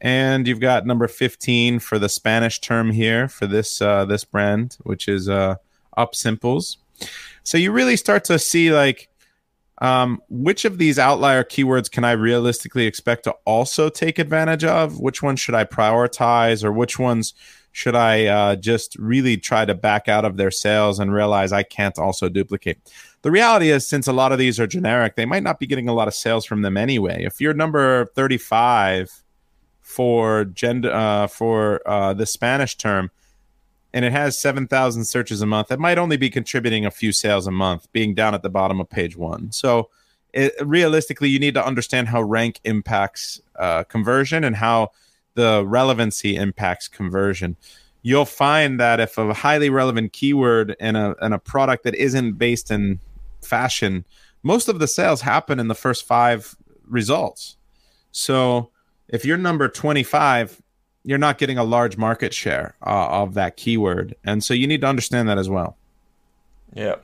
And 0.00 0.46
you've 0.46 0.60
got 0.60 0.84
number 0.84 1.08
15 1.08 1.78
for 1.78 1.98
the 1.98 2.08
Spanish 2.08 2.60
term 2.60 2.90
here 2.90 3.28
for 3.28 3.46
this 3.46 3.80
uh, 3.80 4.04
this 4.04 4.24
brand, 4.24 4.76
which 4.82 5.08
is 5.08 5.28
uh, 5.28 5.56
Up 5.96 6.14
Simples. 6.14 6.78
So 7.42 7.56
you 7.56 7.72
really 7.72 7.96
start 7.96 8.24
to 8.24 8.38
see 8.38 8.72
like 8.72 9.08
um, 9.78 10.22
which 10.28 10.64
of 10.64 10.78
these 10.78 10.98
outlier 10.98 11.42
keywords 11.42 11.90
can 11.90 12.04
I 12.04 12.12
realistically 12.12 12.86
expect 12.86 13.24
to 13.24 13.34
also 13.44 13.88
take 13.88 14.18
advantage 14.18 14.64
of? 14.64 15.00
Which 15.00 15.22
ones 15.22 15.40
should 15.40 15.54
I 15.54 15.64
prioritize, 15.64 16.62
or 16.62 16.72
which 16.72 16.98
ones 16.98 17.34
should 17.72 17.96
I 17.96 18.26
uh, 18.26 18.56
just 18.56 18.94
really 18.96 19.36
try 19.36 19.64
to 19.64 19.74
back 19.74 20.08
out 20.08 20.24
of 20.24 20.36
their 20.36 20.52
sales 20.52 21.00
and 21.00 21.12
realize 21.12 21.52
I 21.52 21.64
can't 21.64 21.98
also 21.98 22.28
duplicate? 22.28 22.78
The 23.22 23.32
reality 23.32 23.70
is, 23.70 23.88
since 23.88 24.06
a 24.06 24.12
lot 24.12 24.30
of 24.30 24.38
these 24.38 24.60
are 24.60 24.66
generic, 24.66 25.16
they 25.16 25.26
might 25.26 25.42
not 25.42 25.58
be 25.58 25.66
getting 25.66 25.88
a 25.88 25.94
lot 25.94 26.06
of 26.06 26.14
sales 26.14 26.44
from 26.44 26.62
them 26.62 26.76
anyway. 26.76 27.24
If 27.24 27.40
you're 27.40 27.54
number 27.54 28.06
35 28.14 29.24
for 29.80 30.44
gender 30.44 30.92
uh, 30.92 31.26
for 31.26 31.80
uh, 31.88 32.14
the 32.14 32.26
Spanish 32.26 32.76
term, 32.76 33.10
and 33.94 34.04
it 34.04 34.10
has 34.10 34.36
7,000 34.36 35.04
searches 35.04 35.40
a 35.40 35.46
month, 35.46 35.70
it 35.70 35.78
might 35.78 35.98
only 35.98 36.16
be 36.16 36.28
contributing 36.28 36.84
a 36.84 36.90
few 36.90 37.12
sales 37.12 37.46
a 37.46 37.52
month, 37.52 37.90
being 37.92 38.12
down 38.12 38.34
at 38.34 38.42
the 38.42 38.50
bottom 38.50 38.80
of 38.80 38.90
page 38.90 39.16
one. 39.16 39.52
So, 39.52 39.88
it, 40.32 40.52
realistically, 40.60 41.28
you 41.28 41.38
need 41.38 41.54
to 41.54 41.64
understand 41.64 42.08
how 42.08 42.20
rank 42.20 42.58
impacts 42.64 43.40
uh, 43.56 43.84
conversion 43.84 44.42
and 44.42 44.56
how 44.56 44.90
the 45.34 45.64
relevancy 45.64 46.34
impacts 46.34 46.88
conversion. 46.88 47.56
You'll 48.02 48.24
find 48.24 48.80
that 48.80 48.98
if 48.98 49.16
a 49.16 49.32
highly 49.32 49.70
relevant 49.70 50.12
keyword 50.12 50.74
in 50.80 50.96
a 50.96 51.14
in 51.22 51.32
a 51.32 51.38
product 51.38 51.84
that 51.84 51.94
isn't 51.94 52.32
based 52.32 52.72
in 52.72 52.98
fashion, 53.42 54.04
most 54.42 54.68
of 54.68 54.80
the 54.80 54.88
sales 54.88 55.20
happen 55.20 55.60
in 55.60 55.68
the 55.68 55.74
first 55.74 56.04
five 56.04 56.56
results. 56.84 57.56
So 58.10 58.70
if 59.08 59.24
you're 59.24 59.38
number 59.38 59.68
25, 59.68 60.60
you're 61.04 61.18
not 61.18 61.38
getting 61.38 61.58
a 61.58 61.64
large 61.64 61.96
market 61.96 62.32
share 62.32 62.74
uh, 62.84 63.22
of 63.22 63.34
that 63.34 63.56
keyword. 63.56 64.16
And 64.24 64.42
so 64.42 64.54
you 64.54 64.66
need 64.66 64.80
to 64.80 64.86
understand 64.86 65.28
that 65.28 65.38
as 65.38 65.48
well. 65.48 65.76
Yeah. 66.72 66.96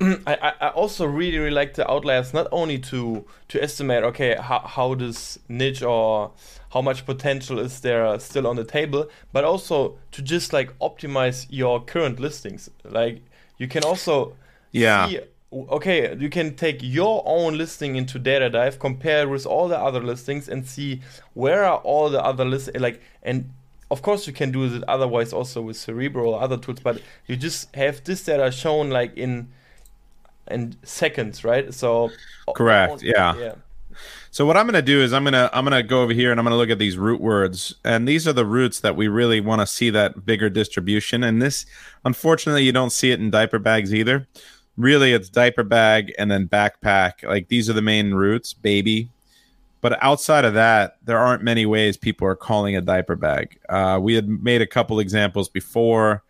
I, 0.26 0.52
I 0.60 0.68
also 0.70 1.04
really 1.06 1.38
really 1.38 1.52
like 1.52 1.74
the 1.74 1.88
outliers 1.88 2.34
not 2.34 2.48
only 2.50 2.78
to 2.78 3.24
to 3.48 3.62
estimate 3.62 4.02
okay 4.02 4.34
how, 4.34 4.60
how 4.60 4.94
this 4.94 5.38
niche 5.48 5.82
or 5.82 6.32
how 6.70 6.82
much 6.82 7.06
potential 7.06 7.60
is 7.60 7.80
there 7.80 8.18
still 8.18 8.46
on 8.48 8.56
the 8.56 8.64
table 8.64 9.08
but 9.32 9.44
also 9.44 9.98
to 10.10 10.22
just 10.22 10.52
like 10.52 10.76
optimize 10.80 11.46
your 11.50 11.80
current 11.84 12.18
listings 12.18 12.68
like 12.84 13.22
you 13.58 13.68
can 13.68 13.84
also 13.84 14.34
yeah 14.72 15.08
see, 15.08 15.20
okay 15.52 16.16
you 16.18 16.30
can 16.30 16.54
take 16.54 16.78
your 16.80 17.22
own 17.26 17.58
listing 17.58 17.96
into 17.96 18.18
data 18.18 18.48
dive 18.48 18.78
compare 18.78 19.28
with 19.28 19.44
all 19.44 19.68
the 19.68 19.78
other 19.78 20.00
listings 20.00 20.48
and 20.48 20.66
see 20.66 21.00
where 21.34 21.64
are 21.64 21.78
all 21.78 22.08
the 22.08 22.22
other 22.22 22.44
lists 22.44 22.70
like 22.78 23.02
and 23.22 23.50
of 23.90 24.00
course 24.00 24.26
you 24.26 24.32
can 24.32 24.50
do 24.50 24.64
it 24.64 24.82
otherwise 24.88 25.32
also 25.32 25.60
with 25.60 25.76
Cerebro 25.76 26.30
or 26.30 26.42
other 26.42 26.56
tools 26.56 26.80
but 26.80 27.00
you 27.26 27.36
just 27.36 27.74
have 27.74 28.02
this 28.04 28.24
data 28.24 28.50
shown 28.50 28.88
like 28.88 29.14
in 29.16 29.48
in 30.50 30.76
seconds, 30.82 31.44
right? 31.44 31.72
So 31.72 32.10
correct, 32.54 33.02
yeah. 33.02 33.36
yeah. 33.36 33.54
So 34.30 34.46
what 34.46 34.56
I'm 34.56 34.64
going 34.64 34.74
to 34.74 34.82
do 34.82 35.02
is 35.02 35.12
I'm 35.12 35.24
going 35.24 35.34
to 35.34 35.50
I'm 35.52 35.64
going 35.64 35.80
to 35.80 35.86
go 35.86 36.02
over 36.02 36.12
here 36.12 36.30
and 36.30 36.40
I'm 36.40 36.44
going 36.44 36.54
to 36.54 36.56
look 36.56 36.70
at 36.70 36.78
these 36.78 36.96
root 36.96 37.20
words 37.20 37.74
and 37.84 38.08
these 38.08 38.26
are 38.26 38.32
the 38.32 38.46
roots 38.46 38.80
that 38.80 38.96
we 38.96 39.08
really 39.08 39.40
want 39.40 39.60
to 39.60 39.66
see 39.66 39.90
that 39.90 40.24
bigger 40.24 40.48
distribution 40.48 41.22
and 41.22 41.42
this 41.42 41.66
unfortunately 42.04 42.64
you 42.64 42.72
don't 42.72 42.90
see 42.90 43.10
it 43.10 43.20
in 43.20 43.30
diaper 43.30 43.58
bags 43.58 43.92
either. 43.92 44.26
Really 44.76 45.12
it's 45.12 45.28
diaper 45.28 45.64
bag 45.64 46.12
and 46.18 46.30
then 46.30 46.48
backpack. 46.48 47.22
Like 47.22 47.48
these 47.48 47.68
are 47.68 47.74
the 47.74 47.82
main 47.82 48.14
roots, 48.14 48.52
baby. 48.52 49.10
But 49.82 50.02
outside 50.02 50.44
of 50.44 50.54
that, 50.54 50.96
there 51.04 51.18
aren't 51.18 51.42
many 51.42 51.66
ways 51.66 51.96
people 51.96 52.26
are 52.26 52.36
calling 52.36 52.76
a 52.76 52.80
diaper 52.80 53.16
bag. 53.16 53.58
Uh, 53.68 53.98
we 54.00 54.14
had 54.14 54.28
made 54.28 54.62
a 54.62 54.66
couple 54.66 55.00
examples 55.00 55.48
before, 55.48 56.22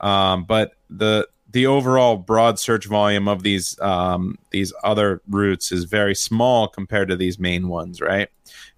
um, 0.00 0.44
but 0.44 0.74
the 0.90 1.26
the 1.52 1.66
overall 1.66 2.16
broad 2.16 2.58
search 2.58 2.86
volume 2.86 3.26
of 3.26 3.42
these 3.42 3.78
um, 3.80 4.38
these 4.50 4.72
other 4.84 5.20
roots 5.28 5.72
is 5.72 5.84
very 5.84 6.14
small 6.14 6.68
compared 6.68 7.08
to 7.08 7.16
these 7.16 7.38
main 7.38 7.68
ones, 7.68 8.00
right? 8.00 8.28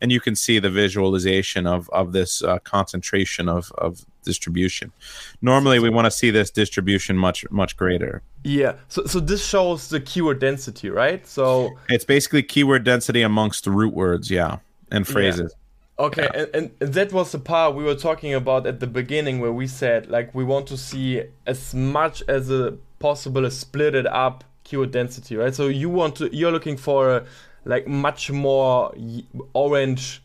And 0.00 0.10
you 0.10 0.20
can 0.20 0.36
see 0.36 0.58
the 0.58 0.70
visualization 0.70 1.66
of 1.66 1.90
of 1.90 2.12
this 2.12 2.42
uh, 2.42 2.60
concentration 2.60 3.48
of 3.48 3.72
of 3.72 4.06
distribution. 4.22 4.92
Normally, 5.40 5.78
we 5.78 5.90
want 5.90 6.06
to 6.06 6.10
see 6.10 6.30
this 6.30 6.50
distribution 6.50 7.16
much 7.16 7.44
much 7.50 7.76
greater. 7.76 8.22
Yeah. 8.44 8.74
So 8.88 9.04
so 9.04 9.20
this 9.20 9.44
shows 9.46 9.88
the 9.88 10.00
keyword 10.00 10.38
density, 10.38 10.90
right? 10.90 11.26
So 11.26 11.76
it's 11.88 12.04
basically 12.04 12.42
keyword 12.42 12.84
density 12.84 13.22
amongst 13.22 13.66
root 13.66 13.94
words, 13.94 14.30
yeah, 14.30 14.58
and 14.90 15.06
phrases. 15.06 15.52
Yeah. 15.52 15.58
Okay, 16.06 16.28
yeah. 16.34 16.46
and, 16.54 16.70
and 16.80 16.94
that 16.94 17.12
was 17.12 17.32
the 17.32 17.38
part 17.38 17.74
we 17.74 17.84
were 17.84 17.94
talking 17.94 18.34
about 18.34 18.66
at 18.66 18.80
the 18.80 18.86
beginning 18.86 19.40
where 19.40 19.52
we 19.52 19.66
said 19.66 20.10
like 20.10 20.34
we 20.34 20.42
want 20.42 20.66
to 20.68 20.76
see 20.76 21.22
as 21.46 21.74
much 21.74 22.22
as 22.28 22.50
a 22.50 22.76
possible 22.98 23.44
a 23.44 23.50
split 23.50 23.94
it 23.94 24.06
up 24.06 24.42
keyword 24.64 24.90
density, 24.90 25.36
right? 25.36 25.54
So 25.54 25.68
you 25.68 25.90
want 25.90 26.16
to 26.16 26.34
you're 26.34 26.50
looking 26.50 26.76
for 26.76 27.16
a, 27.16 27.24
like 27.64 27.86
much 27.86 28.30
more 28.30 28.94
orange 29.52 30.22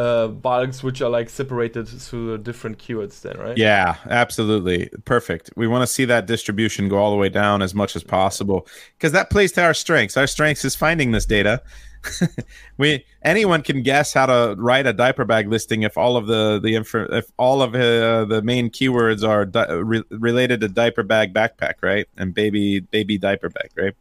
uh, 0.00 0.28
bulks 0.28 0.82
which 0.82 1.02
are 1.02 1.10
like 1.10 1.28
separated 1.28 1.86
through 1.86 2.38
different 2.38 2.78
keywords 2.78 3.20
then 3.20 3.36
right? 3.38 3.58
Yeah 3.58 3.96
absolutely. 4.08 4.88
Perfect. 5.04 5.50
We 5.56 5.66
want 5.66 5.82
to 5.82 5.86
see 5.86 6.06
that 6.06 6.26
distribution 6.26 6.88
go 6.88 6.96
all 6.96 7.10
the 7.10 7.16
way 7.16 7.28
down 7.28 7.60
as 7.60 7.74
much 7.74 7.94
as 7.96 8.02
possible 8.02 8.66
because 8.96 9.12
that 9.12 9.28
plays 9.28 9.52
to 9.52 9.62
our 9.62 9.74
strengths. 9.74 10.16
Our 10.16 10.26
strengths 10.26 10.64
is 10.64 10.74
finding 10.74 11.12
this 11.12 11.26
data. 11.26 11.62
We 12.78 13.04
anyone 13.22 13.62
can 13.62 13.82
guess 13.82 14.14
how 14.14 14.24
to 14.24 14.54
write 14.56 14.86
a 14.86 14.94
diaper 14.94 15.26
bag 15.26 15.48
listing 15.48 15.82
if 15.82 15.98
all 15.98 16.16
of 16.16 16.26
the 16.26 16.58
the 16.58 16.74
info, 16.74 17.04
if 17.12 17.26
all 17.36 17.60
of 17.60 17.74
uh, 17.74 18.24
the 18.24 18.40
main 18.42 18.70
keywords 18.70 19.26
are 19.26 19.44
di- 19.44 19.70
re- 19.70 20.04
related 20.08 20.62
to 20.62 20.68
diaper 20.68 21.02
bag 21.02 21.34
backpack 21.34 21.74
right? 21.82 22.06
And 22.16 22.32
baby 22.32 22.80
baby 22.80 23.18
diaper 23.18 23.50
bag 23.50 23.70
right 23.76 23.94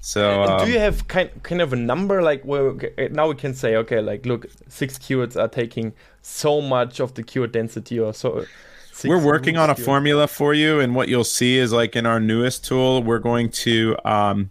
so 0.00 0.42
um, 0.42 0.64
do 0.64 0.72
you 0.72 0.78
have 0.78 1.08
kind 1.08 1.30
kind 1.42 1.60
of 1.60 1.72
a 1.72 1.76
number 1.76 2.22
like 2.22 2.42
where 2.44 2.74
now 3.10 3.28
we 3.28 3.34
can 3.34 3.54
say 3.54 3.76
okay 3.76 4.00
like 4.00 4.24
look 4.24 4.46
six 4.68 4.98
keywords 4.98 5.40
are 5.40 5.48
taking 5.48 5.92
so 6.22 6.60
much 6.60 7.00
of 7.00 7.14
the 7.14 7.22
keyword 7.22 7.52
density 7.52 7.98
or 7.98 8.14
so 8.14 8.44
we're 9.04 9.24
working 9.24 9.56
on 9.56 9.70
a 9.70 9.74
keyword. 9.74 9.84
formula 9.84 10.26
for 10.28 10.54
you 10.54 10.80
and 10.80 10.94
what 10.94 11.08
you'll 11.08 11.24
see 11.24 11.58
is 11.58 11.72
like 11.72 11.96
in 11.96 12.06
our 12.06 12.20
newest 12.20 12.64
tool 12.64 13.02
we're 13.02 13.18
going 13.18 13.48
to 13.48 13.96
um, 14.04 14.50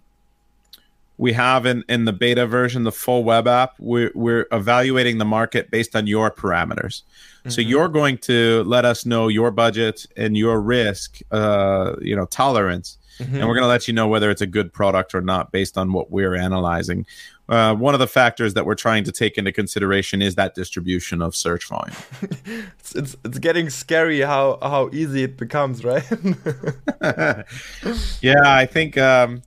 we 1.18 1.32
have 1.32 1.66
in, 1.66 1.84
in 1.88 2.04
the 2.04 2.12
beta 2.12 2.46
version, 2.46 2.84
the 2.84 2.92
full 2.92 3.24
web 3.24 3.48
app, 3.48 3.74
we're, 3.80 4.12
we're 4.14 4.46
evaluating 4.52 5.18
the 5.18 5.24
market 5.24 5.70
based 5.70 5.96
on 5.96 6.06
your 6.06 6.30
parameters. 6.30 7.02
Mm-hmm. 7.02 7.50
So 7.50 7.60
you're 7.60 7.88
going 7.88 8.18
to 8.18 8.62
let 8.64 8.84
us 8.84 9.04
know 9.04 9.26
your 9.26 9.50
budget 9.50 10.06
and 10.16 10.36
your 10.36 10.60
risk, 10.60 11.20
uh, 11.32 11.96
you 12.00 12.14
know, 12.14 12.24
tolerance. 12.26 12.98
Mm-hmm. 13.18 13.34
And 13.34 13.48
we're 13.48 13.54
going 13.54 13.64
to 13.64 13.68
let 13.68 13.88
you 13.88 13.94
know 13.94 14.06
whether 14.06 14.30
it's 14.30 14.42
a 14.42 14.46
good 14.46 14.72
product 14.72 15.12
or 15.12 15.20
not 15.20 15.50
based 15.50 15.76
on 15.76 15.92
what 15.92 16.12
we're 16.12 16.36
analyzing. 16.36 17.04
Uh, 17.48 17.74
one 17.74 17.94
of 17.94 18.00
the 18.00 18.06
factors 18.06 18.54
that 18.54 18.64
we're 18.64 18.76
trying 18.76 19.02
to 19.02 19.10
take 19.10 19.38
into 19.38 19.50
consideration 19.50 20.22
is 20.22 20.36
that 20.36 20.54
distribution 20.54 21.20
of 21.20 21.34
search 21.34 21.66
volume. 21.66 21.96
it's, 22.78 22.94
it's, 22.94 23.16
it's 23.24 23.38
getting 23.38 23.70
scary 23.70 24.20
how 24.20 24.58
how 24.60 24.90
easy 24.92 25.22
it 25.22 25.36
becomes, 25.38 25.82
right? 25.82 26.04
yeah, 28.20 28.42
I 28.44 28.66
think 28.66 28.98
um, 28.98 29.42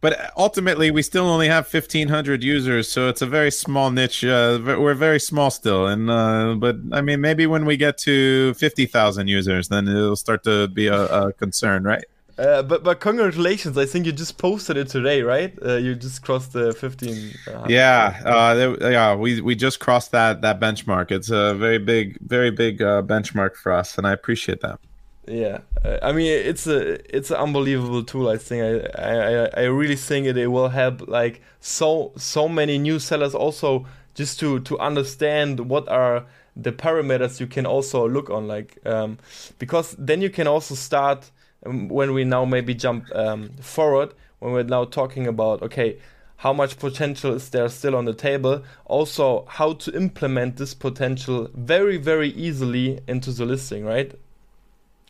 but 0.00 0.32
ultimately 0.36 0.90
we 0.90 1.02
still 1.02 1.26
only 1.26 1.48
have 1.48 1.72
1500 1.72 2.42
users 2.42 2.88
so 2.88 3.08
it's 3.08 3.22
a 3.22 3.26
very 3.26 3.50
small 3.50 3.90
niche 3.90 4.24
uh, 4.24 4.58
we're 4.62 4.94
very 4.94 5.20
small 5.20 5.50
still 5.50 5.86
and 5.86 6.10
uh, 6.10 6.54
but 6.58 6.76
i 6.92 7.00
mean 7.00 7.20
maybe 7.20 7.46
when 7.46 7.64
we 7.64 7.76
get 7.76 7.98
to 7.98 8.54
50000 8.54 9.28
users 9.28 9.68
then 9.68 9.88
it'll 9.88 10.16
start 10.16 10.42
to 10.44 10.68
be 10.68 10.86
a, 10.86 11.06
a 11.06 11.32
concern 11.32 11.84
right 11.84 12.04
uh, 12.40 12.62
but 12.62 12.82
but 12.82 13.00
congratulations! 13.00 13.76
I 13.76 13.84
think 13.84 14.06
you 14.06 14.12
just 14.12 14.38
posted 14.38 14.78
it 14.78 14.88
today, 14.88 15.20
right? 15.20 15.52
Uh, 15.62 15.76
you 15.76 15.94
just 15.94 16.22
crossed 16.22 16.54
the 16.54 16.72
fifteen. 16.72 17.34
Uh, 17.46 17.66
yeah, 17.68 18.18
uh, 18.24 18.54
there, 18.54 18.92
yeah, 18.92 19.14
we 19.14 19.42
we 19.42 19.54
just 19.54 19.78
crossed 19.78 20.10
that 20.12 20.40
that 20.40 20.58
benchmark. 20.58 21.10
It's 21.10 21.28
a 21.28 21.54
very 21.54 21.76
big, 21.76 22.16
very 22.22 22.50
big 22.50 22.80
uh, 22.80 23.02
benchmark 23.02 23.56
for 23.56 23.72
us, 23.72 23.98
and 23.98 24.06
I 24.06 24.12
appreciate 24.12 24.62
that. 24.62 24.80
Yeah, 25.28 25.60
uh, 25.84 25.98
I 26.02 26.12
mean 26.12 26.26
it's 26.26 26.66
a 26.66 26.94
it's 27.16 27.30
an 27.30 27.36
unbelievable 27.36 28.02
tool. 28.02 28.28
I 28.28 28.36
think. 28.38 28.84
I, 28.98 29.44
I 29.44 29.50
I 29.56 29.64
really 29.64 29.96
think 29.96 30.26
it, 30.26 30.36
it 30.36 30.48
will 30.48 30.68
help 30.70 31.06
like 31.08 31.42
so 31.60 32.12
so 32.16 32.48
many 32.48 32.78
new 32.78 32.98
sellers 32.98 33.34
also 33.34 33.86
just 34.14 34.40
to 34.40 34.60
to 34.60 34.78
understand 34.78 35.60
what 35.68 35.88
are 35.88 36.24
the 36.56 36.72
parameters 36.72 37.38
you 37.38 37.46
can 37.46 37.64
also 37.66 38.08
look 38.08 38.28
on 38.30 38.48
like 38.48 38.78
um, 38.86 39.18
because 39.58 39.94
then 39.98 40.20
you 40.20 40.30
can 40.30 40.46
also 40.48 40.74
start 40.74 41.30
um, 41.64 41.88
when 41.88 42.12
we 42.12 42.24
now 42.24 42.44
maybe 42.44 42.74
jump 42.74 43.04
um, 43.14 43.50
forward 43.60 44.14
when 44.40 44.52
we're 44.52 44.64
now 44.64 44.84
talking 44.84 45.26
about 45.26 45.62
okay 45.62 45.98
how 46.38 46.52
much 46.52 46.78
potential 46.78 47.34
is 47.34 47.50
there 47.50 47.68
still 47.68 47.94
on 47.94 48.06
the 48.06 48.14
table? 48.14 48.64
Also 48.86 49.44
how 49.46 49.74
to 49.74 49.94
implement 49.94 50.56
this 50.56 50.74
potential 50.74 51.50
very 51.54 51.98
very 51.98 52.30
easily 52.30 52.98
into 53.06 53.30
the 53.32 53.44
listing 53.44 53.84
right 53.84 54.18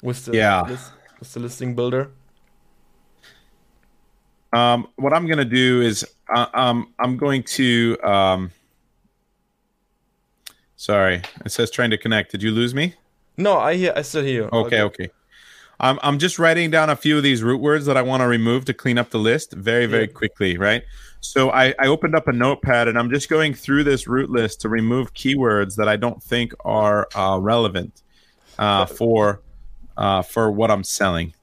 with 0.02 0.24
the 0.24 0.36
yeah 0.36 0.62
list, 0.62 0.92
with 1.18 1.32
the 1.32 1.40
listing 1.40 1.74
builder? 1.74 2.10
Um, 4.52 4.88
what 4.96 5.12
I'm 5.12 5.26
going 5.26 5.38
to 5.38 5.44
do 5.44 5.80
is 5.80 6.04
uh, 6.34 6.46
um, 6.54 6.92
I'm 6.98 7.16
going 7.16 7.42
to. 7.44 7.96
Um, 8.02 8.50
sorry, 10.76 11.22
it 11.44 11.50
says 11.50 11.70
trying 11.70 11.90
to 11.90 11.98
connect. 11.98 12.32
Did 12.32 12.42
you 12.42 12.50
lose 12.50 12.74
me? 12.74 12.94
No, 13.36 13.58
I 13.58 13.76
hear. 13.76 13.92
I 13.94 14.02
still 14.02 14.24
hear. 14.24 14.44
Okay, 14.44 14.80
okay. 14.80 14.82
okay. 14.82 15.10
I'm 15.80 15.98
I'm 16.02 16.18
just 16.18 16.38
writing 16.38 16.70
down 16.70 16.90
a 16.90 16.96
few 16.96 17.16
of 17.16 17.22
these 17.22 17.42
root 17.42 17.60
words 17.60 17.86
that 17.86 17.96
I 17.96 18.02
want 18.02 18.20
to 18.20 18.26
remove 18.26 18.66
to 18.66 18.74
clean 18.74 18.98
up 18.98 19.10
the 19.10 19.18
list 19.18 19.52
very 19.54 19.86
very 19.86 20.04
yeah. 20.04 20.12
quickly, 20.12 20.58
right? 20.58 20.82
So 21.20 21.50
I, 21.50 21.74
I 21.78 21.86
opened 21.86 22.14
up 22.14 22.28
a 22.28 22.32
notepad 22.32 22.88
and 22.88 22.98
I'm 22.98 23.10
just 23.10 23.28
going 23.28 23.54
through 23.54 23.84
this 23.84 24.06
root 24.06 24.30
list 24.30 24.60
to 24.62 24.68
remove 24.68 25.12
keywords 25.12 25.76
that 25.76 25.88
I 25.88 25.96
don't 25.96 26.22
think 26.22 26.54
are 26.64 27.08
uh, 27.14 27.38
relevant 27.40 28.02
uh, 28.58 28.86
for 28.86 29.42
uh, 30.00 30.22
for 30.22 30.50
what 30.50 30.70
I'm 30.70 30.82
selling. 30.82 31.34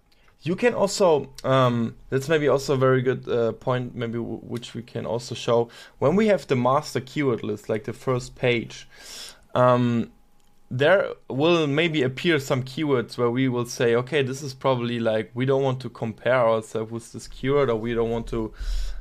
You 0.41 0.55
can 0.55 0.73
also 0.73 1.29
um, 1.43 1.95
that's 2.09 2.27
maybe 2.27 2.47
also 2.47 2.73
a 2.73 2.77
very 2.77 3.01
good 3.01 3.27
uh, 3.29 3.51
point, 3.53 3.95
maybe 3.95 4.17
w- 4.17 4.39
which 4.39 4.73
we 4.73 4.81
can 4.81 5.05
also 5.05 5.35
show 5.35 5.69
when 5.99 6.15
we 6.15 6.27
have 6.27 6.47
the 6.47 6.55
master 6.55 6.99
keyword 6.99 7.43
list, 7.43 7.69
like 7.69 7.83
the 7.83 7.93
first 7.93 8.35
page. 8.35 8.87
Um, 9.53 10.11
there 10.69 11.13
will 11.29 11.65
maybe 11.67 12.03
appear 12.03 12.39
some 12.39 12.63
keywords 12.63 13.17
where 13.17 13.31
we 13.31 13.47
will 13.47 13.65
say, 13.65 13.95
okay, 13.95 14.21
this 14.21 14.41
is 14.41 14.53
probably 14.53 14.99
like 14.99 15.31
we 15.33 15.45
don't 15.45 15.63
want 15.63 15.79
to 15.81 15.89
compare 15.89 16.45
ourselves 16.47 16.91
with 16.91 17.13
this 17.13 17.27
keyword, 17.27 17.69
or 17.69 17.75
we 17.75 17.93
don't 17.93 18.09
want 18.09 18.27
to 18.27 18.53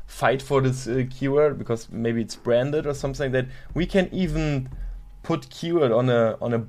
fight 0.06 0.40
for 0.42 0.60
this 0.60 0.86
uh, 0.86 1.04
keyword 1.10 1.58
because 1.58 1.90
maybe 1.90 2.20
it's 2.20 2.36
branded 2.36 2.86
or 2.86 2.94
something 2.94 3.32
that. 3.32 3.46
We 3.74 3.86
can 3.86 4.08
even 4.12 4.68
put 5.22 5.50
keyword 5.50 5.92
on 5.92 6.08
a 6.08 6.36
on 6.40 6.54
a 6.54 6.66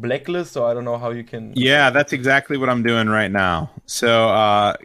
blacklist 0.00 0.52
so 0.52 0.66
i 0.66 0.74
don't 0.74 0.84
know 0.84 0.98
how 0.98 1.10
you 1.10 1.24
can 1.24 1.52
yeah 1.56 1.90
that's 1.90 2.12
exactly 2.12 2.56
what 2.56 2.68
i'm 2.68 2.82
doing 2.82 3.08
right 3.08 3.30
now. 3.30 3.70
So 3.86 4.28
uh 4.28 4.76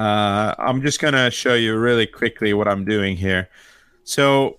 uh 0.00 0.54
i'm 0.58 0.82
just 0.82 1.00
gonna 1.00 1.30
show 1.30 1.54
you 1.54 1.76
really 1.76 2.06
quickly 2.06 2.52
what 2.52 2.68
i'm 2.68 2.84
doing 2.84 3.16
here. 3.16 3.48
So 4.04 4.58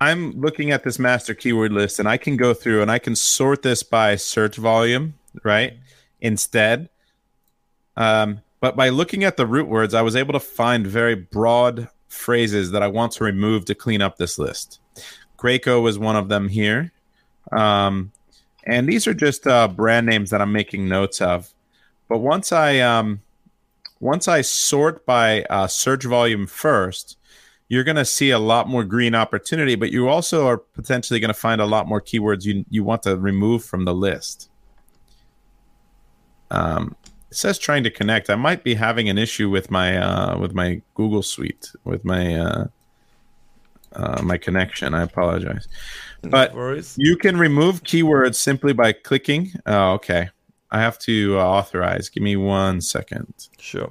i'm 0.00 0.32
looking 0.40 0.70
at 0.70 0.84
this 0.84 0.98
master 0.98 1.34
keyword 1.34 1.72
list 1.72 1.98
and 1.98 2.08
i 2.08 2.16
can 2.16 2.36
go 2.36 2.54
through 2.54 2.80
and 2.80 2.90
i 2.90 2.98
can 2.98 3.14
sort 3.14 3.62
this 3.62 3.82
by 3.82 4.16
search 4.16 4.56
volume 4.56 5.14
right 5.42 5.74
instead. 6.20 6.88
Um 7.96 8.42
but 8.60 8.76
by 8.76 8.90
looking 8.90 9.24
at 9.24 9.36
the 9.36 9.46
root 9.46 9.68
words 9.68 9.94
i 9.94 10.02
was 10.02 10.16
able 10.16 10.32
to 10.32 10.40
find 10.40 10.86
very 10.86 11.14
broad 11.14 11.88
phrases 12.10 12.72
that 12.72 12.82
I 12.82 12.88
want 12.88 13.12
to 13.12 13.24
remove 13.24 13.64
to 13.66 13.74
clean 13.74 14.02
up 14.02 14.16
this 14.16 14.38
list. 14.38 14.80
Graco 15.38 15.88
is 15.88 15.98
one 15.98 16.16
of 16.16 16.28
them 16.28 16.48
here. 16.48 16.92
Um, 17.50 18.12
and 18.66 18.88
these 18.88 19.06
are 19.06 19.14
just 19.14 19.46
uh, 19.46 19.68
brand 19.68 20.06
names 20.06 20.30
that 20.30 20.42
I'm 20.42 20.52
making 20.52 20.88
notes 20.88 21.20
of. 21.20 21.48
But 22.08 22.18
once 22.18 22.52
I 22.52 22.80
um, 22.80 23.22
once 24.00 24.28
I 24.28 24.42
sort 24.42 25.06
by 25.06 25.44
uh, 25.44 25.66
search 25.66 26.04
volume 26.04 26.46
first, 26.46 27.16
you're 27.68 27.84
going 27.84 27.96
to 27.96 28.04
see 28.04 28.30
a 28.30 28.38
lot 28.38 28.68
more 28.68 28.84
green 28.84 29.14
opportunity. 29.14 29.76
But 29.76 29.92
you 29.92 30.08
also 30.08 30.46
are 30.46 30.58
potentially 30.58 31.20
going 31.20 31.28
to 31.28 31.34
find 31.34 31.60
a 31.60 31.66
lot 31.66 31.86
more 31.86 32.00
keywords 32.00 32.44
you 32.44 32.64
you 32.68 32.84
want 32.84 33.02
to 33.04 33.16
remove 33.16 33.64
from 33.64 33.84
the 33.84 33.94
list. 33.94 34.50
Um, 36.50 36.96
it 37.30 37.36
says 37.36 37.58
trying 37.58 37.84
to 37.84 37.90
connect. 37.90 38.28
I 38.30 38.34
might 38.34 38.64
be 38.64 38.74
having 38.74 39.08
an 39.08 39.18
issue 39.18 39.48
with 39.48 39.70
my 39.70 39.96
uh, 39.96 40.38
with 40.38 40.54
my 40.54 40.82
Google 40.94 41.22
Suite 41.22 41.70
with 41.84 42.04
my 42.04 42.34
uh, 42.34 42.64
uh, 43.92 44.22
my 44.22 44.36
connection. 44.36 44.94
I 44.94 45.02
apologize, 45.02 45.68
but 46.22 46.54
you 46.96 47.16
can 47.16 47.36
remove 47.36 47.84
keywords 47.84 48.34
simply 48.36 48.72
by 48.72 48.92
clicking. 48.92 49.52
Oh, 49.66 49.92
okay. 49.92 50.30
I 50.72 50.78
have 50.80 50.98
to 51.00 51.38
uh, 51.38 51.44
authorize. 51.44 52.08
Give 52.08 52.22
me 52.22 52.36
one 52.36 52.80
second. 52.80 53.32
Sure. 53.58 53.90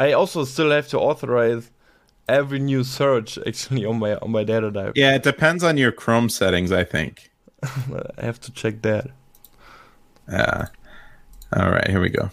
I 0.00 0.12
also 0.12 0.44
still 0.44 0.70
have 0.70 0.88
to 0.88 0.98
authorize 0.98 1.70
every 2.26 2.58
new 2.58 2.84
search 2.84 3.38
actually 3.46 3.84
on 3.84 3.98
my 3.98 4.14
on 4.16 4.30
my 4.30 4.44
data 4.44 4.70
dive. 4.70 4.94
Yeah, 4.96 5.14
it 5.14 5.22
depends 5.22 5.62
on 5.62 5.76
your 5.76 5.92
Chrome 5.92 6.30
settings, 6.30 6.72
I 6.72 6.84
think. 6.84 7.30
I 7.62 8.24
have 8.24 8.40
to 8.40 8.52
check 8.52 8.80
that. 8.80 9.10
Yeah. 10.26 10.68
All 11.54 11.70
right, 11.70 11.86
here 11.86 12.00
we 12.00 12.08
go. 12.08 12.30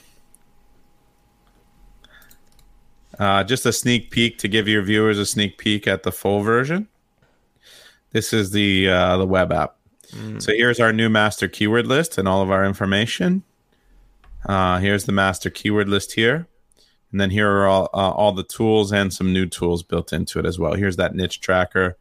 Uh, 3.20 3.43
just 3.43 3.65
a 3.65 3.74
sneak 3.74 4.11
peek 4.11 4.38
to 4.38 4.47
give 4.47 4.70
your 4.70 4.82
viewers 4.82 5.20
a 5.20 5.26
sneak 5.26 5.57
peek 5.57 5.88
at 5.88 6.03
the 6.03 6.11
full 6.11 6.43
version. 6.43 6.88
This 8.11 8.32
is 8.32 8.51
the 8.51 8.88
uh, 8.88 9.18
the 9.18 9.28
web 9.28 9.51
app. 9.51 9.76
Mm. 10.11 10.41
So 10.41 10.53
here's 10.53 10.80
our 10.80 10.93
new 10.93 11.09
master 11.09 11.49
keyword 11.49 11.86
list 11.86 12.18
and 12.18 12.30
all 12.30 12.41
of 12.41 12.49
our 12.49 12.63
information. 12.63 13.43
Uh, 14.45 14.80
here's 14.80 15.03
the 15.03 15.11
master 15.11 15.49
keyword 15.49 15.89
list 15.89 16.13
here, 16.13 16.47
and 17.18 17.22
then 17.24 17.32
here 17.32 17.49
are 17.49 17.65
all 17.65 17.89
uh, 17.95 18.11
all 18.11 18.32
the 18.32 18.43
tools 18.43 18.91
and 18.91 19.11
some 19.11 19.34
new 19.34 19.47
tools 19.47 19.82
built 19.82 20.13
into 20.13 20.38
it 20.38 20.45
as 20.45 20.59
well. 20.59 20.76
Here's 20.76 20.97
that 20.97 21.15
niche 21.15 21.41
tracker, 21.41 21.97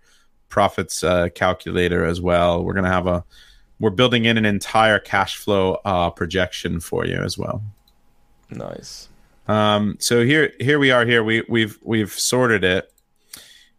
profits 0.51 1.03
uh, 1.03 1.31
calculator 1.35 2.05
as 2.05 2.21
well. 2.21 2.63
We're 2.63 2.75
gonna 2.75 2.93
have 2.93 3.07
a 3.07 3.25
we're 3.81 3.89
building 3.89 4.27
in 4.27 4.37
an 4.37 4.45
entire 4.45 4.99
cash 4.99 5.39
flow 5.39 5.81
uh, 5.87 6.11
projection 6.11 6.81
for 6.81 7.07
you 7.07 7.17
as 7.17 7.39
well. 7.39 7.63
Nice. 8.51 9.09
Um, 9.49 9.97
so 10.01 10.23
here, 10.23 10.53
here 10.61 10.79
we 10.79 10.91
are. 10.91 11.07
Here 11.07 11.25
we 11.25 11.45
we've 11.49 11.79
we've 11.83 12.13
sorted 12.13 12.63
it, 12.63 12.93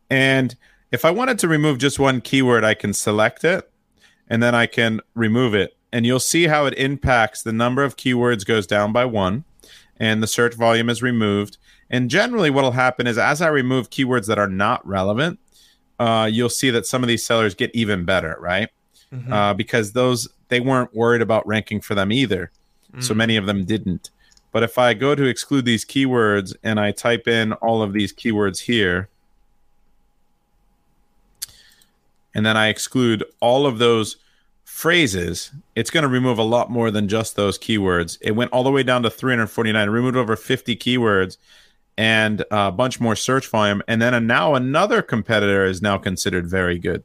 and 0.10 0.56
if 0.92 1.06
I 1.06 1.12
wanted 1.12 1.38
to 1.38 1.48
remove 1.48 1.78
just 1.78 2.00
one 2.00 2.20
keyword, 2.20 2.64
I 2.64 2.74
can 2.74 2.96
select 2.96 3.44
it, 3.44 3.70
and 4.28 4.42
then 4.42 4.56
I 4.56 4.66
can 4.66 5.02
remove 5.14 5.54
it, 5.54 5.78
and 5.94 6.04
you'll 6.04 6.20
see 6.20 6.48
how 6.48 6.66
it 6.66 6.74
impacts 6.80 7.44
the 7.44 7.54
number 7.54 7.84
of 7.84 7.96
keywords 7.96 8.44
goes 8.44 8.66
down 8.66 8.92
by 8.92 9.06
one, 9.06 9.44
and 10.00 10.22
the 10.22 10.28
search 10.28 10.54
volume 10.56 10.90
is 10.90 11.02
removed. 11.02 11.58
And 11.90 12.10
generally, 12.10 12.50
what 12.50 12.64
will 12.64 12.72
happen 12.72 13.08
is 13.08 13.18
as 13.18 13.42
I 13.42 13.48
remove 13.48 13.90
keywords 13.90 14.28
that 14.28 14.40
are 14.40 14.48
not 14.48 14.86
relevant, 14.88 15.40
uh, 16.00 16.30
you'll 16.32 16.50
see 16.50 16.70
that 16.72 16.86
some 16.86 17.04
of 17.04 17.08
these 17.08 17.26
sellers 17.26 17.56
get 17.56 17.74
even 17.74 18.06
better, 18.06 18.38
right? 18.40 18.70
Mm-hmm. 19.14 19.32
Uh, 19.32 19.54
because 19.54 19.94
those 19.94 20.28
they 20.50 20.60
weren't 20.60 20.94
worried 20.94 21.22
about 21.22 21.48
ranking 21.48 21.82
for 21.82 21.96
them 21.96 22.12
either, 22.12 22.52
mm. 22.94 23.04
so 23.04 23.14
many 23.14 23.38
of 23.38 23.46
them 23.46 23.66
didn't. 23.66 24.12
But 24.52 24.64
if 24.64 24.78
I 24.78 24.94
go 24.94 25.16
to 25.16 25.24
exclude 25.24 25.66
these 25.66 25.86
keywords 25.86 26.56
and 26.64 26.80
I 26.80 26.92
type 26.92 27.28
in 27.28 27.54
all 27.54 27.82
of 27.82 27.94
these 27.94 28.14
keywords 28.14 28.60
here, 28.60 29.10
and 32.34 32.46
then 32.46 32.58
I 32.58 32.68
exclude 32.68 33.24
all 33.40 33.66
of 33.66 33.78
those 33.78 34.18
phrases, 34.78 35.50
it's 35.76 35.90
going 35.90 36.04
to 36.04 36.08
remove 36.08 36.38
a 36.38 36.44
lot 36.44 36.70
more 36.70 36.92
than 36.92 37.08
just 37.08 37.36
those 37.36 37.58
keywords. 37.58 38.20
It 38.22 38.34
went 38.36 38.52
all 38.52 38.64
the 38.64 38.70
way 38.70 38.84
down 38.84 39.02
to 39.02 39.10
349, 39.10 39.90
removed 39.90 40.16
over 40.16 40.36
50 40.36 40.76
keywords 40.76 41.38
and 41.98 42.46
a 42.52 42.72
bunch 42.72 43.00
more 43.00 43.16
search 43.16 43.48
volume. 43.50 43.82
And 43.88 44.00
then 44.00 44.28
now 44.28 44.54
another 44.54 45.02
competitor 45.02 45.66
is 45.66 45.82
now 45.82 45.98
considered 45.98 46.46
very 46.46 46.78
good. 46.78 47.04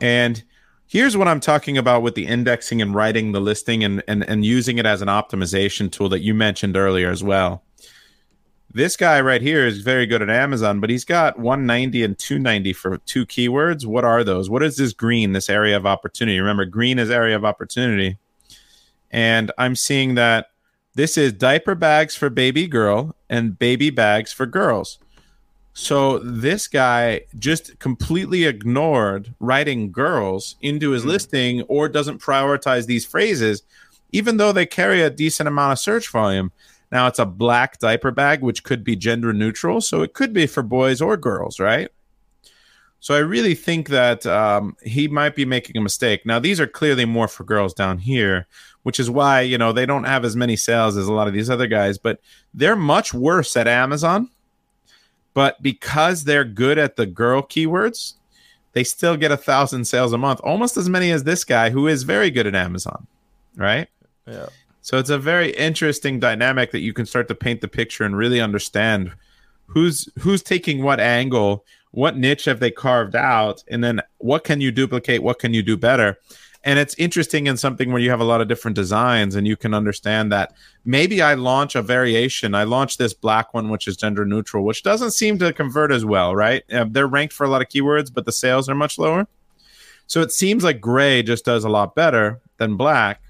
And 0.00 0.42
Here's 0.86 1.16
what 1.16 1.26
I'm 1.26 1.40
talking 1.40 1.78
about 1.78 2.02
with 2.02 2.14
the 2.14 2.26
indexing 2.26 2.80
and 2.80 2.94
writing 2.94 3.32
the 3.32 3.40
listing 3.40 3.82
and, 3.82 4.02
and, 4.06 4.22
and 4.28 4.44
using 4.44 4.78
it 4.78 4.86
as 4.86 5.02
an 5.02 5.08
optimization 5.08 5.90
tool 5.90 6.08
that 6.10 6.20
you 6.20 6.34
mentioned 6.34 6.76
earlier 6.76 7.10
as 7.10 7.24
well. 7.24 7.64
This 8.74 8.96
guy 8.96 9.20
right 9.20 9.40
here 9.40 9.64
is 9.64 9.82
very 9.82 10.04
good 10.04 10.20
at 10.20 10.28
Amazon, 10.28 10.80
but 10.80 10.90
he's 10.90 11.04
got 11.04 11.38
190 11.38 12.02
and 12.02 12.18
290 12.18 12.72
for 12.72 12.98
two 12.98 13.24
keywords. 13.24 13.86
What 13.86 14.04
are 14.04 14.24
those? 14.24 14.50
What 14.50 14.64
is 14.64 14.76
this 14.76 14.92
green, 14.92 15.30
this 15.30 15.48
area 15.48 15.76
of 15.76 15.86
opportunity? 15.86 16.40
Remember, 16.40 16.64
green 16.64 16.98
is 16.98 17.08
area 17.08 17.36
of 17.36 17.44
opportunity. 17.44 18.18
And 19.12 19.52
I'm 19.58 19.76
seeing 19.76 20.16
that 20.16 20.48
this 20.96 21.16
is 21.16 21.32
diaper 21.32 21.76
bags 21.76 22.16
for 22.16 22.28
baby 22.30 22.66
girl 22.66 23.14
and 23.30 23.56
baby 23.56 23.90
bags 23.90 24.32
for 24.32 24.44
girls. 24.44 24.98
So 25.72 26.18
this 26.18 26.66
guy 26.66 27.22
just 27.38 27.78
completely 27.78 28.44
ignored 28.44 29.34
writing 29.38 29.92
girls 29.92 30.56
into 30.62 30.90
his 30.90 31.04
mm. 31.04 31.08
listing 31.08 31.62
or 31.62 31.88
doesn't 31.88 32.20
prioritize 32.20 32.86
these 32.86 33.06
phrases, 33.06 33.62
even 34.10 34.36
though 34.36 34.50
they 34.50 34.66
carry 34.66 35.00
a 35.00 35.10
decent 35.10 35.46
amount 35.46 35.72
of 35.72 35.78
search 35.78 36.10
volume. 36.10 36.50
Now 36.94 37.06
it's 37.08 37.18
a 37.18 37.26
black 37.26 37.78
diaper 37.78 38.10
bag, 38.10 38.40
which 38.40 38.64
could 38.64 38.82
be 38.82 38.96
gender 38.96 39.34
neutral. 39.34 39.82
So 39.82 40.00
it 40.00 40.14
could 40.14 40.32
be 40.32 40.46
for 40.46 40.62
boys 40.62 41.02
or 41.02 41.18
girls, 41.18 41.60
right? 41.60 41.90
So 43.00 43.14
I 43.14 43.18
really 43.18 43.54
think 43.54 43.88
that 43.88 44.24
um, 44.24 44.76
he 44.82 45.08
might 45.08 45.34
be 45.34 45.44
making 45.44 45.76
a 45.76 45.82
mistake. 45.82 46.24
Now 46.24 46.38
these 46.38 46.58
are 46.58 46.66
clearly 46.66 47.04
more 47.04 47.28
for 47.28 47.44
girls 47.44 47.74
down 47.74 47.98
here, 47.98 48.46
which 48.84 48.98
is 48.98 49.10
why 49.10 49.42
you 49.42 49.58
know 49.58 49.72
they 49.72 49.84
don't 49.84 50.04
have 50.04 50.24
as 50.24 50.34
many 50.34 50.56
sales 50.56 50.96
as 50.96 51.06
a 51.06 51.12
lot 51.12 51.28
of 51.28 51.34
these 51.34 51.50
other 51.50 51.66
guys, 51.66 51.98
but 51.98 52.20
they're 52.54 52.76
much 52.76 53.12
worse 53.12 53.58
at 53.58 53.68
Amazon 53.68 54.30
but 55.34 55.60
because 55.60 56.24
they're 56.24 56.44
good 56.44 56.78
at 56.78 56.96
the 56.96 57.06
girl 57.06 57.42
keywords, 57.42 58.14
they 58.72 58.84
still 58.84 59.16
get 59.16 59.32
a 59.32 59.36
thousand 59.36 59.84
sales 59.84 60.12
a 60.12 60.18
month, 60.18 60.40
almost 60.42 60.76
as 60.76 60.88
many 60.88 61.10
as 61.10 61.24
this 61.24 61.44
guy 61.44 61.70
who 61.70 61.88
is 61.88 62.04
very 62.04 62.30
good 62.30 62.46
at 62.46 62.54
Amazon, 62.54 63.06
right? 63.56 63.88
Yeah. 64.26 64.46
So 64.84 64.98
it's 64.98 65.08
a 65.08 65.18
very 65.18 65.50
interesting 65.52 66.20
dynamic 66.20 66.70
that 66.72 66.80
you 66.80 66.92
can 66.92 67.06
start 67.06 67.26
to 67.28 67.34
paint 67.34 67.62
the 67.62 67.68
picture 67.68 68.04
and 68.04 68.14
really 68.14 68.38
understand 68.38 69.12
who's 69.64 70.10
who's 70.18 70.42
taking 70.42 70.82
what 70.82 71.00
angle, 71.00 71.64
what 71.92 72.18
niche 72.18 72.44
have 72.44 72.60
they 72.60 72.70
carved 72.70 73.16
out, 73.16 73.64
and 73.68 73.82
then 73.82 74.02
what 74.18 74.44
can 74.44 74.60
you 74.60 74.70
duplicate, 74.70 75.22
what 75.22 75.38
can 75.38 75.54
you 75.54 75.62
do 75.62 75.78
better? 75.78 76.18
And 76.64 76.78
it's 76.78 76.94
interesting 76.96 77.46
in 77.46 77.56
something 77.56 77.92
where 77.92 78.02
you 78.02 78.10
have 78.10 78.20
a 78.20 78.24
lot 78.24 78.42
of 78.42 78.48
different 78.48 78.74
designs 78.74 79.36
and 79.36 79.46
you 79.46 79.56
can 79.56 79.72
understand 79.72 80.30
that 80.32 80.52
maybe 80.84 81.22
i 81.22 81.32
launch 81.32 81.74
a 81.74 81.80
variation. 81.80 82.54
I 82.54 82.64
launch 82.64 82.98
this 82.98 83.14
black 83.14 83.54
one 83.54 83.70
which 83.70 83.88
is 83.88 83.96
gender 83.96 84.26
neutral 84.26 84.66
which 84.66 84.82
doesn't 84.82 85.12
seem 85.12 85.38
to 85.38 85.54
convert 85.54 85.92
as 85.92 86.04
well 86.04 86.36
right? 86.36 86.62
Uh, 86.70 86.84
they're 86.86 87.06
ranked 87.06 87.32
for 87.32 87.44
a 87.44 87.48
lot 87.48 87.62
of 87.62 87.68
keywords 87.68 88.12
but 88.12 88.26
the 88.26 88.32
sales 88.32 88.68
are 88.68 88.74
much 88.74 88.98
lower. 88.98 89.26
So 90.06 90.20
it 90.20 90.30
seems 90.30 90.62
like 90.62 90.82
gray 90.82 91.22
just 91.22 91.46
does 91.46 91.64
a 91.64 91.70
lot 91.70 91.94
better 91.94 92.42
than 92.58 92.76
black 92.76 93.22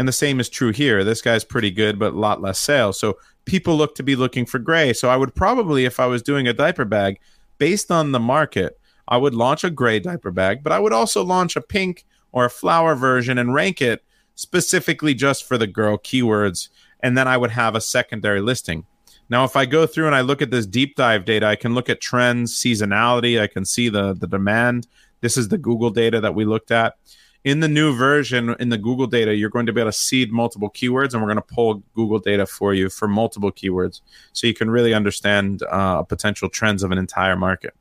and 0.00 0.08
the 0.08 0.12
same 0.12 0.40
is 0.40 0.48
true 0.48 0.72
here 0.72 1.04
this 1.04 1.20
guy's 1.20 1.44
pretty 1.44 1.70
good 1.70 1.98
but 1.98 2.14
a 2.14 2.18
lot 2.18 2.40
less 2.40 2.58
sales 2.58 2.98
so 2.98 3.18
people 3.44 3.76
look 3.76 3.94
to 3.94 4.02
be 4.02 4.16
looking 4.16 4.46
for 4.46 4.58
gray 4.58 4.92
so 4.92 5.10
i 5.10 5.16
would 5.16 5.34
probably 5.34 5.84
if 5.84 6.00
i 6.00 6.06
was 6.06 6.22
doing 6.22 6.48
a 6.48 6.52
diaper 6.52 6.84
bag 6.84 7.20
based 7.58 7.90
on 7.90 8.12
the 8.12 8.20
market 8.20 8.80
i 9.08 9.16
would 9.16 9.34
launch 9.34 9.62
a 9.62 9.70
gray 9.70 10.00
diaper 10.00 10.30
bag 10.30 10.62
but 10.62 10.72
i 10.72 10.78
would 10.78 10.92
also 10.92 11.22
launch 11.22 11.54
a 11.54 11.60
pink 11.60 12.06
or 12.32 12.44
a 12.44 12.50
flower 12.50 12.94
version 12.94 13.38
and 13.38 13.54
rank 13.54 13.82
it 13.82 14.02
specifically 14.34 15.14
just 15.14 15.44
for 15.44 15.58
the 15.58 15.66
girl 15.66 15.98
keywords. 15.98 16.68
And 17.00 17.16
then 17.16 17.28
I 17.28 17.36
would 17.36 17.50
have 17.50 17.74
a 17.74 17.80
secondary 17.80 18.40
listing. 18.40 18.86
Now, 19.28 19.44
if 19.44 19.54
I 19.54 19.66
go 19.66 19.86
through 19.86 20.06
and 20.06 20.14
I 20.14 20.22
look 20.22 20.42
at 20.42 20.50
this 20.50 20.66
deep 20.66 20.96
dive 20.96 21.24
data, 21.24 21.46
I 21.46 21.56
can 21.56 21.74
look 21.74 21.88
at 21.88 22.00
trends, 22.00 22.54
seasonality. 22.54 23.40
I 23.40 23.46
can 23.46 23.64
see 23.64 23.88
the, 23.88 24.14
the 24.14 24.26
demand. 24.26 24.88
This 25.20 25.36
is 25.36 25.48
the 25.48 25.58
Google 25.58 25.90
data 25.90 26.20
that 26.20 26.34
we 26.34 26.44
looked 26.44 26.70
at. 26.70 26.94
In 27.42 27.60
the 27.60 27.68
new 27.68 27.96
version, 27.96 28.54
in 28.60 28.68
the 28.68 28.76
Google 28.76 29.06
data, 29.06 29.34
you're 29.34 29.48
going 29.48 29.64
to 29.66 29.72
be 29.72 29.80
able 29.80 29.90
to 29.90 29.96
seed 29.96 30.30
multiple 30.30 30.68
keywords, 30.70 31.14
and 31.14 31.22
we're 31.22 31.28
going 31.28 31.36
to 31.36 31.54
pull 31.54 31.82
Google 31.94 32.18
data 32.18 32.44
for 32.44 32.74
you 32.74 32.90
for 32.90 33.08
multiple 33.08 33.50
keywords 33.50 34.02
so 34.32 34.46
you 34.46 34.52
can 34.52 34.70
really 34.70 34.92
understand 34.92 35.62
uh, 35.70 36.02
potential 36.02 36.50
trends 36.50 36.82
of 36.82 36.90
an 36.90 36.98
entire 36.98 37.36
market. 37.36 37.74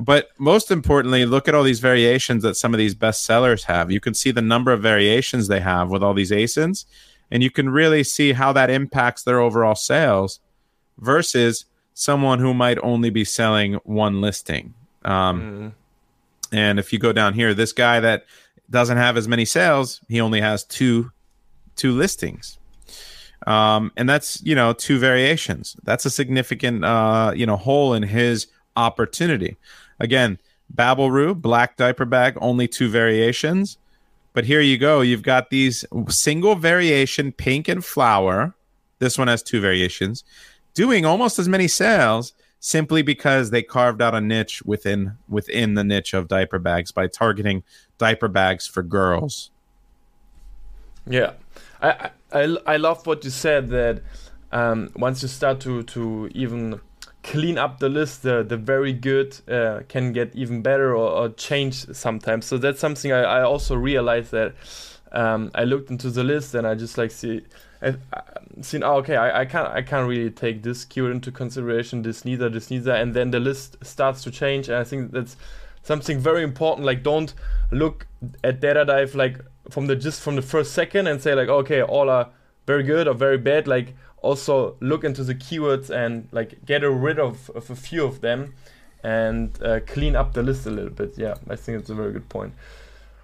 But 0.00 0.28
most 0.38 0.70
importantly, 0.70 1.26
look 1.26 1.46
at 1.46 1.54
all 1.54 1.62
these 1.62 1.80
variations 1.80 2.42
that 2.42 2.56
some 2.56 2.74
of 2.74 2.78
these 2.78 2.94
best 2.94 3.24
sellers 3.24 3.64
have. 3.64 3.90
You 3.90 4.00
can 4.00 4.14
see 4.14 4.30
the 4.30 4.42
number 4.42 4.72
of 4.72 4.82
variations 4.82 5.48
they 5.48 5.60
have 5.60 5.90
with 5.90 6.02
all 6.02 6.14
these 6.14 6.30
ASINs, 6.30 6.86
and 7.30 7.42
you 7.42 7.50
can 7.50 7.70
really 7.70 8.02
see 8.02 8.32
how 8.32 8.52
that 8.52 8.70
impacts 8.70 9.22
their 9.22 9.40
overall 9.40 9.74
sales 9.74 10.40
versus 10.98 11.66
someone 11.94 12.38
who 12.38 12.54
might 12.54 12.78
only 12.82 13.10
be 13.10 13.24
selling 13.24 13.74
one 13.84 14.20
listing. 14.20 14.74
Um, 15.04 15.40
mm. 15.40 15.72
And 16.52 16.78
if 16.78 16.92
you 16.92 16.98
go 16.98 17.12
down 17.12 17.34
here, 17.34 17.54
this 17.54 17.72
guy 17.72 18.00
that 18.00 18.24
doesn't 18.70 18.96
have 18.96 19.16
as 19.16 19.28
many 19.28 19.44
sales, 19.44 20.00
he 20.08 20.20
only 20.20 20.40
has 20.40 20.64
two 20.64 21.10
two 21.76 21.92
listings. 21.92 22.58
Um, 23.46 23.90
and 23.96 24.08
that's 24.08 24.42
you 24.42 24.54
know 24.54 24.72
two 24.72 24.98
variations. 24.98 25.76
That's 25.82 26.04
a 26.04 26.10
significant 26.10 26.84
uh, 26.84 27.32
you 27.34 27.46
know 27.46 27.56
hole 27.56 27.94
in 27.94 28.02
his 28.02 28.46
opportunity. 28.76 29.56
Again, 29.98 30.38
BabbleRoo, 30.74 31.40
black 31.40 31.76
diaper 31.76 32.04
bag, 32.04 32.36
only 32.40 32.68
two 32.68 32.88
variations. 32.88 33.78
But 34.32 34.44
here 34.44 34.60
you 34.60 34.78
go. 34.78 35.00
You've 35.00 35.24
got 35.24 35.50
these 35.50 35.84
single 36.08 36.54
variation 36.54 37.32
pink 37.32 37.66
and 37.66 37.84
flower. 37.84 38.54
This 39.00 39.18
one 39.18 39.28
has 39.28 39.42
two 39.42 39.60
variations, 39.60 40.22
doing 40.74 41.04
almost 41.04 41.38
as 41.38 41.48
many 41.48 41.66
sales 41.66 42.32
simply 42.60 43.02
because 43.02 43.50
they 43.50 43.62
carved 43.62 44.00
out 44.02 44.14
a 44.14 44.20
niche 44.20 44.62
within 44.64 45.16
within 45.28 45.74
the 45.74 45.82
niche 45.82 46.14
of 46.14 46.28
diaper 46.28 46.58
bags 46.58 46.92
by 46.92 47.08
targeting 47.08 47.64
diaper 47.98 48.28
bags 48.28 48.66
for 48.66 48.82
girls. 48.82 49.50
Yeah, 51.06 51.32
I 51.82 52.10
I, 52.32 52.56
I 52.66 52.76
love 52.76 53.06
what 53.06 53.24
you 53.24 53.30
said 53.30 53.70
that 53.70 54.02
um, 54.52 54.90
once 54.94 55.22
you 55.22 55.28
start 55.28 55.60
to 55.60 55.82
to 55.84 56.30
even 56.34 56.80
clean 57.22 57.58
up 57.58 57.80
the 57.80 57.88
list, 57.88 58.22
the, 58.22 58.42
the 58.42 58.56
very 58.56 58.92
good 58.92 59.36
uh, 59.50 59.80
can 59.88 60.12
get 60.12 60.34
even 60.34 60.62
better 60.62 60.96
or, 60.96 61.10
or, 61.10 61.28
change 61.28 61.74
sometimes. 61.94 62.46
So 62.46 62.56
that's 62.56 62.80
something 62.80 63.12
I, 63.12 63.20
I 63.20 63.42
also 63.42 63.74
realized 63.74 64.30
that 64.32 64.54
um, 65.12 65.50
I 65.54 65.64
looked 65.64 65.90
into 65.90 66.08
the 66.08 66.24
list 66.24 66.54
and 66.54 66.66
I 66.66 66.74
just 66.74 66.96
like 66.96 67.10
see 67.10 67.42
I've 67.82 67.98
seen 68.60 68.82
oh, 68.82 68.96
okay 68.96 69.16
I, 69.16 69.42
I 69.42 69.44
can't 69.44 69.68
I 69.68 69.82
can't 69.82 70.08
really 70.08 70.30
take 70.30 70.62
this 70.62 70.84
keyword 70.84 71.12
into 71.12 71.32
consideration 71.32 72.02
this 72.02 72.24
neither 72.24 72.48
this 72.48 72.70
neither. 72.70 72.92
And 72.92 73.14
then 73.14 73.30
the 73.30 73.40
list 73.40 73.76
starts 73.82 74.22
to 74.24 74.30
change 74.30 74.68
and 74.68 74.76
I 74.78 74.84
think 74.84 75.12
that's 75.12 75.36
something 75.82 76.18
very 76.18 76.42
important 76.42 76.86
like 76.86 77.02
don't 77.02 77.32
look 77.70 78.06
at 78.44 78.60
data 78.60 78.84
dive 78.84 79.14
like 79.14 79.40
from 79.70 79.86
the 79.86 79.96
just 79.96 80.20
from 80.20 80.36
the 80.36 80.42
first 80.42 80.72
second 80.72 81.06
and 81.06 81.22
say 81.22 81.34
like 81.34 81.48
okay 81.48 81.82
all 81.82 82.10
are 82.10 82.30
very 82.66 82.82
good 82.82 83.08
or 83.08 83.14
very 83.14 83.38
bad. 83.38 83.66
Like 83.66 83.94
also 84.22 84.76
look 84.80 85.02
into 85.04 85.24
the 85.24 85.34
keywords 85.34 85.88
and 85.88 86.28
like 86.30 86.64
get 86.66 86.82
rid 86.82 87.18
of, 87.18 87.50
of 87.54 87.70
a 87.70 87.76
few 87.76 88.04
of 88.04 88.20
them 88.20 88.54
and 89.02 89.50
uh, 89.62 89.80
clean 89.86 90.14
up 90.14 90.34
the 90.34 90.42
list 90.42 90.66
a 90.66 90.70
little 90.70 90.90
bit. 90.90 91.14
Yeah 91.16 91.34
I 91.48 91.56
think 91.56 91.80
it's 91.80 91.90
a 91.90 91.94
very 91.94 92.12
good 92.12 92.28
point 92.28 92.52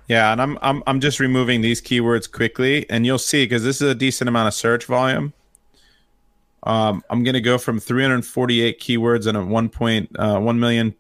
yeah, 0.09 0.32
and 0.32 0.40
I'm 0.40 0.59
I'm 0.62 0.82
I'm 0.86 1.00
just 1.00 1.18
removing 1.18 1.61
these 1.61 1.82
keywords 1.82 2.30
quickly, 2.30 2.88
and 2.88 3.04
you'll 3.04 3.18
see 3.18 3.44
because 3.44 3.64
this 3.64 3.80
is 3.80 3.90
a 3.90 3.94
decent 3.94 4.28
amount 4.28 4.48
of 4.48 4.54
search 4.54 4.84
volume. 4.84 5.32
Um, 6.62 7.04
I'm 7.11 7.22
going 7.22 7.34
to 7.34 7.40
go 7.40 7.59
from 7.59 7.78
348 7.78 8.80
keywords 8.80 9.28
and 9.28 9.36
a 9.36 9.44
1 9.44 9.68
point 9.68 10.11
uh, 10.18 10.40
1 10.40 10.59
million 10.59 10.94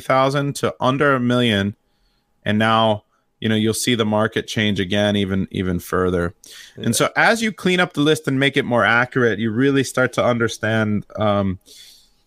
thousand 0.00 0.56
to 0.56 0.74
under 0.80 1.14
a 1.14 1.20
million, 1.20 1.76
and 2.44 2.58
now 2.58 3.04
you 3.38 3.48
know 3.48 3.54
you'll 3.54 3.72
see 3.72 3.94
the 3.94 4.04
market 4.04 4.46
change 4.46 4.78
again 4.78 5.16
even 5.16 5.48
even 5.50 5.78
further. 5.78 6.34
Yeah. 6.76 6.84
And 6.86 6.96
so 6.96 7.10
as 7.16 7.42
you 7.42 7.52
clean 7.52 7.80
up 7.80 7.94
the 7.94 8.02
list 8.02 8.28
and 8.28 8.38
make 8.38 8.56
it 8.58 8.64
more 8.64 8.84
accurate, 8.84 9.38
you 9.38 9.50
really 9.50 9.84
start 9.84 10.12
to 10.14 10.24
understand. 10.24 11.06
Um, 11.16 11.58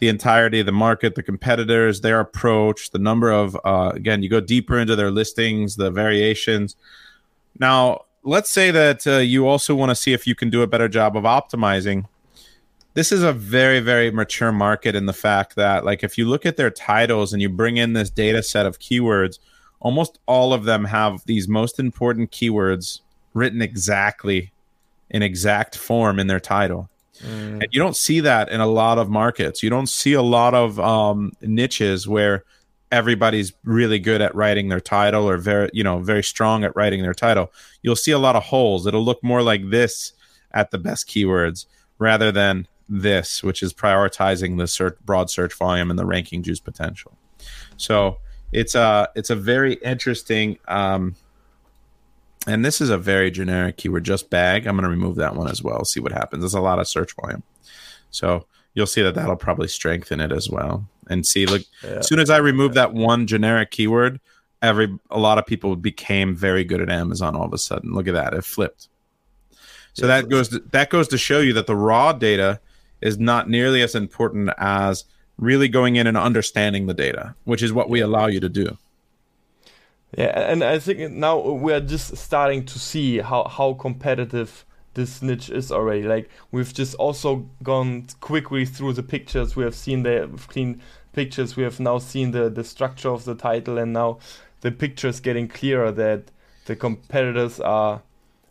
the 0.03 0.09
entirety 0.09 0.59
of 0.59 0.65
the 0.65 0.73
market, 0.73 1.15
the 1.15 1.23
competitors, 1.23 2.01
their 2.01 2.19
approach, 2.19 2.91
the 2.91 2.99
number 2.99 3.31
of, 3.31 3.57
uh, 3.63 3.93
again, 3.95 4.21
you 4.21 4.27
go 4.27 4.41
deeper 4.41 4.77
into 4.77 4.97
their 4.97 5.11
listings, 5.11 5.77
the 5.77 5.89
variations. 5.89 6.75
Now, 7.57 8.01
let's 8.21 8.49
say 8.49 8.69
that 8.69 9.07
uh, 9.07 9.19
you 9.19 9.47
also 9.47 9.73
want 9.73 9.91
to 9.91 9.95
see 9.95 10.11
if 10.11 10.27
you 10.27 10.35
can 10.35 10.49
do 10.49 10.61
a 10.61 10.67
better 10.67 10.89
job 10.89 11.15
of 11.15 11.23
optimizing. 11.23 12.03
This 12.95 13.13
is 13.13 13.23
a 13.23 13.31
very, 13.31 13.79
very 13.79 14.11
mature 14.11 14.51
market 14.51 14.93
in 14.93 15.05
the 15.05 15.13
fact 15.13 15.55
that, 15.55 15.85
like, 15.85 16.03
if 16.03 16.17
you 16.17 16.27
look 16.27 16.45
at 16.45 16.57
their 16.57 16.69
titles 16.69 17.31
and 17.31 17.41
you 17.41 17.47
bring 17.47 17.77
in 17.77 17.93
this 17.93 18.09
data 18.09 18.43
set 18.43 18.65
of 18.65 18.79
keywords, 18.79 19.39
almost 19.79 20.19
all 20.25 20.51
of 20.53 20.65
them 20.65 20.83
have 20.83 21.23
these 21.27 21.47
most 21.47 21.79
important 21.79 22.29
keywords 22.31 22.99
written 23.33 23.61
exactly 23.61 24.51
in 25.09 25.23
exact 25.23 25.77
form 25.77 26.19
in 26.19 26.27
their 26.27 26.41
title. 26.41 26.89
Mm. 27.21 27.63
And 27.63 27.67
you 27.71 27.79
don't 27.79 27.95
see 27.95 28.19
that 28.21 28.49
in 28.49 28.59
a 28.59 28.67
lot 28.67 28.97
of 28.97 29.09
markets. 29.09 29.61
You 29.63 29.69
don't 29.69 29.87
see 29.87 30.13
a 30.13 30.21
lot 30.21 30.53
of 30.53 30.79
um, 30.79 31.31
niches 31.41 32.07
where 32.07 32.43
everybody's 32.91 33.53
really 33.63 33.99
good 33.99 34.21
at 34.21 34.35
writing 34.35 34.69
their 34.69 34.79
title 34.79 35.27
or 35.27 35.37
very, 35.37 35.69
you 35.73 35.83
know, 35.83 35.99
very 35.99 36.23
strong 36.23 36.63
at 36.63 36.75
writing 36.75 37.01
their 37.01 37.13
title. 37.13 37.51
You'll 37.81 37.95
see 37.95 38.11
a 38.11 38.19
lot 38.19 38.35
of 38.35 38.43
holes. 38.43 38.85
It'll 38.85 39.03
look 39.03 39.23
more 39.23 39.41
like 39.41 39.69
this 39.69 40.13
at 40.51 40.71
the 40.71 40.77
best 40.77 41.07
keywords 41.07 41.65
rather 41.97 42.31
than 42.31 42.67
this, 42.87 43.43
which 43.43 43.63
is 43.63 43.73
prioritizing 43.73 44.57
the 44.57 44.67
search, 44.67 44.97
broad 45.05 45.29
search 45.29 45.53
volume 45.53 45.89
and 45.89 45.97
the 45.97 46.05
ranking 46.05 46.43
juice 46.43 46.59
potential. 46.59 47.17
So 47.77 48.19
it's 48.51 48.75
a 48.75 49.09
it's 49.15 49.31
a 49.31 49.35
very 49.35 49.73
interesting 49.75 50.59
um, 50.67 51.15
and 52.47 52.65
this 52.65 52.81
is 52.81 52.89
a 52.89 52.97
very 52.97 53.31
generic 53.31 53.77
keyword, 53.77 54.03
just 54.03 54.29
bag. 54.29 54.67
I'm 54.67 54.75
going 54.75 54.83
to 54.83 54.89
remove 54.89 55.15
that 55.15 55.35
one 55.35 55.49
as 55.49 55.61
well. 55.61 55.85
See 55.85 55.99
what 55.99 56.11
happens. 56.11 56.41
There's 56.41 56.53
a 56.53 56.61
lot 56.61 56.79
of 56.79 56.87
search 56.87 57.13
volume. 57.15 57.43
So 58.09 58.45
you'll 58.73 58.87
see 58.87 59.01
that 59.01 59.15
that'll 59.15 59.35
probably 59.35 59.67
strengthen 59.67 60.19
it 60.19 60.31
as 60.31 60.49
well. 60.49 60.87
And 61.09 61.25
see, 61.25 61.45
look, 61.45 61.63
yeah. 61.83 61.91
as 61.91 62.07
soon 62.07 62.19
as 62.19 62.29
I 62.29 62.37
remove 62.37 62.73
that 62.73 62.93
one 62.93 63.27
generic 63.27 63.71
keyword, 63.71 64.19
every 64.61 64.97
a 65.09 65.19
lot 65.19 65.37
of 65.37 65.45
people 65.45 65.75
became 65.75 66.35
very 66.35 66.63
good 66.63 66.81
at 66.81 66.89
Amazon 66.89 67.35
all 67.35 67.45
of 67.45 67.53
a 67.53 67.57
sudden. 67.57 67.93
Look 67.93 68.07
at 68.07 68.13
that. 68.13 68.33
It 68.33 68.43
flipped. 68.43 68.87
So 69.93 70.07
yeah, 70.07 70.21
that 70.21 70.29
goes 70.29 70.49
to, 70.49 70.59
that 70.71 70.89
goes 70.89 71.07
to 71.09 71.17
show 71.17 71.39
you 71.39 71.53
that 71.53 71.67
the 71.67 71.75
raw 71.75 72.13
data 72.13 72.59
is 73.01 73.19
not 73.19 73.49
nearly 73.49 73.81
as 73.81 73.95
important 73.95 74.49
as 74.57 75.05
really 75.37 75.67
going 75.67 75.97
in 75.97 76.07
and 76.07 76.17
understanding 76.17 76.87
the 76.87 76.93
data, 76.93 77.35
which 77.43 77.61
is 77.61 77.73
what 77.73 77.89
we 77.89 77.99
allow 77.99 78.27
you 78.27 78.39
to 78.39 78.49
do. 78.49 78.77
Yeah, 80.17 80.51
and 80.51 80.63
I 80.63 80.77
think 80.79 81.11
now 81.13 81.39
we're 81.39 81.79
just 81.79 82.15
starting 82.17 82.65
to 82.65 82.77
see 82.77 83.19
how, 83.19 83.45
how 83.45 83.73
competitive 83.73 84.65
this 84.93 85.21
niche 85.21 85.49
is 85.49 85.71
already. 85.71 86.03
Like 86.03 86.29
we've 86.51 86.73
just 86.73 86.95
also 86.95 87.47
gone 87.63 88.05
quickly 88.19 88.65
through 88.65 88.93
the 88.93 89.03
pictures. 89.03 89.55
We 89.55 89.63
have 89.63 89.75
seen 89.75 90.03
the 90.03 90.29
clean 90.47 90.81
pictures. 91.13 91.55
We 91.55 91.63
have 91.63 91.79
now 91.79 91.97
seen 91.97 92.31
the, 92.31 92.49
the 92.49 92.63
structure 92.63 93.09
of 93.09 93.25
the 93.25 93.35
title, 93.35 93.77
and 93.77 93.93
now 93.93 94.19
the 94.61 94.71
picture 94.71 95.07
is 95.07 95.19
getting 95.19 95.47
clearer 95.47 95.91
that 95.91 96.25
the 96.65 96.75
competitors 96.75 97.59
are 97.59 98.01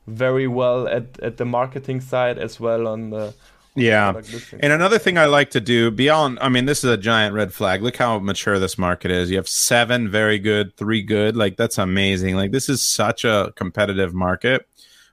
very 0.07 0.49
well 0.49 0.89
at, 0.89 1.19
at 1.21 1.37
the 1.37 1.45
marketing 1.45 2.01
side 2.01 2.39
as 2.39 2.59
well 2.59 2.89
on 2.89 3.11
the 3.11 3.35
yeah. 3.75 4.21
And 4.61 4.73
another 4.73 4.99
thing 4.99 5.17
I 5.17 5.27
like 5.27 5.51
to 5.51 5.61
do 5.61 5.91
beyond, 5.91 6.39
I 6.41 6.49
mean, 6.49 6.67
this 6.67 6.85
is 6.85 6.91
a 6.91 6.97
giant 6.97 7.35
red 7.35 7.55
flag. 7.55 7.83
Look 7.83 7.97
how 7.97 8.19
mature 8.19 8.59
this 8.59 8.77
market 8.77 9.11
is. 9.11 9.31
You 9.31 9.37
have 9.37 9.49
seven 9.49 10.11
very 10.11 10.39
good, 10.39 10.77
three 10.77 11.03
good. 11.03 11.37
Like, 11.37 11.57
that's 11.57 11.79
amazing. 11.79 12.37
Like, 12.37 12.51
this 12.51 12.69
is 12.69 12.83
such 12.83 13.25
a 13.25 13.53
competitive 13.57 14.13
market. 14.13 14.69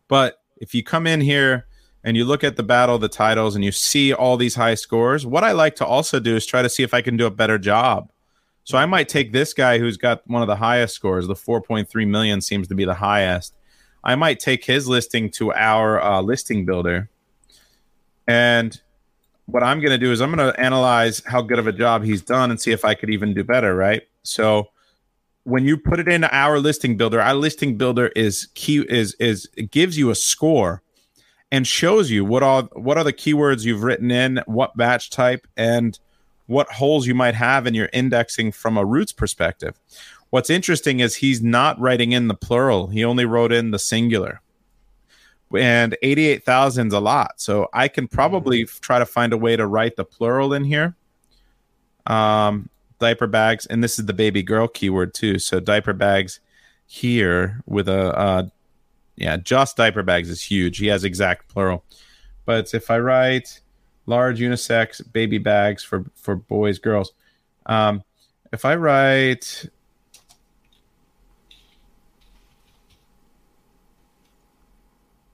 But 0.10 0.42
if 0.58 0.76
you 0.76 0.84
come 0.84 1.08
in 1.08 1.22
here 1.22 1.68
and 2.04 2.18
you 2.18 2.26
look 2.26 2.44
at 2.44 2.58
the 2.58 2.64
battle 2.64 2.98
the 2.98 3.08
titles 3.08 3.56
and 3.56 3.64
you 3.64 3.72
see 3.72 4.14
all 4.14 4.36
these 4.36 4.56
high 4.56 4.76
scores, 4.76 5.26
what 5.26 5.46
I 5.46 5.54
like 5.54 5.76
to 5.78 5.86
also 5.86 6.20
do 6.20 6.36
is 6.36 6.46
try 6.46 6.62
to 6.62 6.70
see 6.70 6.84
if 6.84 6.94
I 6.94 7.02
can 7.02 7.16
do 7.16 7.26
a 7.26 7.32
better 7.32 7.58
job. 7.58 8.12
So 8.66 8.78
I 8.78 8.86
might 8.86 9.10
take 9.10 9.32
this 9.32 9.54
guy 9.54 9.80
who's 9.80 9.98
got 9.98 10.28
one 10.28 10.42
of 10.42 10.48
the 10.48 10.58
highest 10.58 10.96
scores, 10.96 11.28
the 11.28 11.34
4.3 11.34 12.08
million 12.08 12.42
seems 12.42 12.68
to 12.68 12.76
be 12.76 12.86
the 12.86 12.94
highest. 12.94 13.56
I 14.04 14.16
might 14.16 14.40
take 14.40 14.66
his 14.66 14.88
listing 14.88 15.30
to 15.32 15.54
our 15.54 16.02
uh, 16.02 16.22
listing 16.22 16.66
builder 16.66 17.10
and 18.30 18.80
what 19.48 19.64
I'm 19.64 19.80
going 19.80 19.90
to 19.90 19.98
do 19.98 20.12
is 20.12 20.22
I'm 20.22 20.32
going 20.32 20.54
to 20.54 20.60
analyze 20.60 21.24
how 21.26 21.42
good 21.42 21.58
of 21.58 21.66
a 21.66 21.72
job 21.72 22.04
he's 22.04 22.22
done 22.22 22.52
and 22.52 22.62
see 22.62 22.72
if 22.72 22.86
I 22.86 22.94
could 22.94 23.10
even 23.10 23.34
do 23.34 23.44
better, 23.44 23.76
right? 23.76 24.04
So 24.22 24.70
when 25.46 25.66
you 25.66 25.78
put 25.78 26.00
it 26.00 26.08
into 26.08 26.32
our 26.32 26.60
listing 26.60 26.96
builder, 26.96 27.20
our 27.20 27.34
listing 27.34 27.76
builder 27.76 28.10
is 28.16 28.48
key 28.54 28.86
is 28.88 29.16
is 29.16 29.50
it 29.58 29.72
gives 29.72 29.98
you 29.98 30.12
a 30.12 30.16
score 30.16 30.84
and 31.52 31.66
shows 31.66 32.12
you 32.12 32.24
what 32.24 32.44
are 32.44 32.70
what 32.74 33.00
are 33.00 33.04
the 33.04 33.14
keywords 33.14 33.66
you've 33.66 33.82
written 33.82 34.12
in, 34.12 34.44
what 34.46 34.78
batch 34.78 35.10
type 35.10 35.48
and 35.58 35.98
what 36.46 36.70
holes 36.70 37.08
you 37.08 37.16
might 37.16 37.34
have 37.34 37.66
in 37.66 37.74
your 37.74 37.90
indexing 37.94 38.52
from 38.52 38.78
a 38.78 38.86
roots 38.86 39.12
perspective. 39.12 39.80
What's 40.30 40.52
interesting 40.52 41.00
is 41.00 41.16
he's 41.16 41.42
not 41.42 41.80
writing 41.80 42.12
in 42.12 42.28
the 42.28 42.36
plural. 42.36 42.88
He 42.88 43.04
only 43.04 43.26
wrote 43.26 43.52
in 43.52 43.72
the 43.72 43.80
singular 43.80 44.42
and 45.58 45.98
88,000 46.02 46.88
is 46.88 46.94
a 46.94 47.00
lot. 47.00 47.40
So 47.42 47.68
I 47.74 47.88
can 47.88 48.08
probably 48.08 48.64
mm-hmm. 48.64 48.80
try 48.82 49.00
to 49.00 49.06
find 49.06 49.34
a 49.34 49.38
way 49.38 49.56
to 49.56 49.66
write 49.68 49.96
the 49.96 50.06
plural 50.06 50.54
in 50.54 50.64
here. 50.64 50.96
Um, 52.06 52.70
diaper 53.00 53.28
bags, 53.28 53.66
and 53.66 53.84
this 53.84 54.00
is 54.00 54.06
the 54.06 54.14
baby 54.14 54.44
girl 54.44 54.68
keyword 54.68 55.14
too. 55.14 55.40
So 55.40 55.60
diaper 55.60 55.94
bags 55.94 56.40
here 56.86 57.62
with 57.66 57.88
a, 57.88 58.18
uh, 58.18 58.48
yeah, 59.16 59.38
just 59.38 59.78
diaper 59.78 60.04
bags 60.04 60.30
is 60.30 60.42
huge. 60.42 60.78
He 60.78 60.88
has 60.88 61.04
exact 61.04 61.48
plural. 61.50 61.84
But 62.46 62.74
if 62.74 62.90
I 62.90 63.00
write 63.00 63.62
large 64.06 64.40
unisex 64.40 65.02
baby 65.14 65.38
bags 65.38 65.84
for, 65.84 66.06
for 66.16 66.36
boys, 66.36 66.80
girls, 66.80 67.14
um, 67.68 68.04
if 68.52 68.66
I 68.66 68.76
write 68.76 69.66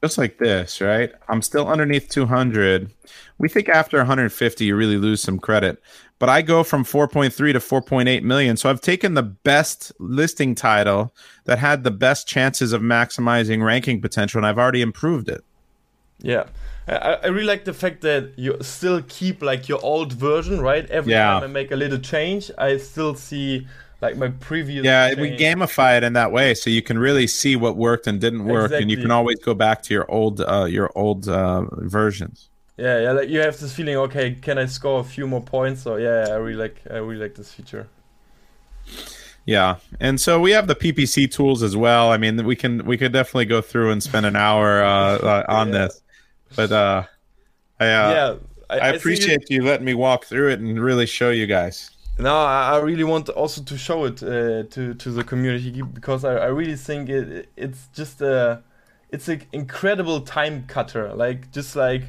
just 0.05 0.17
like 0.17 0.37
this, 0.37 0.81
right? 0.81 1.11
I'm 1.27 1.41
still 1.41 1.67
underneath 1.67 2.09
200. 2.09 2.91
We 3.39 3.49
think 3.49 3.69
after 3.69 3.97
150, 3.97 4.65
you 4.65 4.75
really 4.75 4.97
lose 4.97 5.21
some 5.21 5.39
credit. 5.39 5.81
But 6.19 6.29
I 6.29 6.43
go 6.43 6.63
from 6.63 6.85
4.3 6.85 7.33
to 7.33 7.59
4.8 7.59 8.21
million. 8.21 8.55
So 8.55 8.69
I've 8.69 8.81
taken 8.81 9.15
the 9.15 9.23
best 9.23 9.91
listing 9.99 10.53
title 10.53 11.13
that 11.45 11.59
had 11.59 11.83
the 11.83 11.91
best 11.91 12.27
chances 12.27 12.71
of 12.71 12.81
maximizing 12.81 13.63
ranking 13.63 13.99
potential, 13.99 14.37
and 14.37 14.45
I've 14.45 14.59
already 14.59 14.81
improved 14.81 15.27
it. 15.27 15.43
Yeah. 16.19 16.45
I, 16.87 17.17
I 17.23 17.27
really 17.27 17.47
like 17.47 17.65
the 17.65 17.73
fact 17.73 18.01
that 18.01 18.37
you 18.37 18.57
still 18.61 19.01
keep 19.07 19.41
like 19.41 19.67
your 19.67 19.83
old 19.83 20.13
version, 20.13 20.61
right? 20.61 20.89
Every 20.91 21.13
yeah. 21.13 21.31
time 21.31 21.43
I 21.43 21.47
make 21.47 21.71
a 21.71 21.75
little 21.75 21.99
change, 21.99 22.51
I 22.57 22.77
still 22.77 23.15
see 23.15 23.67
like 24.05 24.17
my 24.17 24.27
previous. 24.29 24.85
Yeah, 24.85 25.13
we 25.19 25.35
gamify 25.35 25.97
it 25.97 26.03
in 26.03 26.13
that 26.13 26.31
way, 26.31 26.53
so 26.53 26.69
you 26.69 26.81
can 26.81 26.97
really 26.97 27.27
see 27.27 27.55
what 27.55 27.75
worked 27.75 28.07
and 28.07 28.21
didn't 28.21 28.45
work, 28.45 28.65
exactly. 28.65 28.81
and 28.83 28.91
you 28.91 28.97
can 28.97 29.11
always 29.11 29.39
go 29.39 29.53
back 29.53 29.81
to 29.83 29.93
your 29.93 30.09
old 30.09 30.41
uh, 30.41 30.65
your 30.65 30.91
old 30.95 31.27
uh, 31.27 31.65
versions. 31.71 32.49
Yeah, 32.77 32.99
yeah, 33.01 33.11
like 33.13 33.29
you 33.29 33.39
have 33.39 33.57
this 33.59 33.73
feeling. 33.73 33.95
Okay, 33.95 34.35
can 34.35 34.57
I 34.57 34.65
score 34.65 34.99
a 34.99 35.03
few 35.03 35.27
more 35.27 35.41
points? 35.41 35.81
So 35.81 35.95
yeah, 35.95 36.27
I 36.29 36.35
really 36.35 36.57
like 36.57 36.81
I 36.89 36.97
really 36.97 37.21
like 37.21 37.35
this 37.35 37.51
feature. 37.51 37.87
Yeah, 39.45 39.77
and 39.99 40.19
so 40.19 40.39
we 40.39 40.51
have 40.51 40.67
the 40.67 40.75
PPC 40.75 41.31
tools 41.31 41.63
as 41.63 41.77
well. 41.77 42.11
I 42.11 42.17
mean, 42.17 42.45
we 42.45 42.55
can 42.55 42.85
we 42.85 42.97
could 42.97 43.13
definitely 43.13 43.45
go 43.45 43.61
through 43.61 43.91
and 43.91 44.01
spend 44.01 44.25
an 44.25 44.35
hour 44.35 44.83
uh, 44.83 45.17
uh 45.17 45.45
on 45.49 45.67
yeah. 45.67 45.73
this, 45.73 46.01
but 46.55 46.71
uh, 46.71 47.03
I, 47.79 47.85
uh, 47.85 47.87
yeah, 47.87 48.35
I, 48.69 48.79
I 48.79 48.87
appreciate 48.89 49.49
you 49.49 49.63
letting 49.63 49.85
me 49.85 49.93
walk 49.93 50.25
through 50.25 50.49
it 50.49 50.59
and 50.59 50.79
really 50.79 51.05
show 51.05 51.29
you 51.29 51.47
guys. 51.47 51.91
No, 52.17 52.33
I 52.33 52.77
really 52.77 53.03
want 53.03 53.27
also 53.27 53.61
to 53.61 53.77
show 53.77 54.05
it 54.05 54.23
uh, 54.23 54.63
to 54.69 54.93
to 54.93 55.11
the 55.11 55.23
community 55.23 55.81
because 55.81 56.23
I, 56.23 56.35
I 56.35 56.45
really 56.45 56.77
think 56.77 57.09
it 57.09 57.49
it's 57.57 57.87
just 57.93 58.21
a 58.21 58.63
it's 59.09 59.27
an 59.27 59.41
incredible 59.51 60.21
time 60.21 60.65
cutter. 60.65 61.13
Like 61.13 61.51
just 61.51 61.75
like 61.75 62.03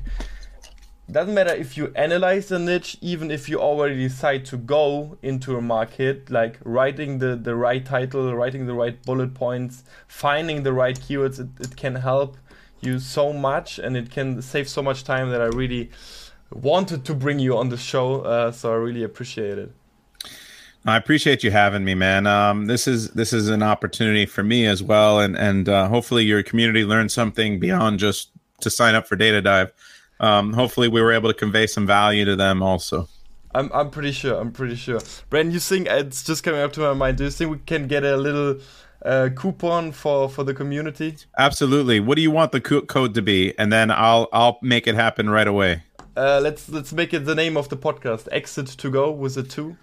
doesn't 1.10 1.34
matter 1.34 1.54
if 1.54 1.76
you 1.76 1.92
analyze 1.94 2.48
the 2.48 2.58
niche, 2.58 2.98
even 3.00 3.30
if 3.30 3.48
you 3.48 3.60
already 3.60 3.96
decide 3.96 4.44
to 4.46 4.56
go 4.56 5.18
into 5.22 5.56
a 5.56 5.60
market, 5.60 6.30
like 6.30 6.58
writing 6.64 7.18
the, 7.18 7.36
the 7.36 7.54
right 7.54 7.84
title, 7.84 8.34
writing 8.34 8.66
the 8.66 8.74
right 8.74 9.00
bullet 9.04 9.32
points, 9.32 9.84
finding 10.08 10.64
the 10.64 10.72
right 10.72 10.98
keywords, 10.98 11.38
it, 11.38 11.48
it 11.60 11.76
can 11.76 11.94
help 11.94 12.36
you 12.80 12.98
so 12.98 13.32
much 13.32 13.78
and 13.78 13.96
it 13.96 14.10
can 14.10 14.42
save 14.42 14.68
so 14.68 14.82
much 14.82 15.04
time 15.04 15.30
that 15.30 15.40
I 15.40 15.46
really 15.46 15.90
wanted 16.50 17.04
to 17.04 17.14
bring 17.14 17.38
you 17.38 17.56
on 17.56 17.68
the 17.68 17.76
show. 17.76 18.22
Uh, 18.22 18.50
so 18.50 18.72
I 18.72 18.76
really 18.76 19.04
appreciate 19.04 19.58
it. 19.58 19.72
I 20.86 20.96
appreciate 20.96 21.42
you 21.42 21.50
having 21.50 21.84
me, 21.84 21.94
man. 21.94 22.28
Um, 22.28 22.66
this 22.66 22.86
is 22.86 23.10
this 23.10 23.32
is 23.32 23.48
an 23.48 23.62
opportunity 23.62 24.24
for 24.24 24.44
me 24.44 24.66
as 24.66 24.82
well, 24.82 25.18
and 25.18 25.36
and 25.36 25.68
uh, 25.68 25.88
hopefully 25.88 26.24
your 26.24 26.42
community 26.44 26.84
learned 26.84 27.10
something 27.10 27.58
beyond 27.58 27.98
just 27.98 28.30
to 28.60 28.70
sign 28.70 28.94
up 28.94 29.06
for 29.06 29.16
Data 29.16 29.42
Dive. 29.42 29.72
Um, 30.20 30.52
hopefully, 30.52 30.86
we 30.86 31.02
were 31.02 31.12
able 31.12 31.28
to 31.28 31.34
convey 31.34 31.66
some 31.66 31.86
value 31.86 32.24
to 32.24 32.36
them 32.36 32.62
also. 32.62 33.08
I'm 33.52 33.70
I'm 33.72 33.90
pretty 33.90 34.12
sure. 34.12 34.38
I'm 34.38 34.52
pretty 34.52 34.76
sure. 34.76 35.00
Brandon, 35.28 35.52
you 35.52 35.60
think 35.60 35.88
it's 35.88 36.22
just 36.22 36.44
coming 36.44 36.60
up 36.60 36.72
to 36.74 36.80
my 36.80 36.92
mind? 36.92 37.18
Do 37.18 37.24
you 37.24 37.30
think 37.30 37.50
we 37.50 37.58
can 37.58 37.88
get 37.88 38.04
a 38.04 38.16
little 38.16 38.60
uh, 39.04 39.30
coupon 39.34 39.90
for 39.90 40.28
for 40.28 40.44
the 40.44 40.54
community? 40.54 41.16
Absolutely. 41.36 41.98
What 41.98 42.14
do 42.14 42.22
you 42.22 42.30
want 42.30 42.52
the 42.52 42.60
co- 42.60 42.82
code 42.82 43.14
to 43.14 43.22
be? 43.22 43.58
And 43.58 43.72
then 43.72 43.90
I'll 43.90 44.28
I'll 44.32 44.58
make 44.62 44.86
it 44.86 44.94
happen 44.94 45.30
right 45.30 45.48
away. 45.48 45.82
Uh, 46.16 46.38
let's 46.40 46.68
let's 46.68 46.92
make 46.92 47.12
it 47.12 47.24
the 47.24 47.34
name 47.34 47.56
of 47.56 47.70
the 47.70 47.76
podcast. 47.76 48.28
Exit 48.30 48.68
to 48.68 48.88
go 48.88 49.10
with 49.10 49.36
a 49.36 49.42
two. 49.42 49.76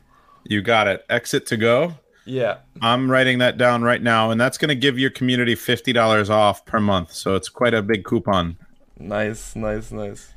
You 0.44 0.62
got 0.62 0.88
it. 0.88 1.06
Exit 1.10 1.46
to 1.48 1.58
go. 1.58 1.96
Yeah. 2.26 2.58
I'm 2.82 3.10
writing 3.10 3.40
that 3.40 3.58
down 3.58 3.82
right 3.82 4.02
now, 4.02 4.32
and 4.32 4.40
that's 4.40 4.58
going 4.58 4.70
to 4.70 4.76
give 4.76 4.98
your 4.98 5.10
community 5.10 5.56
fifty 5.56 5.94
dollars 5.94 6.30
off 6.30 6.66
per 6.66 6.80
month. 6.80 7.14
So 7.14 7.36
it's 7.36 7.50
quite 7.50 7.74
a 7.74 7.82
big 7.82 8.04
coupon. 8.04 8.58
Nice, 8.98 9.56
nice, 9.56 9.92
nice. 9.92 10.34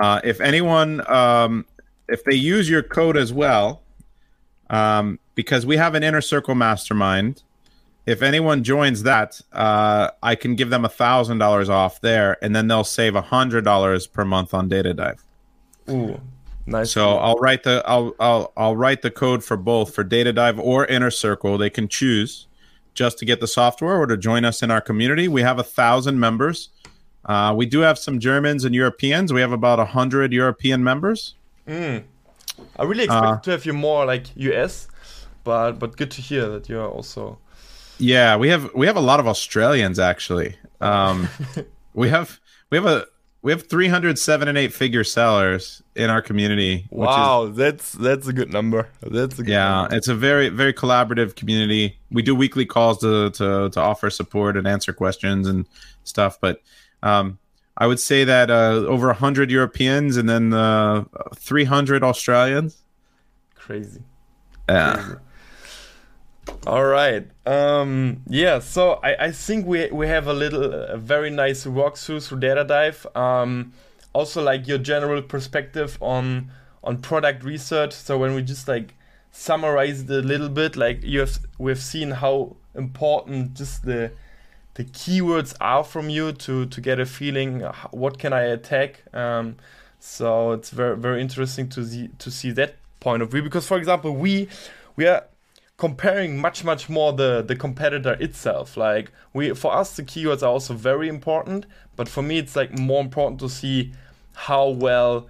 Uh, 0.00 0.20
if 0.24 0.40
anyone, 0.40 1.06
um, 1.10 1.66
if 2.08 2.24
they 2.24 2.34
use 2.34 2.68
your 2.68 2.82
code 2.82 3.16
as 3.16 3.32
well, 3.32 3.82
um, 4.70 5.18
because 5.34 5.66
we 5.66 5.76
have 5.76 5.94
an 5.94 6.02
inner 6.02 6.20
circle 6.20 6.54
mastermind. 6.54 7.42
If 8.04 8.20
anyone 8.20 8.64
joins 8.64 9.04
that, 9.04 9.40
uh, 9.52 10.10
I 10.24 10.34
can 10.34 10.56
give 10.56 10.70
them 10.70 10.84
a 10.84 10.88
thousand 10.88 11.38
dollars 11.38 11.68
off 11.68 12.00
there, 12.00 12.36
and 12.42 12.56
then 12.56 12.66
they'll 12.66 12.82
save 12.82 13.14
a 13.14 13.22
hundred 13.22 13.64
dollars 13.64 14.08
per 14.08 14.24
month 14.24 14.54
on 14.54 14.68
Data 14.68 14.92
Dive. 14.92 15.22
Ooh, 15.88 16.20
nice. 16.66 16.92
So 16.92 17.16
I'll 17.16 17.36
write 17.36 17.62
the 17.62 17.82
I'll 17.86 18.14
I'll 18.18 18.52
I'll 18.56 18.76
write 18.76 19.02
the 19.02 19.10
code 19.10 19.44
for 19.44 19.56
both 19.56 19.94
for 19.94 20.04
Data 20.04 20.32
Dive 20.32 20.58
or 20.58 20.86
Inner 20.86 21.10
Circle. 21.10 21.58
They 21.58 21.70
can 21.70 21.88
choose 21.88 22.46
just 22.94 23.18
to 23.18 23.24
get 23.24 23.40
the 23.40 23.46
software 23.46 23.96
or 23.96 24.06
to 24.06 24.16
join 24.16 24.44
us 24.44 24.62
in 24.62 24.70
our 24.70 24.80
community. 24.80 25.28
We 25.28 25.42
have 25.42 25.58
a 25.58 25.64
thousand 25.64 26.20
members. 26.20 26.68
Uh, 27.24 27.54
we 27.56 27.66
do 27.66 27.80
have 27.80 27.98
some 27.98 28.18
Germans 28.18 28.64
and 28.64 28.74
Europeans. 28.74 29.32
We 29.32 29.40
have 29.40 29.52
about 29.52 29.78
a 29.78 29.84
hundred 29.84 30.32
European 30.32 30.82
members. 30.82 31.34
Mm. 31.66 32.04
I 32.78 32.82
really 32.84 33.04
expect 33.04 33.24
uh, 33.24 33.40
to 33.40 33.50
have 33.52 33.64
you 33.64 33.72
more 33.72 34.04
like 34.04 34.26
US, 34.36 34.88
but 35.44 35.72
but 35.72 35.96
good 35.96 36.10
to 36.12 36.22
hear 36.22 36.48
that 36.48 36.68
you're 36.68 36.88
also. 36.88 37.38
Yeah, 37.98 38.36
we 38.36 38.48
have 38.48 38.70
we 38.74 38.86
have 38.86 38.96
a 38.96 39.00
lot 39.00 39.20
of 39.20 39.26
Australians 39.26 39.98
actually. 39.98 40.56
Um, 40.80 41.28
we 41.94 42.08
have 42.08 42.40
we 42.70 42.76
have 42.78 42.86
a 42.86 43.06
we 43.42 43.50
have 43.50 43.68
307 43.68 44.48
and 44.48 44.56
eight 44.56 44.72
figure 44.72 45.02
sellers 45.02 45.82
in 45.96 46.10
our 46.10 46.22
community. 46.22 46.86
Wow, 46.90 47.46
is, 47.46 47.56
that's 47.56 47.92
that's 47.92 48.28
a 48.28 48.32
good 48.32 48.52
number. 48.52 48.88
That's 49.00 49.38
a 49.38 49.44
yeah. 49.44 49.82
Number. 49.82 49.96
It's 49.96 50.08
a 50.08 50.14
very 50.14 50.48
very 50.48 50.72
collaborative 50.72 51.34
community. 51.34 51.98
We 52.10 52.22
do 52.22 52.34
weekly 52.34 52.64
calls 52.64 52.98
to 52.98 53.30
to 53.30 53.70
to 53.70 53.80
offer 53.80 54.10
support 54.10 54.56
and 54.56 54.66
answer 54.66 54.92
questions 54.92 55.48
and 55.48 55.66
stuff. 56.04 56.40
But 56.40 56.62
um, 57.02 57.38
I 57.76 57.86
would 57.88 57.98
say 57.98 58.24
that 58.24 58.50
uh, 58.50 58.84
over 58.86 59.08
100 59.08 59.50
Europeans 59.50 60.16
and 60.16 60.28
then 60.28 60.52
uh, 60.52 61.04
300 61.34 62.04
Australians. 62.04 62.82
Crazy. 63.56 64.02
Yeah. 64.68 64.94
Crazy. 64.94 65.18
All 66.66 66.84
right. 66.84 67.26
Um, 67.46 68.22
yeah. 68.26 68.60
So 68.60 69.00
I, 69.02 69.26
I 69.26 69.30
think 69.32 69.66
we 69.66 69.90
we 69.90 70.06
have 70.06 70.26
a 70.26 70.32
little 70.32 70.72
a 70.72 70.96
very 70.96 71.30
nice 71.30 71.64
walkthrough 71.64 72.26
through 72.26 72.40
Data 72.40 72.64
Dive. 72.64 73.06
Um, 73.16 73.72
also 74.12 74.42
like 74.42 74.66
your 74.66 74.78
general 74.78 75.22
perspective 75.22 75.98
on 76.00 76.50
on 76.84 76.98
product 76.98 77.44
research. 77.44 77.92
So 77.92 78.18
when 78.18 78.34
we 78.34 78.42
just 78.42 78.68
like 78.68 78.94
summarize 79.30 80.02
it 80.02 80.10
a 80.10 80.20
little 80.20 80.48
bit, 80.48 80.76
like 80.76 81.02
you 81.02 81.20
have 81.20 81.38
we've 81.58 81.82
seen 81.82 82.10
how 82.10 82.56
important 82.74 83.54
just 83.54 83.84
the 83.84 84.12
the 84.74 84.84
keywords 84.84 85.54
are 85.60 85.84
from 85.84 86.08
you 86.08 86.32
to 86.32 86.66
to 86.66 86.80
get 86.80 86.98
a 86.98 87.06
feeling 87.06 87.60
what 87.90 88.18
can 88.18 88.32
I 88.32 88.42
attack. 88.42 89.02
Um, 89.14 89.56
so 89.98 90.52
it's 90.52 90.70
very 90.70 90.96
very 90.96 91.20
interesting 91.20 91.68
to 91.70 91.84
see 91.84 92.08
to 92.18 92.30
see 92.30 92.50
that 92.52 92.76
point 93.00 93.22
of 93.22 93.30
view 93.30 93.42
because 93.42 93.66
for 93.66 93.76
example 93.78 94.14
we 94.14 94.48
we 94.94 95.06
are 95.06 95.24
comparing 95.82 96.38
much 96.38 96.62
much 96.62 96.88
more 96.88 97.12
the 97.12 97.42
the 97.42 97.56
competitor 97.56 98.12
itself. 98.20 98.76
Like 98.76 99.10
we 99.32 99.52
for 99.52 99.74
us 99.74 99.96
the 99.96 100.04
keywords 100.04 100.40
are 100.40 100.52
also 100.56 100.74
very 100.74 101.08
important 101.08 101.66
but 101.96 102.08
for 102.08 102.22
me 102.22 102.38
it's 102.38 102.54
like 102.54 102.78
more 102.78 103.00
important 103.00 103.40
to 103.40 103.48
see 103.48 103.92
how 104.46 104.68
well 104.68 105.26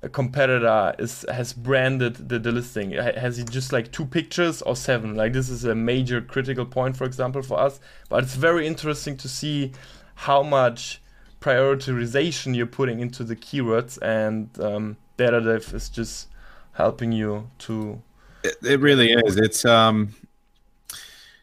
a 0.00 0.08
competitor 0.08 0.94
is 0.98 1.26
has 1.30 1.52
branded 1.52 2.30
the, 2.30 2.38
the 2.38 2.50
listing. 2.50 2.92
Has 2.92 3.36
he 3.36 3.44
just 3.44 3.74
like 3.74 3.92
two 3.92 4.06
pictures 4.06 4.62
or 4.62 4.74
seven? 4.74 5.16
Like 5.16 5.34
this 5.34 5.50
is 5.50 5.66
a 5.66 5.74
major 5.74 6.22
critical 6.22 6.64
point 6.64 6.96
for 6.96 7.04
example 7.04 7.42
for 7.42 7.60
us. 7.60 7.78
But 8.08 8.24
it's 8.24 8.36
very 8.36 8.66
interesting 8.66 9.18
to 9.18 9.28
see 9.28 9.72
how 10.14 10.42
much 10.42 11.02
prioritization 11.42 12.56
you're 12.56 12.74
putting 12.80 13.00
into 13.00 13.22
the 13.22 13.36
keywords 13.36 13.98
and 14.00 14.48
um, 14.60 14.96
DataDive 15.18 15.74
is 15.74 15.90
just 15.90 16.28
helping 16.72 17.12
you 17.12 17.50
to 17.58 18.00
it, 18.44 18.56
it 18.62 18.80
really 18.80 19.12
is. 19.12 19.36
It's 19.36 19.64
um 19.64 20.14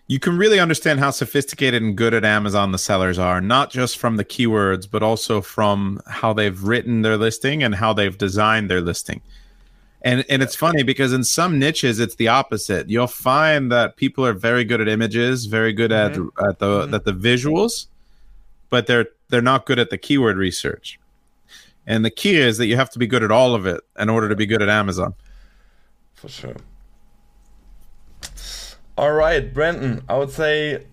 you 0.08 0.20
can 0.20 0.38
really 0.38 0.60
understand 0.60 1.00
how 1.00 1.10
sophisticated 1.10 1.82
and 1.82 1.96
good 1.96 2.14
at 2.14 2.26
Amazon 2.26 2.74
the 2.74 2.78
sellers 2.78 3.18
are, 3.18 3.40
not 3.40 3.72
just 3.72 3.98
from 3.98 4.18
the 4.18 4.26
keywords, 4.26 4.86
but 4.90 5.02
also 5.02 5.40
from 5.40 6.02
how 6.06 6.34
they've 6.34 6.62
written 6.64 7.02
their 7.02 7.16
listing 7.16 7.64
and 7.64 7.74
how 7.74 7.94
they've 7.94 8.18
designed 8.18 8.70
their 8.70 8.82
listing. 8.82 9.22
And 10.02 10.26
and 10.30 10.42
it's 10.44 10.56
funny 10.56 10.84
because 10.84 11.14
in 11.14 11.24
some 11.24 11.60
niches 11.60 12.00
it's 12.00 12.16
the 12.16 12.28
opposite. 12.28 12.90
You'll 12.90 13.08
find 13.08 13.72
that 13.72 13.96
people 13.96 14.26
are 14.26 14.34
very 14.34 14.64
good 14.64 14.82
at 14.82 14.88
images, 14.88 15.46
very 15.46 15.74
good 15.74 15.92
mm-hmm. 15.92 16.30
at 16.44 16.50
at 16.50 16.60
the 16.60 16.82
mm-hmm. 16.82 16.94
at 16.94 17.06
the 17.06 17.14
visuals, 17.14 17.88
but 18.70 18.88
they're 18.88 19.08
they're 19.30 19.42
not 19.42 19.66
good 19.66 19.80
at 19.80 19.92
the 19.92 19.98
keyword 19.98 20.38
research. 20.38 21.00
And 21.88 22.04
the 22.04 22.12
key 22.12 22.36
is 22.36 22.58
that 22.58 22.68
you 22.68 22.76
have 22.76 22.90
to 22.92 23.00
be 23.00 23.08
good 23.08 23.24
at 23.24 23.32
all 23.32 23.56
of 23.56 23.66
it 23.66 23.82
in 23.98 24.10
order 24.10 24.28
to 24.30 24.36
be 24.36 24.46
good 24.46 24.62
at 24.62 24.70
Amazon. 24.70 25.14
For 26.16 26.30
sure. 26.30 26.56
All 28.98 29.14
right, 29.14 29.54
Brandon, 29.54 30.04
I 30.10 30.18
would 30.18 30.32
say 30.32 30.86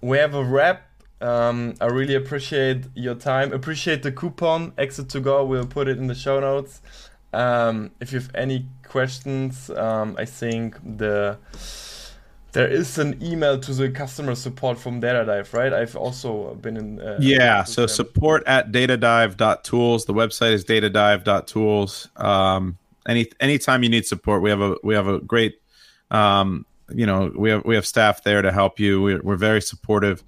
we 0.00 0.18
have 0.18 0.34
a 0.34 0.44
wrap. 0.44 0.82
Um, 1.20 1.74
I 1.80 1.86
really 1.86 2.14
appreciate 2.14 2.84
your 2.94 3.14
time. 3.14 3.52
Appreciate 3.52 4.02
the 4.02 4.12
coupon, 4.12 4.72
Exit 4.76 5.08
to 5.10 5.20
Go. 5.20 5.44
We'll 5.44 5.66
put 5.66 5.88
it 5.88 5.98
in 5.98 6.08
the 6.08 6.14
show 6.14 6.40
notes. 6.40 6.82
Um, 7.32 7.90
if 8.00 8.12
you 8.12 8.18
have 8.18 8.30
any 8.34 8.66
questions, 8.82 9.70
um, 9.70 10.16
I 10.18 10.24
think 10.24 10.76
the 10.98 11.38
there 12.56 12.66
is 12.66 12.96
an 12.96 13.22
email 13.22 13.60
to 13.60 13.74
the 13.74 13.90
customer 13.90 14.34
support 14.34 14.78
from 14.78 14.98
DataDive, 15.02 15.52
right? 15.52 15.74
I've 15.74 15.94
also 15.94 16.54
been 16.54 16.78
in. 16.78 17.00
Uh, 17.00 17.18
yeah, 17.20 17.64
so 17.64 17.82
them. 17.82 17.88
support 17.88 18.42
at 18.46 18.72
datadive.tools. 18.72 20.06
The 20.06 20.14
website 20.14 20.52
is 20.52 20.64
datadive.tools. 20.64 22.08
Um, 22.16 22.78
any 23.06 23.26
anytime 23.40 23.82
you 23.82 23.90
need 23.90 24.06
support, 24.06 24.40
we 24.40 24.48
have 24.48 24.62
a 24.62 24.76
we 24.82 24.94
have 24.94 25.06
a 25.06 25.20
great 25.20 25.60
um, 26.10 26.64
you 26.92 27.06
know 27.06 27.32
we 27.34 27.50
have 27.50 27.64
we 27.64 27.74
have 27.74 27.86
staff 27.86 28.22
there 28.22 28.42
to 28.42 28.52
help 28.52 28.78
you. 28.78 29.02
We're, 29.02 29.22
we're 29.22 29.36
very 29.36 29.62
supportive, 29.62 30.22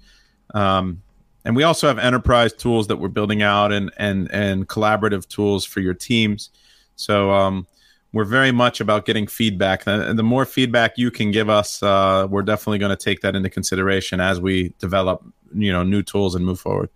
um, 0.53 1.01
and 1.45 1.55
we 1.55 1.63
also 1.63 1.87
have 1.87 1.99
enterprise 1.99 2.53
tools 2.53 2.87
that 2.87 2.97
we're 2.97 3.07
building 3.07 3.41
out 3.41 3.71
and 3.71 3.91
and 3.97 4.29
and 4.31 4.67
collaborative 4.67 5.27
tools 5.27 5.65
for 5.65 5.79
your 5.79 5.93
teams. 5.93 6.49
So 6.95 7.31
um, 7.31 7.65
we're 8.11 8.25
very 8.25 8.51
much 8.51 8.81
about 8.81 9.05
getting 9.05 9.27
feedback, 9.27 9.83
and 9.85 10.19
the 10.19 10.23
more 10.23 10.45
feedback 10.45 10.97
you 10.97 11.11
can 11.11 11.31
give 11.31 11.49
us, 11.49 11.81
uh, 11.81 12.27
we're 12.29 12.41
definitely 12.41 12.79
going 12.79 12.95
to 12.95 13.03
take 13.03 13.21
that 13.21 13.35
into 13.35 13.49
consideration 13.49 14.19
as 14.19 14.41
we 14.41 14.73
develop 14.79 15.23
you 15.53 15.71
know 15.71 15.83
new 15.83 16.03
tools 16.03 16.35
and 16.35 16.45
move 16.45 16.59
forward. 16.59 16.89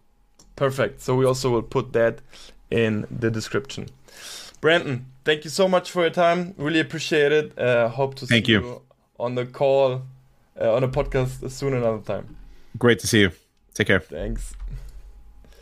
Perfect. 0.55 1.01
So 1.01 1.15
we 1.15 1.25
also 1.25 1.49
will 1.49 1.63
put 1.63 1.93
that 1.93 2.19
in 2.69 3.07
the 3.09 3.31
description. 3.31 3.89
Brandon, 4.61 5.05
thank 5.25 5.43
you 5.43 5.49
so 5.49 5.67
much 5.67 5.91
for 5.91 6.01
your 6.01 6.09
time. 6.09 6.53
Really 6.57 6.79
appreciate 6.79 7.31
it. 7.31 7.57
Uh, 7.57 7.89
hope 7.89 8.15
to 8.15 8.25
thank 8.25 8.45
see 8.45 8.53
you. 8.53 8.61
you 8.61 8.81
on 9.23 9.35
the 9.35 9.45
call, 9.45 10.01
uh, 10.59 10.73
on 10.73 10.83
a 10.83 10.87
podcast 10.87 11.49
soon 11.49 11.73
another 11.73 12.01
time. 12.01 12.35
Great 12.77 12.99
to 12.99 13.07
see 13.07 13.21
you. 13.21 13.31
Take 13.73 13.87
care. 13.87 13.99
Thanks. 13.99 14.53